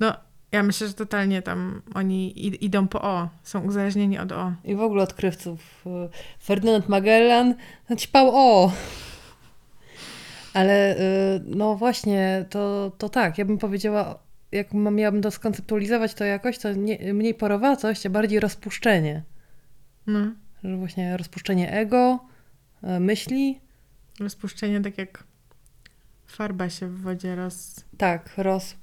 No, 0.00 0.14
ja 0.52 0.62
myślę, 0.62 0.88
że 0.88 0.94
totalnie 0.94 1.42
tam 1.42 1.82
oni 1.94 2.34
id- 2.36 2.58
idą 2.60 2.88
po 2.88 3.02
O, 3.02 3.28
są 3.42 3.60
uzależnieni 3.60 4.18
od 4.18 4.32
O. 4.32 4.52
I 4.64 4.74
w 4.74 4.80
ogóle 4.80 5.02
odkrywców. 5.02 5.84
y, 5.86 6.44
Ferdynand 6.44 6.88
Magellan 6.88 7.54
ćpał 7.98 8.30
o. 8.34 8.72
Ale 10.54 10.96
y, 10.96 11.00
no 11.46 11.76
właśnie, 11.76 12.44
to, 12.50 12.92
to 12.98 13.08
tak, 13.08 13.38
ja 13.38 13.44
bym 13.44 13.58
powiedziała, 13.58 14.18
jak 14.52 14.74
miałabym 14.74 15.22
to 15.22 15.30
skonceptualizować 15.30 16.14
to 16.14 16.24
jakoś, 16.24 16.58
to 16.58 16.72
nie, 16.72 17.14
mniej 17.14 17.34
porowatość, 17.34 18.06
a 18.06 18.10
bardziej 18.10 18.40
rozpuszczenie. 18.40 19.22
No, 20.06 20.32
Że 20.64 20.76
właśnie 20.76 21.16
rozpuszczenie 21.16 21.72
ego, 21.72 22.20
y, 22.84 23.00
myśli, 23.00 23.60
rozpuszczenie 24.20 24.80
tak 24.80 24.98
jak 24.98 25.24
farba 26.26 26.70
się 26.70 26.88
w 26.88 27.00
wodzie 27.00 27.36
roz... 27.36 27.84
tak, 27.98 28.30
roz, 28.36 28.76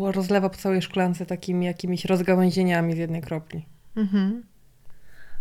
rozlewa 0.00 0.48
po 0.48 0.56
całej 0.56 0.82
szklance 0.82 1.26
takimi 1.26 1.66
jakimiś 1.66 2.04
rozgałęzieniami 2.04 2.94
z 2.94 2.98
jednej 2.98 3.22
kropli. 3.22 3.66
Mhm. 3.96 4.42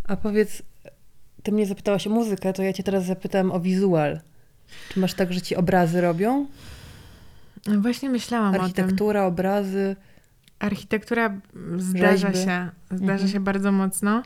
A 0.04 0.18
powiedz, 0.18 0.62
ty 1.44 1.52
mnie 1.52 1.66
zapytałaś 1.66 2.08
o 2.08 2.10
muzykę, 2.10 2.54
to 2.54 2.64
ja 2.64 2.74
cię 2.74 2.84
teraz 2.84 3.06
zapytam 3.06 3.52
o 3.52 3.60
wizual. 3.60 4.20
Czy 4.90 5.00
masz 5.00 5.14
tak, 5.14 5.34
że 5.34 5.42
ci 5.42 5.56
obrazy 5.56 6.02
robią? 6.02 6.46
No 7.68 7.80
Właśnie 7.82 8.10
myślałam 8.10 8.50
o 8.50 8.54
tym. 8.54 8.62
Architektura, 8.62 9.26
obrazy. 9.26 9.96
Architektura 10.60 11.34
zdarza 11.78 12.32
Rzeźby. 12.32 12.38
się, 12.46 12.70
zdarza 12.92 13.14
Mhm. 13.14 13.30
się 13.30 13.40
bardzo 13.40 13.72
mocno, 13.72 14.24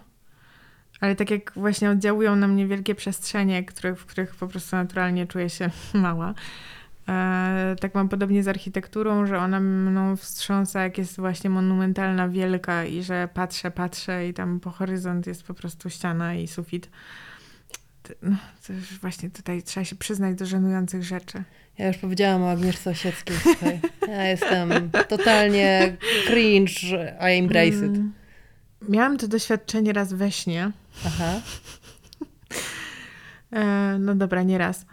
ale 1.01 1.15
tak 1.15 1.31
jak 1.31 1.51
właśnie 1.55 1.89
oddziałują 1.89 2.35
na 2.35 2.47
mnie 2.47 2.67
wielkie 2.67 2.95
przestrzenie, 2.95 3.63
których, 3.65 3.99
w 3.99 4.05
których 4.05 4.35
po 4.35 4.47
prostu 4.47 4.75
naturalnie 4.75 5.27
czuję 5.27 5.49
się 5.49 5.69
mała, 5.93 6.33
e, 7.09 7.75
tak 7.81 7.95
mam 7.95 8.09
podobnie 8.09 8.43
z 8.43 8.47
architekturą, 8.47 9.25
że 9.25 9.37
ona 9.39 9.59
mną 9.59 10.15
wstrząsa, 10.15 10.81
jak 10.83 10.97
jest 10.97 11.17
właśnie 11.17 11.49
monumentalna, 11.49 12.29
wielka 12.29 12.85
i 12.85 13.03
że 13.03 13.29
patrzę, 13.33 13.71
patrzę 13.71 14.27
i 14.27 14.33
tam 14.33 14.59
po 14.59 14.69
horyzont 14.71 15.27
jest 15.27 15.43
po 15.43 15.53
prostu 15.53 15.89
ściana 15.89 16.35
i 16.35 16.47
sufit. 16.47 16.89
No, 18.21 18.37
to 18.67 18.73
już 18.73 18.99
właśnie 18.99 19.29
tutaj 19.29 19.63
trzeba 19.63 19.85
się 19.85 19.95
przyznać 19.95 20.35
do 20.35 20.45
żenujących 20.45 21.03
rzeczy. 21.03 21.43
Ja 21.77 21.87
już 21.87 21.97
powiedziałam 21.97 22.43
o 22.43 22.51
Agnieszce 22.51 22.89
Osieckiej. 22.89 23.35
Słuchaj. 23.41 23.79
Ja 24.07 24.27
jestem 24.27 24.91
totalnie 25.09 25.97
cringe, 26.27 26.71
I 27.21 27.39
embrace 27.39 27.67
it. 27.67 27.81
Mm. 27.83 28.13
Miałam 28.89 29.17
to 29.17 29.27
doświadczenie 29.27 29.93
raz 29.93 30.13
we 30.13 30.31
śnie. 30.31 30.71
Aha. 31.05 31.41
E, 33.51 33.97
no 33.99 34.15
dobra, 34.15 34.43
nie 34.43 34.57
raz. 34.57 34.85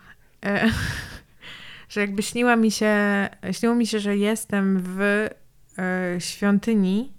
E, 0.45 0.71
że 1.91 2.01
jakby 2.01 2.23
śniła 2.23 2.57
mi 2.57 2.71
się, 2.71 2.95
śniło 3.53 3.75
mi 3.75 3.87
się, 3.87 4.01
że 4.01 4.17
jestem 4.17 4.83
w 4.85 5.01
e, 5.79 6.21
świątyni, 6.21 7.13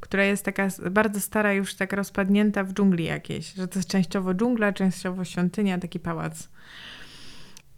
która 0.00 0.24
jest 0.24 0.44
taka 0.44 0.68
bardzo 0.90 1.20
stara, 1.20 1.52
już 1.52 1.74
tak 1.74 1.92
rozpadnięta 1.92 2.64
w 2.64 2.72
dżungli 2.72 3.04
jakiejś. 3.04 3.54
Że 3.54 3.68
to 3.68 3.78
jest 3.78 3.88
częściowo 3.88 4.34
dżungla, 4.34 4.72
częściowo 4.72 5.24
świątynia, 5.24 5.78
taki 5.78 6.00
pałac. 6.00 6.48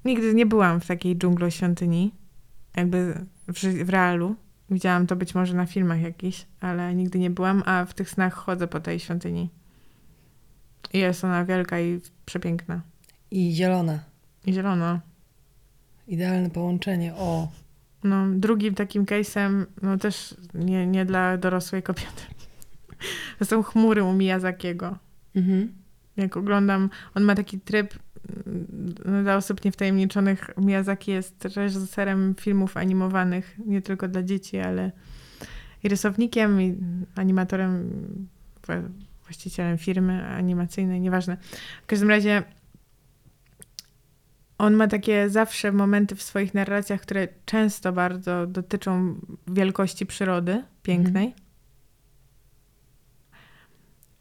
Nigdy 0.04 0.34
nie 0.34 0.46
byłam 0.46 0.80
w 0.80 0.86
takiej 0.86 1.16
dżunglo 1.16 1.50
świątyni, 1.50 2.14
jakby 2.76 3.26
w, 3.48 3.84
w 3.84 3.88
realu. 3.88 4.36
Widziałam 4.70 5.06
to 5.06 5.16
być 5.16 5.34
może 5.34 5.54
na 5.54 5.66
filmach 5.66 6.00
jakichś, 6.00 6.46
ale 6.60 6.94
nigdy 6.94 7.18
nie 7.18 7.30
byłam, 7.30 7.62
a 7.66 7.84
w 7.84 7.94
tych 7.94 8.10
snach 8.10 8.34
chodzę 8.34 8.68
po 8.68 8.80
tej 8.80 9.00
świątyni. 9.00 9.50
I 10.92 10.98
jest 10.98 11.24
ona 11.24 11.44
wielka 11.44 11.80
i 11.80 12.00
przepiękna. 12.26 12.80
I 13.30 13.52
zielona. 13.52 13.98
I 14.46 14.52
zielona. 14.52 15.00
Idealne 16.08 16.50
połączenie. 16.50 17.14
O. 17.14 17.48
No, 18.04 18.26
drugim 18.30 18.74
takim 18.74 19.04
case'em, 19.04 19.66
no 19.82 19.98
też 19.98 20.34
nie, 20.54 20.86
nie 20.86 21.04
dla 21.04 21.36
dorosłej 21.36 21.82
kobiety. 21.82 22.22
To 23.38 23.44
są 23.44 23.62
chmury 23.62 24.04
u 24.04 24.12
Miyazakiego. 24.12 24.98
Mhm. 25.36 25.72
Jak 26.16 26.36
oglądam, 26.36 26.90
on 27.14 27.22
ma 27.22 27.34
taki 27.34 27.60
tryb 27.60 27.94
mm, 28.46 29.24
dla 29.24 29.36
osób 29.36 29.64
niewtajemniczonych. 29.64 30.50
Miyazaki 30.56 31.10
jest 31.10 31.44
reżyserem 31.56 32.34
filmów 32.40 32.76
animowanych, 32.76 33.58
nie 33.66 33.82
tylko 33.82 34.08
dla 34.08 34.22
dzieci, 34.22 34.58
ale 34.58 34.92
i 35.82 35.88
rysownikiem, 35.88 36.62
i 36.62 36.76
animatorem, 37.14 37.90
wła- 38.66 38.88
właścicielem 39.22 39.78
firmy 39.78 40.26
animacyjnej, 40.26 41.00
nieważne. 41.00 41.36
W 41.82 41.86
każdym 41.86 42.10
razie 42.10 42.42
on 44.60 44.74
ma 44.74 44.88
takie 44.88 45.30
zawsze 45.30 45.72
momenty 45.72 46.16
w 46.16 46.22
swoich 46.22 46.54
narracjach, 46.54 47.00
które 47.00 47.28
często 47.44 47.92
bardzo 47.92 48.46
dotyczą 48.46 49.20
wielkości 49.46 50.06
przyrody 50.06 50.64
pięknej. 50.82 51.34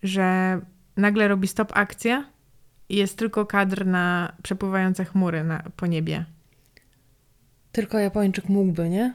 Że 0.04 0.60
nagle 0.98 1.28
robi 1.28 1.48
stop 1.48 1.72
akcja 1.76 2.30
i 2.90 2.96
jest 2.96 3.18
tylko 3.18 3.46
kadr 3.46 3.86
na 3.86 4.34
przepływające 4.44 5.06
chmury 5.06 5.44
na, 5.44 5.64
po 5.76 5.88
niebie. 5.88 6.26
Tylko 7.72 8.00
Japończyk 8.00 8.50
mógłby, 8.50 8.90
nie? 8.90 9.14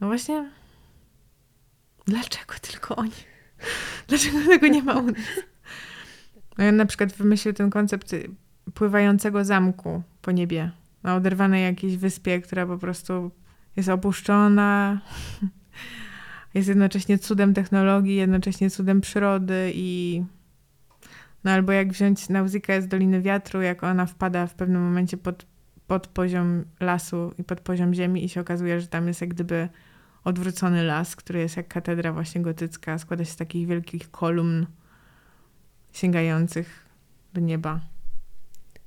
No 0.00 0.06
właśnie. 0.06 0.50
Dlaczego 2.06 2.54
tylko 2.62 2.96
oni? 2.96 3.10
Dlaczego 4.08 4.38
tego 4.46 4.66
nie 4.66 4.82
ma 4.82 4.94
u 4.94 5.06
nas? 5.06 5.16
No 6.58 6.64
ja 6.64 6.72
na 6.72 6.86
przykład 6.86 7.12
wymyślił 7.12 7.54
ten 7.54 7.70
koncept 7.70 8.14
pływającego 8.74 9.44
zamku 9.44 10.02
po 10.22 10.32
niebie. 10.32 10.70
Na 11.02 11.16
oderwanej 11.16 11.64
jakiejś 11.64 11.96
wyspie, 11.96 12.40
która 12.40 12.66
po 12.66 12.78
prostu 12.78 13.30
jest 13.76 13.88
opuszczona. 13.88 15.00
Jest 16.54 16.68
jednocześnie 16.68 17.18
cudem 17.18 17.54
technologii, 17.54 18.16
jednocześnie 18.16 18.70
cudem 18.70 19.00
przyrody 19.00 19.72
i 19.74 20.22
no 21.44 21.50
albo 21.50 21.72
jak 21.72 21.92
wziąć 21.92 22.28
Nauzykę 22.28 22.82
z 22.82 22.88
Doliny 22.88 23.22
Wiatru, 23.22 23.62
jak 23.62 23.84
ona 23.84 24.06
wpada 24.06 24.46
w 24.46 24.54
pewnym 24.54 24.82
momencie 24.82 25.16
pod, 25.16 25.46
pod 25.86 26.06
poziom 26.06 26.64
lasu 26.80 27.34
i 27.38 27.44
pod 27.44 27.60
poziom 27.60 27.94
ziemi 27.94 28.24
i 28.24 28.28
się 28.28 28.40
okazuje, 28.40 28.80
że 28.80 28.86
tam 28.86 29.08
jest 29.08 29.20
jak 29.20 29.30
gdyby 29.30 29.68
odwrócony 30.24 30.82
las, 30.82 31.16
który 31.16 31.38
jest 31.38 31.56
jak 31.56 31.68
katedra 31.68 32.12
właśnie 32.12 32.42
gotycka, 32.42 32.98
składa 32.98 33.24
się 33.24 33.30
z 33.30 33.36
takich 33.36 33.66
wielkich 33.66 34.10
kolumn 34.10 34.66
sięgających 35.92 36.86
do 37.34 37.40
nieba. 37.40 37.80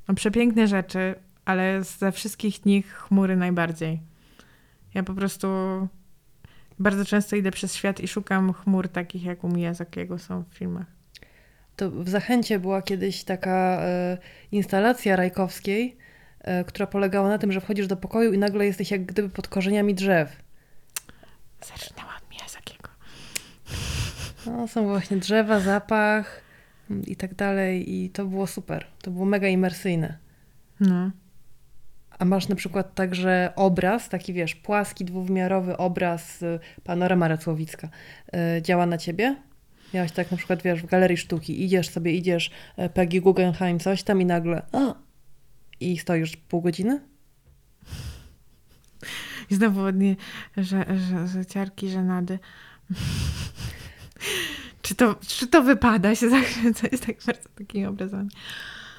No 0.07 0.13
przepiękne 0.13 0.67
rzeczy, 0.67 1.15
ale 1.45 1.83
ze 1.83 2.11
wszystkich 2.11 2.65
nich 2.65 2.93
chmury 2.93 3.35
najbardziej. 3.35 3.99
Ja 4.93 5.03
po 5.03 5.13
prostu 5.13 5.47
bardzo 6.79 7.05
często 7.05 7.35
idę 7.35 7.51
przez 7.51 7.75
świat 7.75 7.99
i 7.99 8.07
szukam 8.07 8.53
chmur 8.53 8.89
takich, 8.89 9.23
jak 9.23 9.43
u 9.43 9.49
Miyazakiego 9.49 10.19
są 10.19 10.43
w 10.43 10.53
filmach. 10.53 10.85
To 11.75 11.91
w 11.91 12.09
Zachęcie 12.09 12.59
była 12.59 12.81
kiedyś 12.81 13.23
taka 13.23 13.81
e, 13.81 14.17
instalacja 14.51 15.15
Rajkowskiej, 15.15 15.97
e, 16.39 16.63
która 16.63 16.87
polegała 16.87 17.29
na 17.29 17.37
tym, 17.37 17.51
że 17.51 17.61
wchodzisz 17.61 17.87
do 17.87 17.97
pokoju 17.97 18.33
i 18.33 18.37
nagle 18.37 18.65
jesteś 18.65 18.91
jak 18.91 19.05
gdyby 19.05 19.29
pod 19.29 19.47
korzeniami 19.47 19.95
drzew. 19.95 20.43
Zaczynała 21.61 22.11
od 22.17 22.31
Miyazakiego. 22.31 22.89
No, 24.45 24.67
są 24.67 24.87
właśnie 24.87 25.17
drzewa, 25.17 25.59
zapach 25.59 26.42
i 27.07 27.15
tak 27.15 27.35
dalej 27.35 27.95
i 27.95 28.09
to 28.09 28.25
było 28.25 28.47
super. 28.47 28.85
To 29.01 29.11
było 29.11 29.25
mega 29.25 29.47
imersyjne. 29.47 30.17
No. 30.79 31.11
A 32.19 32.25
masz 32.25 32.47
na 32.47 32.55
przykład 32.55 32.95
także 32.95 33.53
obraz, 33.55 34.09
taki 34.09 34.33
wiesz, 34.33 34.55
płaski, 34.55 35.05
dwuwymiarowy 35.05 35.77
obraz, 35.77 36.41
y, 36.41 36.59
panorama 36.83 37.27
Racławicka, 37.27 37.89
y, 38.57 38.61
działa 38.61 38.85
na 38.85 38.97
ciebie? 38.97 39.35
Miałaś 39.93 40.11
tak 40.11 40.31
na 40.31 40.37
przykład, 40.37 40.61
wiesz, 40.61 40.81
w 40.81 40.85
galerii 40.85 41.17
sztuki, 41.17 41.63
idziesz 41.63 41.89
sobie, 41.89 42.13
idziesz, 42.13 42.51
y, 42.79 42.89
Peggy 42.89 43.21
Guggenheim, 43.21 43.79
coś 43.79 44.03
tam 44.03 44.21
i 44.21 44.25
nagle 44.25 44.61
a, 44.71 44.93
i 45.79 45.97
stoisz 45.97 46.37
pół 46.37 46.61
godziny? 46.61 46.99
I 49.49 49.55
znowu 49.55 49.81
ładnie, 49.81 50.15
że, 50.57 50.85
że, 51.09 51.27
że 51.27 51.45
ciarki, 51.45 51.89
żenady. 51.89 52.39
Czy, 54.93 54.97
to, 54.97 55.15
czy 55.27 55.47
to 55.47 55.63
wypada 55.63 56.15
się 56.15 56.29
zachwycać 56.39 56.99
tak 56.99 57.15
bardzo 57.25 57.49
takimi 57.55 57.85
obrazami? 57.85 58.29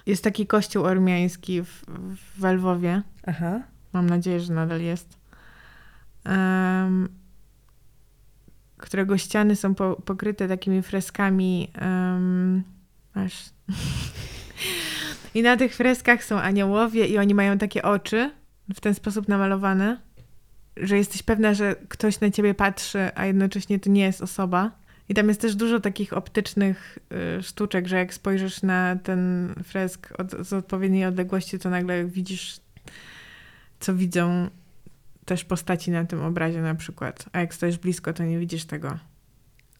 Jest 0.07 0.25
taki 0.25 0.47
kościół 0.47 0.85
ormiański 0.85 1.63
w, 1.63 1.85
w 2.39 2.45
Lwowie. 2.45 3.03
Aha. 3.27 3.63
Mam 3.93 4.11
nadzieję, 4.11 4.41
że 4.41 4.53
nadal 4.53 4.81
jest. 4.81 5.19
Um, 6.27 7.09
którego 8.77 9.19
ściany 9.19 9.57
są 9.57 9.75
po, 9.75 9.97
pokryte 9.97 10.49
takimi 10.49 10.83
freskami. 10.83 11.73
Um, 11.81 12.63
aż. 13.15 13.45
I 15.35 15.43
na 15.43 15.57
tych 15.57 15.77
freskach 15.77 16.25
są 16.25 16.41
aniołowie 16.41 17.07
i 17.07 17.19
oni 17.19 17.35
mają 17.35 17.59
takie 17.59 17.83
oczy 17.83 18.31
w 18.75 18.81
ten 18.81 18.95
sposób 18.95 19.29
namalowane, 19.29 20.01
że 20.77 20.97
jesteś 20.97 21.23
pewna, 21.23 21.55
że 21.55 21.77
ktoś 21.89 22.21
na 22.21 22.31
ciebie 22.31 22.55
patrzy, 22.55 23.11
a 23.15 23.27
jednocześnie 23.27 23.81
to 23.81 23.91
nie 23.91 24.03
jest 24.03 24.23
osoba. 24.23 24.84
I 25.09 25.15
tam 25.15 25.29
jest 25.29 25.41
też 25.41 25.55
dużo 25.57 25.81
takich 25.81 26.13
optycznych 26.13 26.99
y, 27.39 27.43
sztuczek, 27.43 27.89
że 27.89 27.97
jak 27.97 28.15
spojrzysz 28.15 28.63
na 28.63 28.97
ten 28.97 29.55
fresk 29.65 30.13
od, 30.19 30.47
z 30.47 30.53
odpowiedniej 30.53 31.05
odległości, 31.05 31.59
to 31.59 31.71
nagle 31.71 32.05
widzisz, 32.05 32.61
co 33.81 33.95
widzą 33.95 34.51
też 35.25 35.45
postaci 35.45 35.91
na 35.91 36.05
tym 36.05 36.23
obrazie 36.23 36.63
na 36.63 36.75
przykład. 36.75 37.25
A 37.33 37.41
jak 37.41 37.55
stoisz 37.55 37.79
blisko, 37.79 38.13
to 38.13 38.25
nie 38.25 38.39
widzisz 38.39 38.65
tego. 38.65 38.99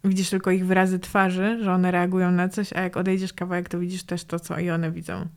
Widzisz 0.05 0.31
tylko 0.31 0.51
ich 0.51 0.67
wyrazy 0.67 0.99
twarzy, 0.99 1.59
że 1.65 1.73
one 1.73 1.91
reagują 1.91 2.31
na 2.31 2.49
coś, 2.49 2.73
a 2.73 2.81
jak 2.81 2.97
odejdziesz 2.97 3.33
kawałek, 3.33 3.69
to 3.69 3.79
widzisz 3.79 4.05
też 4.05 4.25
to, 4.25 4.41
co 4.41 4.59
i 4.59 4.71
one 4.71 4.91
widzą. 4.91 5.29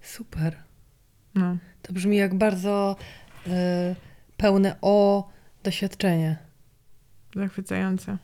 Super. 0.00 0.56
No. 1.34 1.56
To 1.82 1.92
brzmi 1.92 2.16
jak 2.16 2.34
bardzo 2.34 2.96
y, 3.46 3.50
pełne 4.36 4.76
o 4.82 5.28
doświadczenie. 5.62 6.36
Zachwycające. 7.36 8.18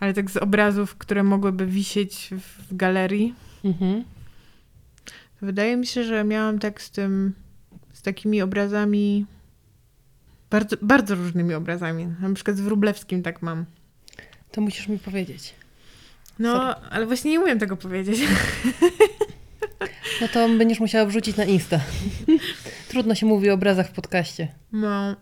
Ale 0.00 0.14
tak 0.14 0.30
z 0.30 0.36
obrazów, 0.36 0.96
które 0.96 1.22
mogłyby 1.22 1.66
wisieć 1.66 2.30
w 2.38 2.76
galerii, 2.76 3.34
Mhm. 3.64 4.04
wydaje 5.42 5.76
mi 5.76 5.86
się, 5.86 6.04
że 6.04 6.24
miałam 6.24 6.58
tak 6.58 6.82
z 6.82 6.90
tym, 6.90 7.34
z 7.92 8.02
takimi 8.02 8.42
obrazami, 8.42 9.26
bardzo, 10.50 10.76
bardzo 10.82 11.14
różnymi 11.14 11.54
obrazami. 11.54 12.06
Na 12.20 12.34
przykład 12.34 12.56
z 12.56 12.60
Wróblewskim 12.60 13.22
tak 13.22 13.42
mam. 13.42 13.64
To 14.52 14.60
musisz 14.60 14.88
mi 14.88 14.98
powiedzieć. 14.98 15.54
No, 16.38 16.52
Sorry. 16.56 16.88
ale 16.90 17.06
właśnie 17.06 17.30
nie 17.30 17.40
umiem 17.40 17.58
tego 17.58 17.76
powiedzieć. 17.76 18.20
No 20.20 20.28
to 20.28 20.48
będziesz 20.48 20.80
musiała 20.80 21.06
wrzucić 21.06 21.36
na 21.36 21.44
Insta. 21.44 21.80
Trudno 22.88 23.14
się 23.14 23.26
mówi 23.26 23.50
o 23.50 23.54
obrazach 23.54 23.88
w 23.88 23.92
podcaście. 23.92 24.48
No, 24.72 25.16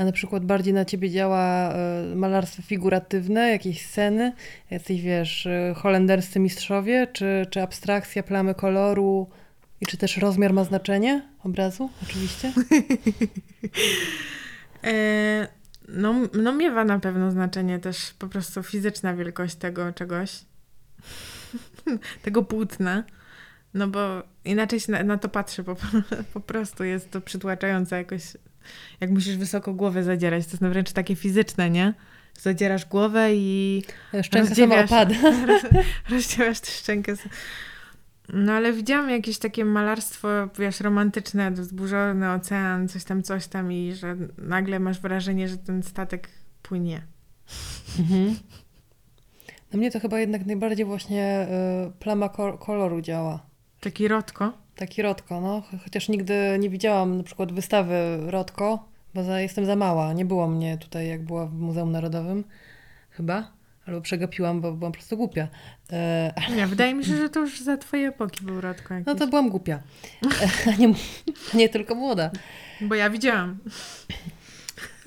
A 0.00 0.04
na 0.04 0.12
przykład 0.12 0.44
bardziej 0.44 0.74
na 0.74 0.84
ciebie 0.84 1.10
działa 1.10 1.74
y, 2.12 2.16
malarstwo 2.16 2.62
figuratywne, 2.62 3.50
jakieś 3.50 3.86
sceny, 3.86 4.32
jacyś 4.70 5.02
wiesz, 5.02 5.46
y, 5.46 5.74
holenderscy 5.76 6.40
mistrzowie, 6.40 7.06
czy, 7.12 7.46
czy 7.50 7.62
abstrakcja, 7.62 8.22
plamy 8.22 8.54
koloru 8.54 9.30
i 9.80 9.86
czy 9.86 9.96
też 9.96 10.16
rozmiar 10.16 10.52
ma 10.52 10.64
znaczenie 10.64 11.28
obrazu, 11.44 11.90
oczywiście? 12.02 12.52
e, 14.84 15.48
no, 15.88 16.14
no 16.34 16.52
miewa 16.52 16.84
na 16.84 16.98
pewno 16.98 17.30
znaczenie 17.30 17.78
też 17.78 18.14
po 18.18 18.28
prostu 18.28 18.62
fizyczna 18.62 19.14
wielkość 19.14 19.54
tego 19.54 19.92
czegoś. 19.92 20.40
tego 22.22 22.42
płótna. 22.42 23.04
No 23.74 23.88
bo 23.88 24.22
inaczej 24.44 24.80
się 24.80 24.92
na, 24.92 25.02
na 25.02 25.18
to 25.18 25.28
patrzy 25.28 25.64
po, 25.64 25.76
po 26.34 26.40
prostu. 26.40 26.84
Jest 26.84 27.10
to 27.10 27.20
przytłaczające 27.20 27.96
jakoś. 27.96 28.22
Jak 29.00 29.10
musisz 29.10 29.36
wysoko 29.36 29.74
głowę 29.74 30.04
zadzierać, 30.04 30.44
to 30.46 30.50
jest 30.50 30.62
no 30.62 30.70
wręcz 30.70 30.92
takie 30.92 31.16
fizyczne, 31.16 31.70
nie? 31.70 31.94
Zadzierasz 32.38 32.86
głowę 32.86 33.34
i 33.34 33.82
Szczęka 34.22 34.54
sama 34.54 34.86
rozcięłaś 36.10 36.60
tę 36.66 36.70
szczękę. 36.70 37.12
No 38.32 38.52
ale 38.52 38.72
widziałam 38.72 39.10
jakieś 39.10 39.38
takie 39.38 39.64
malarstwo, 39.64 40.28
wiesz, 40.58 40.80
romantyczne, 40.80 41.50
wzburzony 41.50 42.32
ocean, 42.32 42.88
coś 42.88 43.04
tam, 43.04 43.22
coś 43.22 43.46
tam 43.46 43.72
i 43.72 43.94
że 43.94 44.16
nagle 44.38 44.80
masz 44.80 45.00
wrażenie, 45.00 45.48
że 45.48 45.56
ten 45.56 45.82
statek 45.82 46.28
płynie. 46.62 47.02
Mhm. 47.98 48.36
Na 49.72 49.78
mnie 49.78 49.90
to 49.90 50.00
chyba 50.00 50.20
jednak 50.20 50.46
najbardziej 50.46 50.86
właśnie 50.86 51.48
y, 51.88 51.98
plama 51.98 52.28
ko- 52.28 52.58
koloru 52.58 53.00
działa. 53.00 53.46
Taki 53.80 54.08
rotko. 54.08 54.52
Taki 54.80 55.02
Rotko, 55.02 55.40
no. 55.40 55.60
Ch- 55.62 55.84
Chociaż 55.84 56.08
nigdy 56.08 56.56
nie 56.60 56.70
widziałam 56.70 57.16
na 57.18 57.22
przykład 57.22 57.52
wystawy 57.52 57.94
Rotko, 58.26 58.88
bo 59.14 59.24
za, 59.24 59.40
jestem 59.40 59.66
za 59.66 59.76
mała. 59.76 60.12
Nie 60.12 60.24
było 60.24 60.48
mnie 60.48 60.78
tutaj, 60.78 61.08
jak 61.08 61.22
była 61.22 61.46
w 61.46 61.54
Muzeum 61.54 61.92
Narodowym. 61.92 62.44
Chyba. 63.10 63.52
Albo 63.86 64.00
przegapiłam, 64.00 64.60
bo 64.60 64.72
byłam 64.72 64.92
po 64.92 64.98
prostu 64.98 65.16
głupia. 65.16 65.48
E, 65.92 66.32
Nie, 66.56 66.66
wydaje 66.66 66.94
mi 66.94 67.04
się, 67.04 67.16
że 67.16 67.28
to 67.28 67.40
już 67.40 67.60
za 67.60 67.76
twojej 67.76 68.06
epoki 68.06 68.44
był 68.44 68.60
rotko 68.60 68.94
jakiś. 68.94 69.06
no 69.06 69.14
to 69.14 69.26
byłam 69.26 69.50
głupia. 69.50 69.80
E, 70.68 70.76
nie, 70.78 70.94
nie 71.54 71.68
tylko 71.68 71.94
młoda. 71.94 72.30
Bo 72.80 72.94
ja 72.94 73.10
widziałam. 73.10 73.58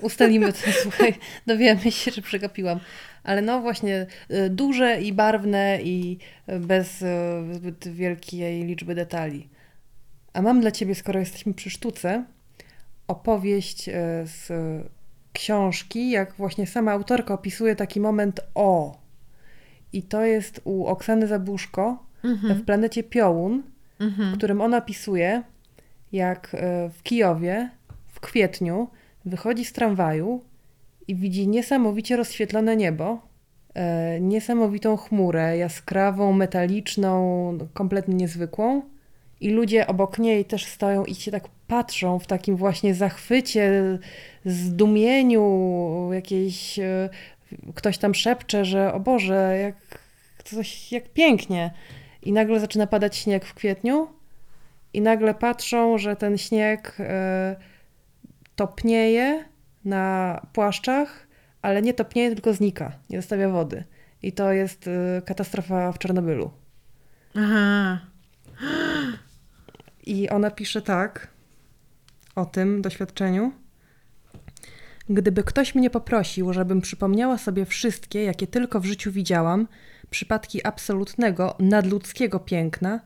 Ustalimy 0.00 0.52
to, 0.52 0.58
słuchaj, 0.82 1.14
dowiemy 1.46 1.92
się, 1.92 2.10
że 2.10 2.22
przegapiłam. 2.22 2.80
Ale 3.24 3.42
no 3.42 3.60
właśnie, 3.60 4.06
y, 4.30 4.50
duże 4.50 5.02
i 5.02 5.12
barwne 5.12 5.78
i 5.82 6.18
bez 6.60 7.02
y, 7.02 7.06
zbyt 7.52 7.88
wielkiej 7.88 8.64
liczby 8.64 8.94
detali. 8.94 9.48
A 10.34 10.42
mam 10.42 10.60
dla 10.60 10.70
ciebie, 10.70 10.94
skoro 10.94 11.20
jesteśmy 11.20 11.54
przy 11.54 11.70
sztuce, 11.70 12.24
opowieść 13.08 13.88
y, 13.88 13.92
z 14.24 14.52
książki, 15.32 16.10
jak 16.10 16.34
właśnie 16.34 16.66
sama 16.66 16.92
autorka 16.92 17.34
opisuje 17.34 17.76
taki 17.76 18.00
moment 18.00 18.40
o. 18.54 18.98
I 19.92 20.02
to 20.02 20.24
jest 20.24 20.60
u 20.64 20.86
Oksany 20.86 21.26
Zabuszko 21.26 22.04
w 22.22 22.26
Mhm. 22.26 22.64
planecie 22.64 23.02
Piołun, 23.02 23.62
Mhm. 24.00 24.32
w 24.34 24.36
którym 24.38 24.60
ona 24.60 24.80
pisuje, 24.80 25.42
jak 26.12 26.50
e, 26.54 26.90
w 26.90 27.02
Kijowie 27.02 27.70
w 28.08 28.20
kwietniu 28.20 28.88
wychodzi 29.24 29.64
z 29.64 29.72
tramwaju 29.72 30.42
i 31.08 31.14
widzi 31.14 31.48
niesamowicie 31.48 32.16
rozświetlone 32.16 32.76
niebo, 32.76 33.18
e, 33.74 34.20
niesamowitą 34.20 34.96
chmurę, 34.96 35.58
jaskrawą, 35.58 36.32
metaliczną, 36.32 37.18
kompletnie 37.74 38.14
niezwykłą 38.14 38.82
i 39.44 39.50
ludzie 39.50 39.86
obok 39.86 40.18
niej 40.18 40.44
też 40.44 40.64
stoją 40.64 41.04
i 41.04 41.14
się 41.14 41.30
tak 41.30 41.48
patrzą 41.66 42.18
w 42.18 42.26
takim 42.26 42.56
właśnie 42.56 42.94
zachwycie, 42.94 43.98
zdumieniu, 44.44 46.10
jakiejś 46.12 46.78
e, 46.78 47.08
ktoś 47.74 47.98
tam 47.98 48.14
szepcze, 48.14 48.64
że 48.64 48.92
o 48.92 49.00
Boże, 49.00 49.58
jak 49.62 49.98
coś, 50.44 50.92
jak 50.92 51.08
pięknie. 51.08 51.70
I 52.22 52.32
nagle 52.32 52.60
zaczyna 52.60 52.86
padać 52.86 53.16
śnieg 53.16 53.44
w 53.44 53.54
kwietniu 53.54 54.08
i 54.92 55.00
nagle 55.00 55.34
patrzą, 55.34 55.98
że 55.98 56.16
ten 56.16 56.38
śnieg 56.38 56.96
e, 57.00 57.56
topnieje 58.56 59.44
na 59.84 60.40
płaszczach, 60.52 61.26
ale 61.62 61.82
nie 61.82 61.94
topnieje, 61.94 62.34
tylko 62.34 62.54
znika, 62.54 62.92
nie 63.10 63.18
zostawia 63.18 63.48
wody. 63.48 63.84
I 64.22 64.32
to 64.32 64.52
jest 64.52 64.88
e, 64.88 65.22
katastrofa 65.22 65.92
w 65.92 65.98
Czarnobylu. 65.98 66.50
Aha. 67.34 68.00
I 70.06 70.28
ona 70.28 70.50
pisze 70.50 70.82
tak 70.82 71.28
o 72.34 72.46
tym 72.46 72.82
doświadczeniu. 72.82 73.52
Gdyby 75.08 75.42
ktoś 75.42 75.74
mnie 75.74 75.90
poprosił, 75.90 76.52
żebym 76.52 76.80
przypomniała 76.80 77.38
sobie 77.38 77.64
wszystkie, 77.64 78.24
jakie 78.24 78.46
tylko 78.46 78.80
w 78.80 78.84
życiu 78.84 79.12
widziałam, 79.12 79.68
przypadki 80.10 80.66
absolutnego, 80.66 81.56
nadludzkiego 81.58 82.40
piękna, 82.40 83.00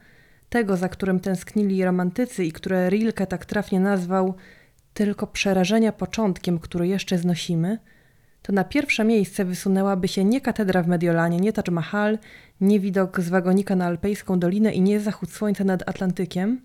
tego, 0.49 0.77
za 0.77 0.89
którym 0.89 1.21
tęsknili 1.21 1.85
romantycy 1.85 2.45
i 2.45 2.53
które 2.53 2.91
Rilke 2.91 3.27
tak 3.27 3.47
trafnie 3.47 3.81
nazwał 3.81 4.35
tylko 4.95 5.27
przerażenia 5.27 5.93
początkiem, 5.93 6.59
który 6.59 6.89
jeszcze 6.89 7.19
znosimy, 7.19 7.79
to 8.43 8.53
na 8.53 8.65
pierwsze 8.65 9.05
miejsce 9.05 9.45
wysunęłaby 9.45 10.09
się 10.09 10.25
nie 10.25 10.41
katedra 10.41 10.83
w 10.83 10.89
Mediolanie, 10.89 11.37
nie 11.37 11.53
Taj 11.53 11.75
Mahal, 11.75 12.19
nie 12.61 12.81
widok 12.81 13.21
z 13.21 13.29
wagonika 13.29 13.77
na 13.77 13.87
Alpejską 13.87 14.39
Dolinę 14.39 14.73
i 14.73 14.81
nie 14.81 15.01
zachód 15.01 15.33
słońca 15.33 15.65
nad 15.65 15.89
Atlantykiem, 15.89 16.61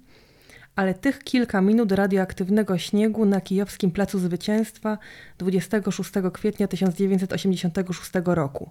ale 0.76 0.94
tych 0.94 1.20
kilka 1.20 1.62
minut 1.62 1.92
radioaktywnego 1.92 2.78
śniegu 2.78 3.26
na 3.26 3.42
kijowskim 3.42 3.92
Placu 3.92 4.20
Zwycięstwa 4.20 4.98
26 5.38 6.12
kwietnia 6.34 6.68
1986 6.68 8.12
roku. 8.26 8.70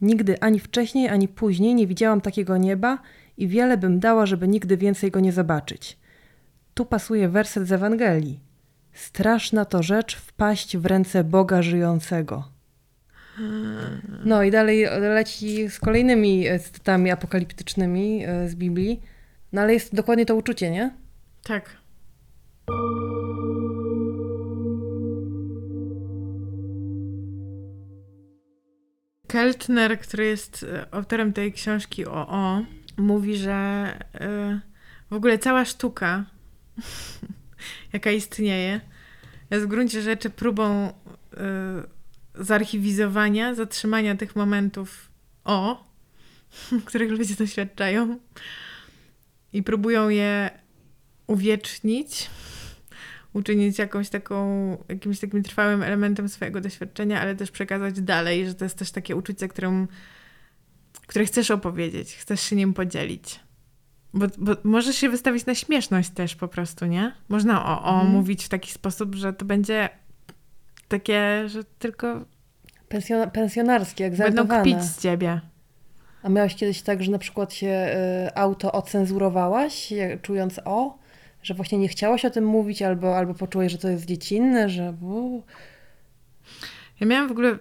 Nigdy 0.00 0.40
ani 0.40 0.58
wcześniej, 0.60 1.08
ani 1.08 1.28
później 1.28 1.74
nie 1.74 1.86
widziałam 1.86 2.20
takiego 2.20 2.56
nieba 2.56 2.98
i 3.36 3.48
wiele 3.48 3.76
bym 3.76 4.00
dała, 4.00 4.26
żeby 4.26 4.48
nigdy 4.48 4.76
więcej 4.76 5.10
go 5.10 5.20
nie 5.20 5.32
zobaczyć. 5.32 5.98
Tu 6.74 6.86
pasuje 6.86 7.28
werset 7.28 7.68
z 7.68 7.72
Ewangelii. 7.72 8.40
Straszna 8.92 9.64
to 9.64 9.82
rzecz 9.82 10.16
wpaść 10.16 10.76
w 10.76 10.86
ręce 10.86 11.24
Boga 11.24 11.62
żyjącego. 11.62 12.44
No 14.24 14.42
i 14.42 14.50
dalej 14.50 14.86
leci 15.00 15.70
z 15.70 15.78
kolejnymi 15.78 16.44
cytatami 16.62 17.10
apokaliptycznymi 17.10 18.24
e, 18.24 18.48
z 18.48 18.54
Biblii. 18.54 19.00
No 19.52 19.60
ale 19.60 19.72
jest 19.72 19.94
dokładnie 19.94 20.26
to 20.26 20.36
uczucie, 20.36 20.70
nie? 20.70 20.90
Tak. 21.42 21.76
Keltner, 29.28 30.00
który 30.00 30.24
jest 30.24 30.62
e, 30.62 30.94
autorem 30.94 31.32
tej 31.32 31.52
książki 31.52 32.06
o 32.06 32.28
O, 32.28 32.64
mówi, 32.96 33.36
że 33.36 33.88
y, 34.14 34.60
w 35.10 35.14
ogóle 35.14 35.38
cała 35.38 35.64
sztuka, 35.64 36.24
jaka 37.92 38.10
istnieje, 38.10 38.80
jest 39.50 39.64
w 39.64 39.68
gruncie 39.68 40.02
rzeczy 40.02 40.30
próbą 40.30 40.88
y, 40.88 42.44
zarchiwizowania, 42.44 43.54
zatrzymania 43.54 44.16
tych 44.16 44.36
momentów 44.36 45.10
O, 45.44 45.84
których 46.86 47.10
ludzie 47.10 47.34
doświadczają 47.34 48.18
i 49.52 49.62
próbują 49.62 50.08
je 50.08 50.50
uwiecznić, 51.28 52.30
uczynić 53.32 53.78
jakąś 53.78 54.08
taką, 54.08 54.70
jakimś 54.88 55.20
takim 55.20 55.42
trwałym 55.42 55.82
elementem 55.82 56.28
swojego 56.28 56.60
doświadczenia, 56.60 57.20
ale 57.20 57.34
też 57.36 57.50
przekazać 57.50 58.00
dalej, 58.00 58.46
że 58.46 58.54
to 58.54 58.64
jest 58.64 58.78
też 58.78 58.90
takie 58.90 59.16
uczucie, 59.16 59.48
którym, 59.48 59.88
które 61.06 61.24
chcesz 61.24 61.50
opowiedzieć, 61.50 62.16
chcesz 62.16 62.40
się 62.40 62.56
nim 62.56 62.74
podzielić. 62.74 63.40
Bo, 64.14 64.26
bo 64.38 64.52
możesz 64.64 64.96
się 64.96 65.08
wystawić 65.08 65.46
na 65.46 65.54
śmieszność 65.54 66.10
też 66.10 66.34
po 66.36 66.48
prostu, 66.48 66.86
nie? 66.86 67.12
Można 67.28 67.64
o, 67.66 67.84
o 67.84 67.94
Mhm. 67.94 68.10
mówić 68.12 68.44
w 68.44 68.48
taki 68.48 68.72
sposób, 68.72 69.14
że 69.14 69.32
to 69.32 69.44
będzie 69.44 69.88
takie, 70.88 71.48
że 71.48 71.64
tylko 71.64 72.24
Pensjona- 72.90 73.30
pensjonarskie, 73.30 74.10
będą 74.10 74.24
egzaltowane. 74.24 74.62
kpić 74.62 74.82
z 74.82 75.02
ciebie. 75.02 75.40
A 76.22 76.28
miałaś 76.28 76.54
kiedyś 76.54 76.82
tak, 76.82 77.02
że 77.02 77.10
na 77.10 77.18
przykład 77.18 77.52
się 77.52 77.66
y, 78.28 78.34
auto 78.36 78.72
ocenzurowałaś, 78.72 79.92
jak- 79.92 80.22
czując 80.22 80.60
o, 80.64 80.98
że 81.42 81.54
właśnie 81.54 81.78
nie 81.78 81.88
chciałaś 81.88 82.24
o 82.24 82.30
tym 82.30 82.44
mówić, 82.44 82.82
albo, 82.82 83.16
albo 83.16 83.34
poczułaś, 83.34 83.72
że 83.72 83.78
to 83.78 83.88
jest 83.88 84.04
dziecinne, 84.04 84.68
że... 84.68 84.94
Ja 87.00 87.06
miałam 87.06 87.28
w 87.28 87.32
ogóle, 87.32 87.58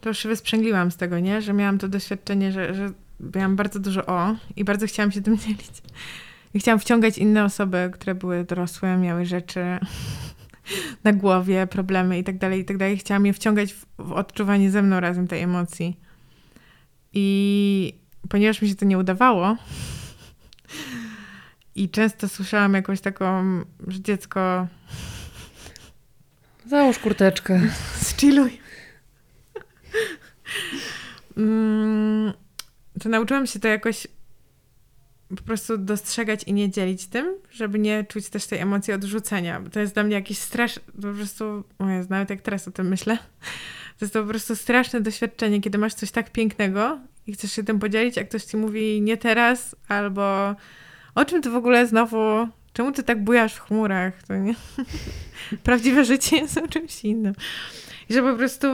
to 0.00 0.08
już 0.10 0.18
się 0.18 0.28
wysprzęgliłam 0.28 0.90
z 0.90 0.96
tego, 0.96 1.18
nie? 1.18 1.42
Że 1.42 1.52
miałam 1.52 1.78
to 1.78 1.88
doświadczenie, 1.88 2.52
że, 2.52 2.74
że 2.74 2.90
miałam 3.34 3.56
bardzo 3.56 3.78
dużo 3.78 4.06
o 4.06 4.34
i 4.56 4.64
bardzo 4.64 4.86
chciałam 4.86 5.12
się 5.12 5.22
tym 5.22 5.38
dzielić. 5.42 5.82
I 6.54 6.58
chciałam 6.58 6.80
wciągać 6.80 7.18
inne 7.18 7.44
osoby, 7.44 7.90
które 7.92 8.14
były 8.14 8.44
dorosłe, 8.44 8.96
miały 8.96 9.24
rzeczy 9.24 9.60
na 11.04 11.12
głowie, 11.12 11.66
problemy 11.66 12.18
i 12.18 12.24
tak 12.24 12.38
dalej, 12.38 12.60
i 12.60 12.64
tak 12.64 12.76
dalej. 12.76 12.98
Chciałam 12.98 13.26
je 13.26 13.32
wciągać 13.32 13.72
w, 13.72 13.86
w 13.98 14.12
odczuwanie 14.12 14.70
ze 14.70 14.82
mną 14.82 15.00
razem 15.00 15.28
tej 15.28 15.42
emocji. 15.42 16.00
I 17.12 17.98
ponieważ 18.28 18.62
mi 18.62 18.68
się 18.68 18.74
to 18.74 18.84
nie 18.84 18.98
udawało 18.98 19.56
i 21.76 21.88
często 21.88 22.28
słyszałam 22.28 22.74
jakąś 22.74 23.00
taką, 23.00 23.60
że 23.86 24.00
dziecko 24.00 24.66
Załóż 26.66 26.98
kurteczkę. 26.98 27.60
Zchilluj. 28.08 28.58
Mm, 31.36 32.32
to 33.00 33.08
nauczyłam 33.08 33.46
się 33.46 33.60
to 33.60 33.68
jakoś 33.68 34.06
po 35.28 35.42
prostu 35.42 35.78
dostrzegać 35.78 36.42
i 36.44 36.52
nie 36.52 36.70
dzielić 36.70 37.06
tym, 37.06 37.34
żeby 37.50 37.78
nie 37.78 38.04
czuć 38.04 38.28
też 38.28 38.46
tej 38.46 38.58
emocji 38.58 38.92
odrzucenia. 38.92 39.60
Bo 39.60 39.70
To 39.70 39.80
jest 39.80 39.94
dla 39.94 40.02
mnie 40.02 40.14
jakiś 40.14 40.38
strasz, 40.38 40.80
po 41.02 41.12
prostu, 41.12 41.64
o 41.78 41.88
Jezu, 41.88 42.08
nawet 42.10 42.30
jak 42.30 42.40
teraz 42.40 42.68
o 42.68 42.70
tym 42.70 42.88
myślę, 42.88 43.18
to 43.98 44.04
jest 44.04 44.12
to 44.12 44.22
po 44.22 44.28
prostu 44.28 44.56
straszne 44.56 45.00
doświadczenie, 45.00 45.60
kiedy 45.60 45.78
masz 45.78 45.94
coś 45.94 46.10
tak 46.10 46.32
pięknego 46.32 46.98
i 47.26 47.32
chcesz 47.32 47.52
się 47.52 47.64
tym 47.64 47.78
podzielić, 47.78 48.18
a 48.18 48.24
ktoś 48.24 48.44
ci 48.44 48.56
mówi 48.56 49.02
nie 49.02 49.16
teraz, 49.16 49.76
albo 49.88 50.54
o 51.16 51.24
czym 51.24 51.42
ty 51.42 51.50
w 51.50 51.56
ogóle 51.56 51.86
znowu, 51.86 52.48
czemu 52.72 52.92
ty 52.92 53.02
tak 53.02 53.24
bujasz 53.24 53.54
w 53.54 53.60
chmurach, 53.60 54.22
to 54.22 54.36
nie? 54.36 54.54
Prawdziwe 55.64 56.04
życie 56.04 56.36
jest 56.36 56.58
o 56.58 56.68
czymś 56.68 57.04
innym. 57.04 57.34
I 58.08 58.14
że 58.14 58.22
po 58.22 58.36
prostu. 58.36 58.66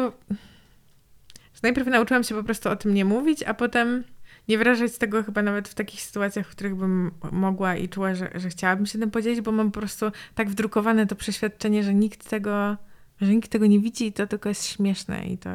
Że 1.54 1.60
najpierw 1.62 1.88
nauczyłam 1.88 2.24
się 2.24 2.34
po 2.34 2.42
prostu 2.42 2.68
o 2.68 2.76
tym 2.76 2.94
nie 2.94 3.04
mówić, 3.04 3.42
a 3.42 3.54
potem 3.54 4.04
nie 4.48 4.58
wyrażać 4.58 4.98
tego 4.98 5.22
chyba 5.22 5.42
nawet 5.42 5.68
w 5.68 5.74
takich 5.74 6.02
sytuacjach, 6.02 6.46
w 6.46 6.50
których 6.50 6.74
bym 6.74 7.10
mogła 7.32 7.76
i 7.76 7.88
czuła, 7.88 8.14
że, 8.14 8.30
że 8.34 8.48
chciałabym 8.48 8.86
się 8.86 8.98
tym 8.98 9.10
podzielić, 9.10 9.40
bo 9.40 9.52
mam 9.52 9.70
po 9.70 9.80
prostu 9.80 10.06
tak 10.34 10.50
wdrukowane 10.50 11.06
to 11.06 11.16
przeświadczenie, 11.16 11.82
że 11.82 11.94
nikt 11.94 12.30
tego, 12.30 12.76
że 13.20 13.34
nikt 13.34 13.50
tego 13.50 13.66
nie 13.66 13.80
widzi 13.80 14.06
i 14.06 14.12
to 14.12 14.26
tylko 14.26 14.48
jest 14.48 14.66
śmieszne 14.66 15.26
i 15.26 15.38
to 15.38 15.50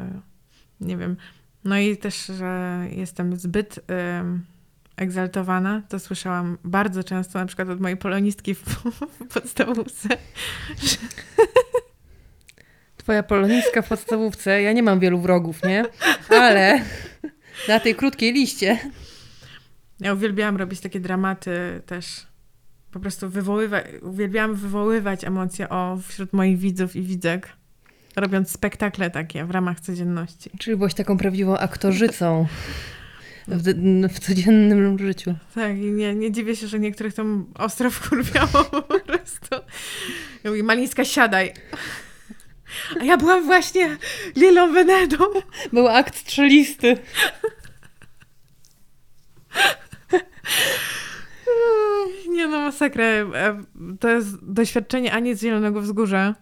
nie 0.80 0.96
wiem. 0.96 1.16
No 1.64 1.78
i 1.78 1.96
też, 1.96 2.26
że 2.26 2.84
jestem 2.90 3.36
zbyt 3.36 3.80
egzaltowana, 4.98 5.82
to 5.88 5.98
słyszałam 5.98 6.58
bardzo 6.64 7.04
często, 7.04 7.38
na 7.38 7.46
przykład 7.46 7.68
od 7.68 7.80
mojej 7.80 7.96
polonistki 7.96 8.54
w, 8.54 8.60
w 8.60 9.26
podstawówce, 9.34 10.08
Twoja 13.08 13.22
polonistka 13.22 13.82
w 13.82 13.88
podstawówce, 13.88 14.62
ja 14.62 14.72
nie 14.72 14.82
mam 14.82 15.00
wielu 15.00 15.18
wrogów, 15.20 15.62
nie? 15.62 15.84
Ale 16.30 16.80
na 17.68 17.80
tej 17.80 17.94
krótkiej 17.94 18.32
liście 18.32 18.78
Ja 20.00 20.12
uwielbiałam 20.12 20.56
robić 20.56 20.80
takie 20.80 21.00
dramaty 21.00 21.82
też. 21.86 22.26
Po 22.92 23.00
prostu 23.00 23.28
wywoływać, 23.28 23.84
uwielbiałam 24.02 24.54
wywoływać 24.54 25.24
emocje 25.24 25.68
o 25.68 25.98
wśród 26.08 26.32
moich 26.32 26.58
widzów 26.58 26.96
i 26.96 27.02
widzek, 27.02 27.48
robiąc 28.16 28.50
spektakle 28.50 29.10
takie 29.10 29.44
w 29.44 29.50
ramach 29.50 29.80
codzienności. 29.80 30.50
Czyli 30.58 30.76
byłaś 30.76 30.94
taką 30.94 31.18
prawdziwą 31.18 31.58
aktorzycą 31.58 32.46
w, 33.48 34.08
w 34.14 34.20
codziennym 34.20 34.98
życiu. 34.98 35.34
Tak, 35.54 35.76
i 35.78 35.80
nie, 35.92 36.14
nie 36.14 36.32
dziwię 36.32 36.56
się, 36.56 36.66
że 36.66 36.78
niektórych 36.78 37.14
tam 37.14 37.46
ostro 37.54 37.90
wkurwiało 37.90 38.64
po 38.64 38.82
prostu. 39.00 39.56
Ja 40.44 40.50
mówię, 40.50 40.62
Malińska, 40.62 41.04
siadaj. 41.04 41.52
A 43.00 43.04
ja 43.04 43.16
byłam 43.16 43.44
właśnie 43.44 43.96
Lilą 44.36 44.72
Venedą. 44.72 45.16
Był 45.72 45.88
akt 45.88 46.16
strzelisty. 46.16 46.96
Nie 52.28 52.46
no, 52.46 52.60
masakra. 52.60 53.04
E, 53.04 53.64
To 54.00 54.08
jest 54.08 54.44
doświadczenie 54.52 55.12
ani 55.12 55.34
z 55.34 55.40
Zielonego 55.40 55.80
Wzgórza, 55.80 56.34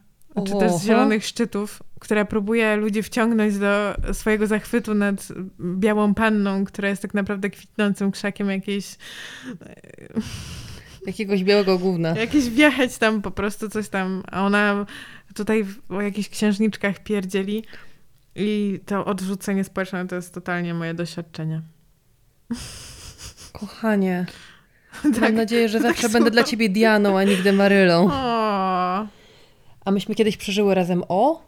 czy 0.47 0.53
też 0.53 0.71
Oho. 0.71 0.79
z 0.79 0.85
Zielonych 0.85 1.25
Szczytów, 1.25 1.83
które 2.01 2.25
próbuje 2.25 2.77
ludzi 2.77 3.03
wciągnąć 3.03 3.59
do 3.59 3.95
swojego 4.13 4.47
zachwytu 4.47 4.95
nad 4.95 5.29
białą 5.61 6.15
panną, 6.15 6.65
która 6.65 6.89
jest 6.89 7.03
tak 7.03 7.15
naprawdę 7.15 7.51
kwitnącym 7.51 8.11
krzakiem 8.11 8.51
jakiejś... 8.51 8.97
Jakiegoś 11.07 11.45
białego 11.45 11.79
gówna. 11.79 12.09
Jakieś 12.17 12.49
wjechać 12.51 12.99
tam 12.99 13.23
po 13.23 13.31
prostu 13.31 13.69
coś 13.69 13.89
tam, 13.89 14.23
a 14.33 14.43
ona 14.47 14.87
tutaj 15.35 15.65
w- 15.65 15.81
o 15.93 16.01
jakichś 16.01 16.29
księżniczkach 16.29 16.99
pierdzieli 17.03 17.65
i 18.35 18.81
to 18.87 19.05
odrzucenie 19.05 19.65
społeczne 19.65 20.07
to 20.09 20.17
jest 20.17 20.35
totalnie 20.35 20.75
moje 20.75 20.95
doświadczenie. 20.95 21.63
Kochanie, 23.53 24.27
Tak. 25.03 25.21
mam 25.21 25.35
nadzieję, 25.35 25.69
że 25.69 25.81
tak 25.81 25.89
zawsze 25.93 26.09
będę 26.09 26.31
dla 26.31 26.45
ciebie 26.45 26.69
Dianą, 26.69 27.19
a 27.19 27.25
nigdy 27.25 27.53
Marylą. 27.53 28.09
O, 28.13 29.07
A 29.85 29.91
myśmy 29.91 30.15
kiedyś 30.15 30.37
przeżyły 30.37 30.75
razem 30.75 31.03
o? 31.09 31.46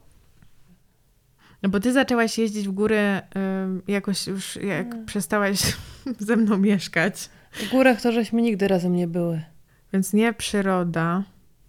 No 1.63 1.69
bo 1.69 1.81
ty 1.81 1.93
zaczęłaś 1.93 2.39
jeździć 2.39 2.69
w 2.69 2.73
górę 2.73 3.23
ym, 3.65 3.83
jakoś 3.89 4.27
już 4.27 4.57
jak 4.57 5.05
przestałaś 5.05 5.77
ze 6.19 6.37
mną 6.37 6.59
mieszkać. 6.59 7.31
W 7.53 7.71
górach 7.71 8.01
to 8.01 8.13
żeśmy 8.13 8.43
nigdy 8.43 8.69
razem 8.69 8.97
nie 8.97 9.07
były. 9.09 9.43
Więc 9.93 10.13
nie 10.13 10.33
przyroda. 10.33 11.25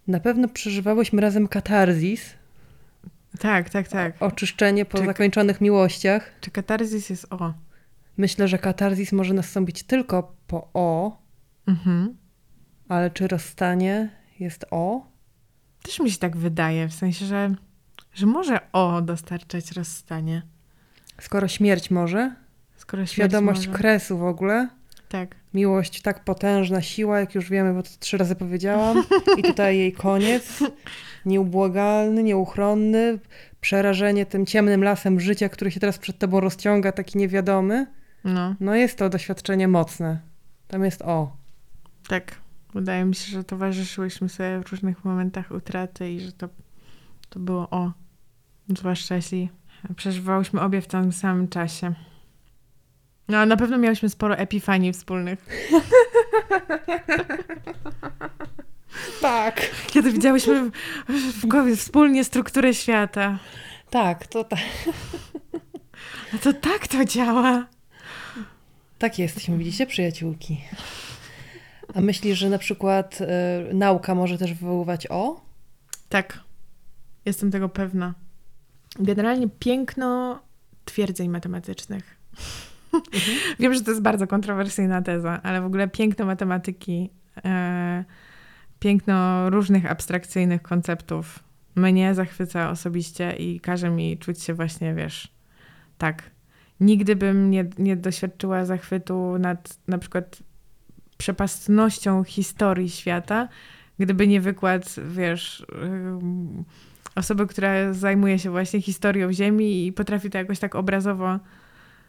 Na 0.06 0.20
pewno 0.20 0.48
przeżywałyśmy 0.48 1.20
razem 1.20 1.48
katarzis, 1.48 2.34
Tak, 3.38 3.70
tak, 3.70 3.88
tak. 3.88 4.22
oczyszczenie 4.22 4.84
po 4.84 4.98
Czy- 4.98 5.04
zakończonych 5.04 5.60
miłościach. 5.60 6.32
Czy 6.40 6.50
katarzis 6.50 7.10
jest 7.10 7.26
o? 7.30 7.54
Myślę, 8.16 8.48
że 8.48 8.58
katarzis 8.58 9.12
może 9.12 9.34
nastąpić 9.34 9.82
tylko 9.82 10.36
po 10.46 10.70
o, 10.74 11.18
Mhm. 11.66 12.16
ale 12.88 13.10
czy 13.10 13.28
rozstanie 13.28 14.08
jest 14.40 14.64
o? 14.70 15.06
Też 15.82 16.00
mi 16.00 16.10
się 16.10 16.18
tak 16.18 16.36
wydaje, 16.36 16.88
w 16.88 16.94
sensie, 16.94 17.26
że, 17.26 17.54
że 18.14 18.26
może 18.26 18.72
o 18.72 19.02
dostarczać 19.02 19.72
rozstanie. 19.72 20.42
Skoro 21.20 21.48
śmierć 21.48 21.90
może, 21.90 22.34
Skoro 22.76 23.00
śmierć 23.02 23.12
świadomość 23.12 23.66
może. 23.66 23.78
kresu 23.78 24.18
w 24.18 24.24
ogóle, 24.24 24.68
Tak. 25.08 25.34
miłość 25.54 26.02
tak 26.02 26.24
potężna, 26.24 26.82
siła, 26.82 27.20
jak 27.20 27.34
już 27.34 27.50
wiemy, 27.50 27.74
bo 27.74 27.82
to 27.82 27.88
trzy 28.00 28.18
razy 28.18 28.36
powiedziałam, 28.36 29.02
i 29.38 29.42
tutaj 29.42 29.78
jej 29.78 29.92
koniec, 29.92 30.62
nieubłagalny, 31.26 32.22
nieuchronny, 32.22 33.18
przerażenie 33.60 34.26
tym 34.26 34.46
ciemnym 34.46 34.84
lasem 34.84 35.20
życia, 35.20 35.48
który 35.48 35.70
się 35.70 35.80
teraz 35.80 35.98
przed 35.98 36.18
tobą 36.18 36.40
rozciąga, 36.40 36.92
taki 36.92 37.18
niewiadomy. 37.18 37.86
No, 38.24 38.54
No 38.60 38.74
jest 38.74 38.98
to 38.98 39.08
doświadczenie 39.10 39.68
mocne. 39.68 40.20
Tam 40.68 40.84
jest 40.84 41.02
o. 41.02 41.36
tak. 42.08 42.34
Wydaje 42.74 43.04
mi 43.04 43.14
się, 43.14 43.32
że 43.32 43.44
towarzyszyłyśmy 43.44 44.28
sobie 44.28 44.60
w 44.60 44.70
różnych 44.70 45.04
momentach 45.04 45.50
utraty 45.50 46.10
i 46.12 46.20
że 46.20 46.32
to, 46.32 46.48
to 47.30 47.40
było 47.40 47.70
o. 47.70 47.92
Zwłaszcza 48.68 49.14
jeśli 49.14 49.50
przeżywałyśmy 49.96 50.60
obie 50.60 50.80
w 50.80 50.86
tym 50.86 51.12
samym 51.12 51.48
czasie. 51.48 51.94
No, 53.28 53.38
a 53.38 53.46
na 53.46 53.56
pewno 53.56 53.78
miałyśmy 53.78 54.08
sporo 54.08 54.36
epifanii 54.36 54.92
wspólnych. 54.92 55.46
Tak. 59.20 59.70
Kiedy 59.86 60.12
widziałyśmy 60.12 60.70
w, 61.08 61.46
głowie 61.46 61.76
wspólnie 61.76 62.24
strukturę 62.24 62.74
świata. 62.74 63.38
Tak, 63.90 64.26
to 64.26 64.44
tak. 64.44 64.58
No 66.32 66.38
to 66.42 66.52
tak 66.52 66.88
to 66.88 67.04
działa. 67.04 67.66
Tak 68.98 69.18
jesteśmy, 69.18 69.58
widzicie, 69.58 69.86
przyjaciółki. 69.86 70.60
A 71.94 72.00
myślisz, 72.00 72.38
że 72.38 72.48
na 72.48 72.58
przykład 72.58 73.18
y, 73.20 73.74
nauka 73.74 74.14
może 74.14 74.38
też 74.38 74.54
wywoływać 74.54 75.06
o? 75.06 75.40
Tak. 76.08 76.40
Jestem 77.24 77.50
tego 77.50 77.68
pewna. 77.68 78.14
Generalnie 78.98 79.48
piękno 79.58 80.40
twierdzeń 80.84 81.28
matematycznych. 81.28 82.16
Wiem, 83.60 83.74
że 83.74 83.80
to 83.80 83.90
jest 83.90 84.02
bardzo 84.02 84.26
kontrowersyjna 84.26 85.02
teza, 85.02 85.40
ale 85.42 85.60
w 85.60 85.64
ogóle 85.64 85.88
piękno 85.88 86.26
matematyki, 86.26 87.10
e, 87.44 88.04
piękno 88.78 89.50
różnych 89.50 89.90
abstrakcyjnych 89.90 90.62
konceptów 90.62 91.38
mnie 91.76 92.14
zachwyca 92.14 92.70
osobiście 92.70 93.32
i 93.32 93.60
każe 93.60 93.90
mi 93.90 94.18
czuć 94.18 94.42
się 94.42 94.54
właśnie, 94.54 94.94
wiesz, 94.94 95.32
tak. 95.98 96.30
Nigdy 96.80 97.16
bym 97.16 97.50
nie, 97.50 97.64
nie 97.78 97.96
doświadczyła 97.96 98.64
zachwytu 98.64 99.38
nad 99.38 99.78
na 99.88 99.98
przykład 99.98 100.42
przepastnością 101.16 102.24
historii 102.24 102.90
świata, 102.90 103.48
gdyby 103.98 104.26
nie 104.26 104.40
wykład, 104.40 104.96
wiesz, 105.08 105.66
ym, 107.16 107.20
osoby, 107.20 107.46
która 107.46 107.92
zajmuje 107.92 108.38
się 108.38 108.50
właśnie 108.50 108.80
historią 108.82 109.32
Ziemi 109.32 109.86
i 109.86 109.92
potrafi 109.92 110.30
to 110.30 110.38
jakoś 110.38 110.58
tak 110.58 110.74
obrazowo 110.74 111.38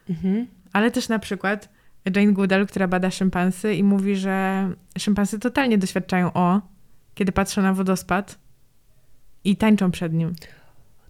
Mhm. 0.10 0.48
ale 0.74 0.92
też 0.92 1.10
na 1.10 1.20
przykład 1.20 1.70
Jane 2.16 2.34
Goodall, 2.34 2.68
która 2.68 2.88
bada 2.88 3.12
szympansy 3.12 3.74
i 3.76 3.84
mówi, 3.84 4.16
że 4.16 4.68
szympansy 4.98 5.40
totalnie 5.40 5.78
doświadczają 5.78 6.34
o, 6.34 6.62
kiedy 7.16 7.32
patrzą 7.32 7.62
na 7.62 7.74
wodospad 7.74 8.38
i 9.44 9.56
tańczą 9.56 9.92
przed 9.92 10.14
nim. 10.14 10.36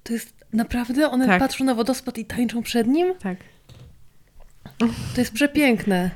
To 0.03 0.13
jest 0.13 0.33
naprawdę? 0.53 1.09
One 1.11 1.27
Tak. 1.27 1.39
patrzą 1.39 1.63
na 1.65 1.75
wodospad 1.75 2.17
i 2.17 2.25
tańczą 2.25 2.63
przed 2.63 2.87
nim? 2.87 3.13
Tak. 3.19 3.37
To 5.15 5.21
jest 5.21 5.33
przepiękne. 5.33 6.11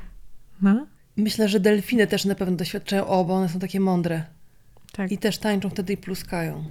No, 0.62 0.86
Myślę, 1.16 1.48
że 1.48 1.60
delfiny 1.60 2.06
też 2.06 2.24
na 2.24 2.34
pewno 2.34 2.56
doświadczają 2.56 3.06
o, 3.06 3.24
bo 3.24 3.34
one 3.34 3.48
są 3.48 3.58
takie 3.58 3.80
mądre. 3.80 4.22
tak. 4.92 5.12
I 5.12 5.18
też 5.18 5.38
tańczą 5.38 5.70
wtedy 5.70 5.92
i 5.92 5.96
pluskają. 5.96 6.64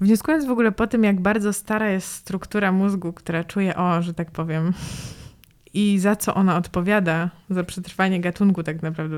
Wnioskując 0.00 0.44
w 0.44 0.50
ogóle 0.50 0.72
po 0.72 0.86
tym, 0.86 1.04
jak 1.04 1.20
bardzo 1.20 1.52
stara 1.52 1.90
jest 1.90 2.08
struktura 2.08 2.72
mózgu, 2.72 3.12
która 3.12 3.44
czuje 3.44 3.76
o, 3.76 4.02
że 4.02 4.14
tak 4.14 4.30
powiem, 4.30 4.72
i 5.74 5.98
za 5.98 6.16
co 6.16 6.34
ona 6.34 6.56
odpowiada, 6.56 7.30
za 7.50 7.64
przetrwanie 7.64 8.20
gatunku 8.20 8.62
tak 8.62 8.82
naprawdę. 8.82 9.16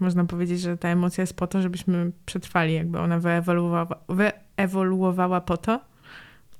Można 0.00 0.24
powiedzieć, 0.24 0.60
że 0.60 0.76
ta 0.76 0.88
emocja 0.88 1.22
jest 1.22 1.36
po 1.36 1.46
to, 1.46 1.62
żebyśmy 1.62 2.12
przetrwali, 2.26 2.74
jakby 2.74 2.98
ona 2.98 3.18
wyewoluowała, 3.18 4.00
wyewoluowała 4.08 5.40
po 5.40 5.56
to, 5.56 5.80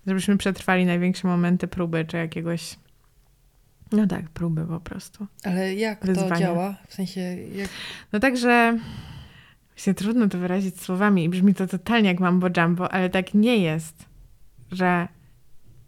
żebyśmy 0.06 0.36
przetrwali 0.36 0.86
największe 0.86 1.28
momenty 1.28 1.68
próby, 1.68 2.04
czy 2.04 2.16
jakiegoś, 2.16 2.76
no 3.92 4.06
tak, 4.06 4.28
próby 4.30 4.66
po 4.66 4.80
prostu. 4.80 5.26
Ale 5.44 5.74
jak 5.74 6.00
to 6.00 6.06
Wyzwania. 6.06 6.36
działa? 6.36 6.74
W 6.88 6.94
sensie, 6.94 7.20
jak... 7.54 7.68
No 8.12 8.20
także 8.20 8.78
właśnie 9.78 9.94
trudno 9.94 10.28
to 10.28 10.38
wyrazić 10.38 10.80
słowami 10.80 11.24
i 11.24 11.28
brzmi 11.28 11.54
to 11.54 11.66
totalnie 11.66 12.08
jak 12.08 12.20
mambo 12.20 12.48
jumbo, 12.56 12.92
ale 12.92 13.10
tak 13.10 13.34
nie 13.34 13.58
jest, 13.58 14.04
że 14.72 15.08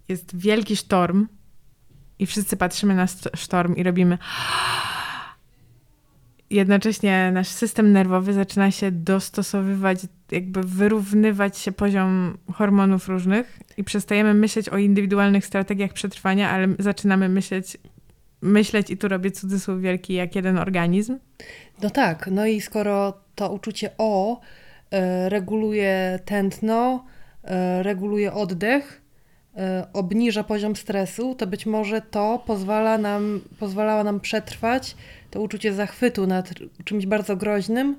jest 0.08 0.36
wielki 0.36 0.76
sztorm 0.76 1.28
i 2.18 2.26
wszyscy 2.26 2.56
patrzymy 2.56 2.94
na 2.94 3.06
sztorm 3.34 3.76
i 3.76 3.82
robimy. 3.82 4.18
Jednocześnie 6.50 7.30
nasz 7.32 7.48
system 7.48 7.92
nerwowy 7.92 8.32
zaczyna 8.32 8.70
się 8.70 8.90
dostosowywać, 8.90 9.98
jakby 10.30 10.62
wyrównywać 10.62 11.58
się 11.58 11.72
poziom 11.72 12.38
hormonów 12.52 13.08
różnych 13.08 13.58
i 13.76 13.84
przestajemy 13.84 14.34
myśleć 14.34 14.68
o 14.68 14.78
indywidualnych 14.78 15.46
strategiach 15.46 15.92
przetrwania, 15.92 16.50
ale 16.50 16.68
zaczynamy 16.78 17.28
myśleć, 17.28 17.76
myśleć 18.42 18.90
i 18.90 18.96
tu 18.96 19.08
robię 19.08 19.30
cudzysłów 19.30 19.80
wielki 19.80 20.14
jak 20.14 20.36
jeden 20.36 20.58
organizm. 20.58 21.18
No 21.82 21.90
tak, 21.90 22.28
no 22.32 22.46
i 22.46 22.60
skoro 22.60 23.20
to 23.34 23.52
uczucie 23.52 23.90
o 23.98 24.40
e, 24.90 25.28
reguluje 25.28 26.18
tętno, 26.24 27.04
e, 27.44 27.82
reguluje 27.82 28.32
oddech, 28.32 29.02
e, 29.56 29.86
obniża 29.92 30.44
poziom 30.44 30.76
stresu, 30.76 31.34
to 31.34 31.46
być 31.46 31.66
może 31.66 32.00
to 32.00 32.42
pozwala 32.46 32.98
nam, 32.98 33.40
pozwalała 33.58 34.04
nam 34.04 34.20
przetrwać 34.20 34.96
to 35.30 35.40
uczucie 35.40 35.72
zachwytu 35.72 36.26
nad 36.26 36.50
czymś 36.84 37.06
bardzo 37.06 37.36
groźnym, 37.36 37.96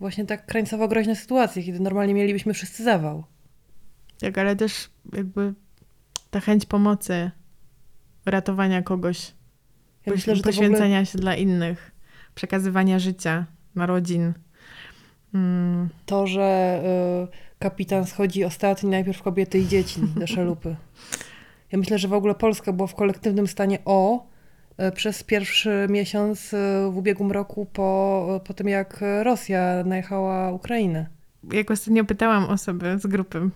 właśnie 0.00 0.26
tak 0.26 0.46
krańcowo 0.46 0.88
groźne 0.88 1.16
sytuacje, 1.16 1.62
kiedy 1.62 1.80
normalnie 1.80 2.14
mielibyśmy 2.14 2.54
wszyscy 2.54 2.84
zawał. 2.84 3.24
Tak, 4.20 4.38
ale 4.38 4.56
też 4.56 4.90
jakby 5.12 5.54
ta 6.30 6.40
chęć 6.40 6.66
pomocy, 6.66 7.30
ratowania 8.26 8.82
kogoś, 8.82 9.32
Ja 10.06 10.12
myślę, 10.12 10.36
że 10.36 10.42
w 10.42 10.46
ogóle 10.46 10.52
poświęcenia 10.52 11.04
się 11.04 11.18
dla 11.18 11.36
innych, 11.36 11.90
przekazywania 12.34 12.98
życia, 12.98 13.46
narodzin. 13.74 14.32
Mm, 15.34 15.88
to, 16.06 16.26
że 16.26 16.80
y, 17.24 17.58
kapitan 17.58 18.06
schodzi 18.06 18.44
ostatni, 18.44 18.90
najpierw 18.90 19.22
kobiety 19.22 19.58
i 19.58 19.66
dzieci 19.66 20.00
do 20.16 20.26
szalupy. 20.26 20.76
Ja 21.72 21.78
myślę, 21.78 21.98
że 21.98 22.08
w 22.08 22.12
ogóle 22.12 22.34
Polska 22.34 22.72
była 22.72 22.86
w 22.86 22.94
kolektywnym 22.94 23.46
stanie 23.46 23.78
o 23.84 24.26
y, 24.80 24.92
przez 24.92 25.24
pierwszy 25.24 25.86
miesiąc 25.90 26.52
y, 26.52 26.56
w 26.90 26.96
ubiegłym 26.96 27.32
roku 27.32 27.66
po, 27.72 28.40
po 28.44 28.54
tym, 28.54 28.68
jak 28.68 29.04
Rosja 29.22 29.82
najechała 29.84 30.52
Ukrainę. 30.52 31.06
jak 31.52 31.70
ostatnio 31.70 32.04
pytałam 32.04 32.44
osoby 32.44 32.98
z 32.98 33.06
grupy, 33.06 33.40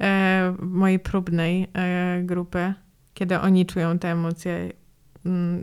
e, 0.00 0.54
mojej 0.60 0.98
próbnej 0.98 1.66
e, 1.74 2.22
grupy, 2.22 2.74
kiedy 3.14 3.40
oni 3.40 3.66
czują 3.66 3.98
te 3.98 4.08
emocje, 4.08 4.72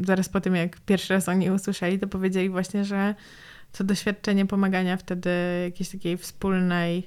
zaraz 0.05 0.29
po 0.29 0.41
tym, 0.41 0.55
jak 0.55 0.79
pierwszy 0.79 1.13
raz 1.13 1.29
oni 1.29 1.51
usłyszeli, 1.51 1.99
to 1.99 2.07
powiedzieli 2.07 2.49
właśnie, 2.49 2.85
że 2.85 3.15
to 3.71 3.83
doświadczenie 3.83 4.45
pomagania 4.45 4.97
wtedy 4.97 5.29
jakiejś 5.63 5.89
takiej 5.89 6.17
wspólnej, 6.17 7.03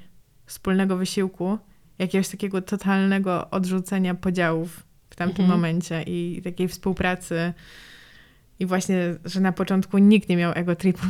wspólnego 0.47 0.97
wysiłku, 0.97 1.59
jakiegoś 1.99 2.29
takiego 2.29 2.63
totalnego 2.63 3.51
odrzucenia 3.51 4.15
podziałów 4.15 4.83
w 5.11 5.17
tamtym 5.17 5.45
Mhm. 5.45 5.59
momencie 5.59 6.03
i 6.03 6.41
takiej 6.45 6.69
współpracy. 6.69 7.53
I 8.59 8.67
właśnie, 8.67 9.15
że 9.25 9.41
na 9.41 9.53
początku 9.53 9.99
nikt 9.99 10.29
nie 10.29 10.37
miał 10.37 10.53
ego 10.55 10.77
tripu. 10.77 11.07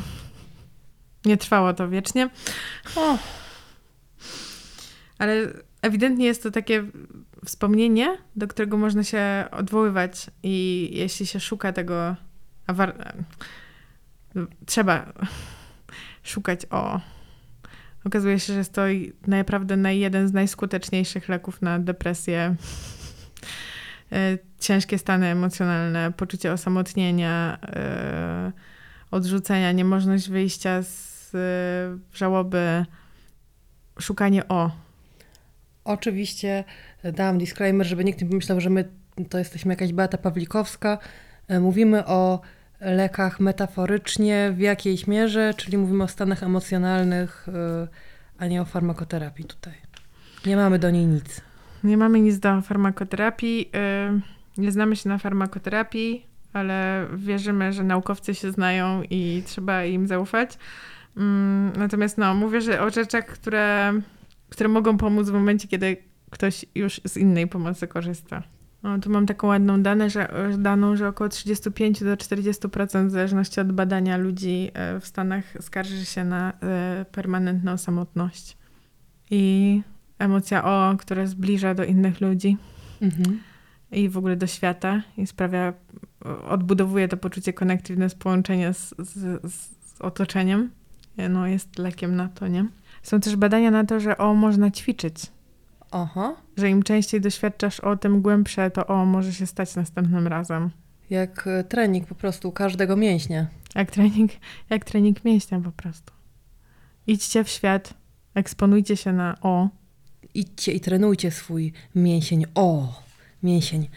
Nie 1.25 1.37
trwało 1.37 1.75
to 1.75 1.89
wiecznie. 1.89 2.31
O, 2.97 3.19
Ale 5.19 5.35
ewidentnie 5.83 6.27
jest 6.27 6.43
to 6.43 6.51
takie 6.51 6.85
wspomnienie, 7.45 8.19
do 8.37 8.49
którego 8.49 8.77
można 8.77 9.05
się 9.05 9.45
odwoływać 9.51 10.27
i 10.43 10.89
jeśli 10.93 11.27
się 11.27 11.41
szuka 11.41 11.73
tego, 11.73 12.17
a 12.67 12.73
war, 12.73 13.15
trzeba 14.67 15.13
szukać 16.23 16.67
o. 16.71 17.01
Okazuje 18.05 18.41
się, 18.41 18.53
że 18.53 18.59
jest 18.59 18.73
to 18.73 18.83
naprawdę 19.27 19.95
jeden 19.95 20.29
z 20.29 20.33
najskuteczniejszych 20.33 21.29
leków 21.29 21.63
na 21.63 21.79
depresję, 21.79 22.57
e, 24.13 24.39
ciężkie 24.61 24.99
stany 24.99 25.27
emocjonalne, 25.27 26.13
poczucie 26.13 26.53
osamotnienia, 26.53 27.59
e, 27.63 28.53
odrzucenia, 29.11 29.73
niemożność 29.73 30.29
wyjścia 30.29 30.83
z 30.83 31.35
e, 31.35 32.17
żałoby, 32.17 32.85
szukanie 33.99 34.49
o. 34.49 34.71
Oczywiście 35.85 36.65
dałam 37.13 37.39
disclaimer, 37.39 37.87
żeby 37.87 38.05
nikt 38.05 38.23
nie 38.23 38.29
pomyślał, 38.29 38.61
że 38.61 38.71
my 38.71 38.89
to 39.29 39.39
jesteśmy 39.39 39.73
jakaś 39.73 39.93
Beata 39.93 40.19
Pawlikowska. 40.19 40.99
E, 41.49 41.61
Mówimy 41.61 42.07
o 42.07 42.41
lekach 42.81 43.41
metaforycznie, 43.41 44.53
w 44.57 44.59
jakiejś 44.59 45.07
mierze, 45.07 45.55
czyli 45.57 45.79
mówimy 45.79 46.05
o 46.05 46.09
stanach 46.09 46.43
emocjonalnych, 46.43 47.47
e, 47.49 47.89
a 48.39 48.47
nie 48.47 48.63
o 48.63 48.65
farmakoterapii 48.65 49.45
tutaj. 49.45 49.75
Nie 50.47 50.57
mamy 50.57 50.79
do 50.79 50.91
niej 50.91 51.07
nic. 51.07 51.41
Nie 51.85 51.97
mamy 51.97 52.21
nic 52.21 52.39
do 52.39 52.61
farmakoterapii. 52.63 53.71
y, 54.57 54.61
Nie 54.61 54.73
znamy 54.73 54.97
się 54.97 55.09
na 55.09 55.19
farmakoterapii, 55.19 56.27
ale 56.53 57.07
wierzymy, 57.17 57.73
że 57.73 57.85
naukowcy 57.85 58.35
się 58.35 58.53
znają 58.53 59.03
i 59.11 59.43
trzeba 59.47 59.85
im 59.85 60.07
zaufać. 60.07 60.59
Mm, 61.17 61.73
Natomiast 61.79 62.19
no, 62.19 62.35
mówię, 62.35 62.61
że 62.61 62.81
o 62.83 62.91
rzeczach, 62.91 63.27
które, 63.27 63.93
które 64.51 64.69
mogą 64.69 64.97
pomóc 64.97 65.29
w 65.29 65.33
momencie, 65.33 65.69
kiedy 65.69 65.97
ktoś 66.37 66.65
już 66.75 67.01
z 67.05 67.17
innej 67.17 67.47
pomocy 67.47 67.89
korzysta. 67.89 68.43
No, 68.83 68.99
tu 68.99 69.11
mam 69.11 69.27
taką 69.27 69.47
ładną 69.49 69.83
dane, 69.83 70.11
że, 70.11 70.29
daną, 70.59 70.97
że 70.97 71.09
około 71.09 71.29
35 71.29 72.05
do 72.05 72.15
40% 72.15 73.07
w 73.07 73.11
zależności 73.11 73.61
od 73.61 73.73
badania 73.73 74.17
ludzi 74.17 74.71
e, 74.75 75.01
w 75.01 75.07
Stanach 75.07 75.45
skarży 75.61 76.05
się 76.05 76.25
na 76.25 76.53
e, 76.53 77.05
permanentną 77.13 77.79
samotność. 77.79 78.57
I 79.31 79.83
emocja 80.19 80.65
o, 80.65 80.97
która 80.99 81.27
zbliża 81.27 81.75
do 81.75 81.85
innych 81.85 82.21
ludzi 82.21 82.57
Mhm. 83.03 83.41
i 83.93 84.09
w 84.09 84.19
ogóle 84.19 84.37
do 84.37 84.47
świata 84.47 85.03
i 85.17 85.27
sprawia, 85.27 85.73
odbudowuje 86.49 87.09
to 87.09 87.17
poczucie 87.17 87.53
connectiveness, 87.53 88.15
połączenia 88.15 88.73
z, 88.73 88.95
z, 88.99 89.53
z 89.53 89.71
otoczeniem, 90.01 90.71
no 91.31 91.47
jest 91.47 91.79
lekiem 91.79 92.17
na 92.17 92.29
to, 92.29 92.49
nie? 92.49 92.67
Są 93.03 93.21
też 93.21 93.37
badania 93.37 93.71
na 93.71 93.85
to, 93.85 94.01
że 94.01 94.19
o 94.19 94.35
można 94.35 94.71
ćwiczyć, 94.71 95.36
Aha. 95.91 96.37
że 96.57 96.71
im 96.71 96.83
częściej 96.83 97.21
doświadczasz 97.21 97.81
o, 97.81 97.97
tym 97.97 98.23
głębsze 98.23 98.71
to 98.71 98.87
o 98.87 99.05
może 99.05 99.33
się 99.33 99.47
stać 99.47 99.77
następnym 99.77 100.27
razem. 100.27 100.71
Jak 101.11 101.47
e, 101.47 101.65
trening 101.65 102.07
po 102.07 102.15
prostu 102.15 102.53
każdego 102.53 102.97
mięśnia. 102.97 103.47
Jak 103.75 103.91
trening, 103.91 104.31
jak 104.71 104.85
trening 104.85 105.25
mięśnia 105.25 105.61
po 105.61 105.73
prostu. 105.73 106.13
Idźcie 107.07 107.45
w 107.45 107.49
świat, 107.49 107.95
eksponujcie 108.35 108.97
się 108.97 109.13
na 109.13 109.35
o, 109.41 109.69
Idźcie 110.37 110.73
i 110.73 110.81
trenujcie 110.81 111.31
swój 111.31 111.73
mięsień. 111.95 112.45
O, 112.55 113.03
mięsień. 113.43 113.89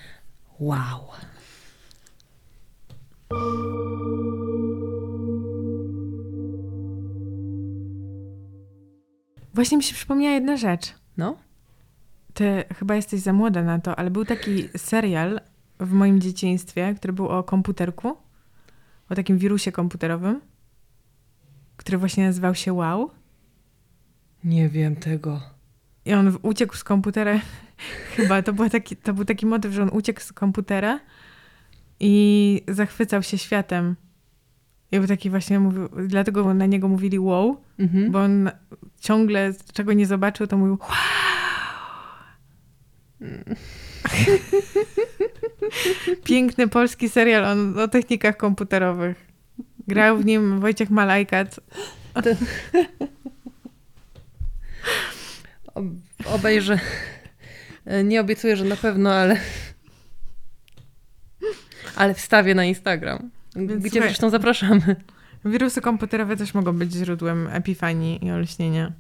Wow. 0.60 1.00
Właśnie 9.54 9.78
mi 9.78 9.84
się 9.84 9.94
przypomniała 9.94 10.34
jedna 10.34 10.58
rzecz. 10.58 10.94
No. 11.18 11.38
Ty 12.40 12.64
chyba 12.76 12.96
jesteś 12.96 13.20
za 13.22 13.34
młoda 13.34 13.64
na 13.64 13.80
to, 13.80 14.00
ale 14.00 14.12
był 14.12 14.26
taki 14.26 14.70
serial 14.78 15.42
w 15.80 15.92
moim 15.92 16.22
dzieciństwie, 16.22 16.94
który 16.98 17.14
był 17.14 17.28
o 17.28 17.44
komputerku, 17.44 18.18
o 19.10 19.16
takim 19.16 19.38
wirusie 19.38 19.72
komputerowym, 19.72 20.42
który 21.78 21.98
właśnie 21.98 22.26
nazywał 22.26 22.56
się 22.56 22.74
Wow. 22.74 23.12
Nie 24.44 24.70
wiem 24.70 24.96
tego. 24.96 25.42
I 26.06 26.14
on 26.14 26.38
uciekł 26.42 26.76
z 26.76 26.84
komputera. 26.84 27.40
Chyba 28.16 28.42
to, 28.42 28.54
była 28.54 28.70
taki, 28.70 28.96
to 28.96 29.14
był 29.14 29.26
taki 29.26 29.46
motyw, 29.46 29.74
że 29.74 29.84
on 29.84 29.90
uciekł 29.94 30.22
z 30.22 30.34
komputera 30.34 31.00
i 32.00 32.62
zachwycał 32.68 33.24
się 33.24 33.38
światem. 33.38 33.96
I 34.92 34.98
był 35.00 35.08
taki 35.08 35.30
właśnie, 35.30 35.60
mówił, 35.60 35.90
dlatego 36.08 36.54
na 36.54 36.66
niego 36.66 36.88
mówili 36.88 37.20
wow, 37.20 37.58
Mhm. 37.80 38.12
bo 38.12 38.20
on 38.22 38.50
ciągle 39.00 39.54
czego 39.74 39.94
nie 39.94 40.06
zobaczył, 40.06 40.48
to 40.48 40.58
mówił 40.58 40.78
wow. 40.82 40.90
Piękny 46.24 46.68
polski 46.68 47.10
serial 47.10 47.46
o, 47.46 47.84
o 47.84 47.88
technikach 47.88 48.38
komputerowych. 48.38 49.28
Grał 49.88 50.18
w 50.18 50.26
nim 50.26 50.60
Wojciech 50.60 50.90
Malajkat. 50.90 51.60
Ob- 55.76 55.86
obejrzę. 56.26 56.80
Nie 58.04 58.22
obiecuję, 58.22 58.56
że 58.56 58.66
na 58.66 58.76
pewno, 58.76 59.14
ale. 59.14 59.38
Ale 61.96 62.14
wstawię 62.14 62.56
na 62.56 62.66
Instagram. 62.66 63.30
Więc 63.56 63.72
Gdzie 63.84 63.90
słuchaj- 63.90 64.08
zresztą 64.10 64.30
zapraszamy. 64.30 64.96
Wirusy 65.46 65.82
komputerowe 65.82 66.38
też 66.38 66.54
mogą 66.54 66.74
być 66.74 66.94
źródłem 66.94 67.48
epifanii 67.52 68.26
i 68.26 68.32
olśnienia. 68.32 68.92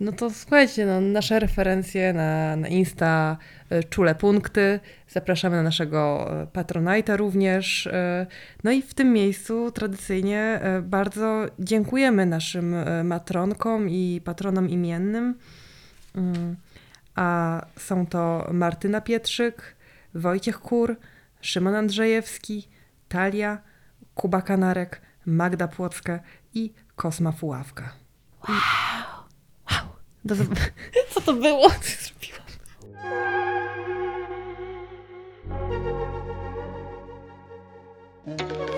No 0.00 0.12
to 0.12 0.30
słuchajcie, 0.30 0.86
no, 0.86 1.00
nasze 1.00 1.40
referencje 1.40 2.12
na, 2.12 2.56
na 2.56 2.68
Insta, 2.68 3.36
e, 3.70 3.84
czule 3.84 4.14
punkty. 4.14 4.80
Zapraszamy 5.08 5.56
na 5.56 5.62
naszego 5.62 6.28
e, 6.42 6.46
Patronite'a 6.46 7.16
również. 7.16 7.86
e, 7.86 8.26
No 8.64 8.70
i 8.70 8.82
w 8.82 8.94
tym 8.94 9.12
miejscu 9.12 9.70
tradycyjnie 9.72 10.60
bardzo 10.82 11.46
dziękujemy 11.58 12.26
naszym 12.26 12.74
matronkom 13.04 13.88
i 13.90 14.20
patronom 14.24 14.68
imiennym. 14.68 15.34
Mm, 16.14 16.56
A 17.14 17.60
są 17.76 18.06
to 18.06 18.48
Martyna 18.52 19.00
Pietrzyk, 19.00 19.76
Wojciech 20.14 20.58
Kur, 20.58 20.96
Szymon 21.40 21.74
Andrzejewski, 21.74 22.68
Talia, 23.08 23.58
Kuba 24.14 24.42
Kanarek, 24.42 25.00
Magda 25.26 25.68
Płocka 25.68 26.20
i 26.54 26.72
Kosma 26.96 27.32
Fuławka. 27.32 27.92
Do... 30.26 30.34
Co 31.10 31.20
to 31.20 31.32
było? 31.32 31.70
Co 31.70 31.76
zrobiłam? 31.76 32.46
thank 38.26 38.75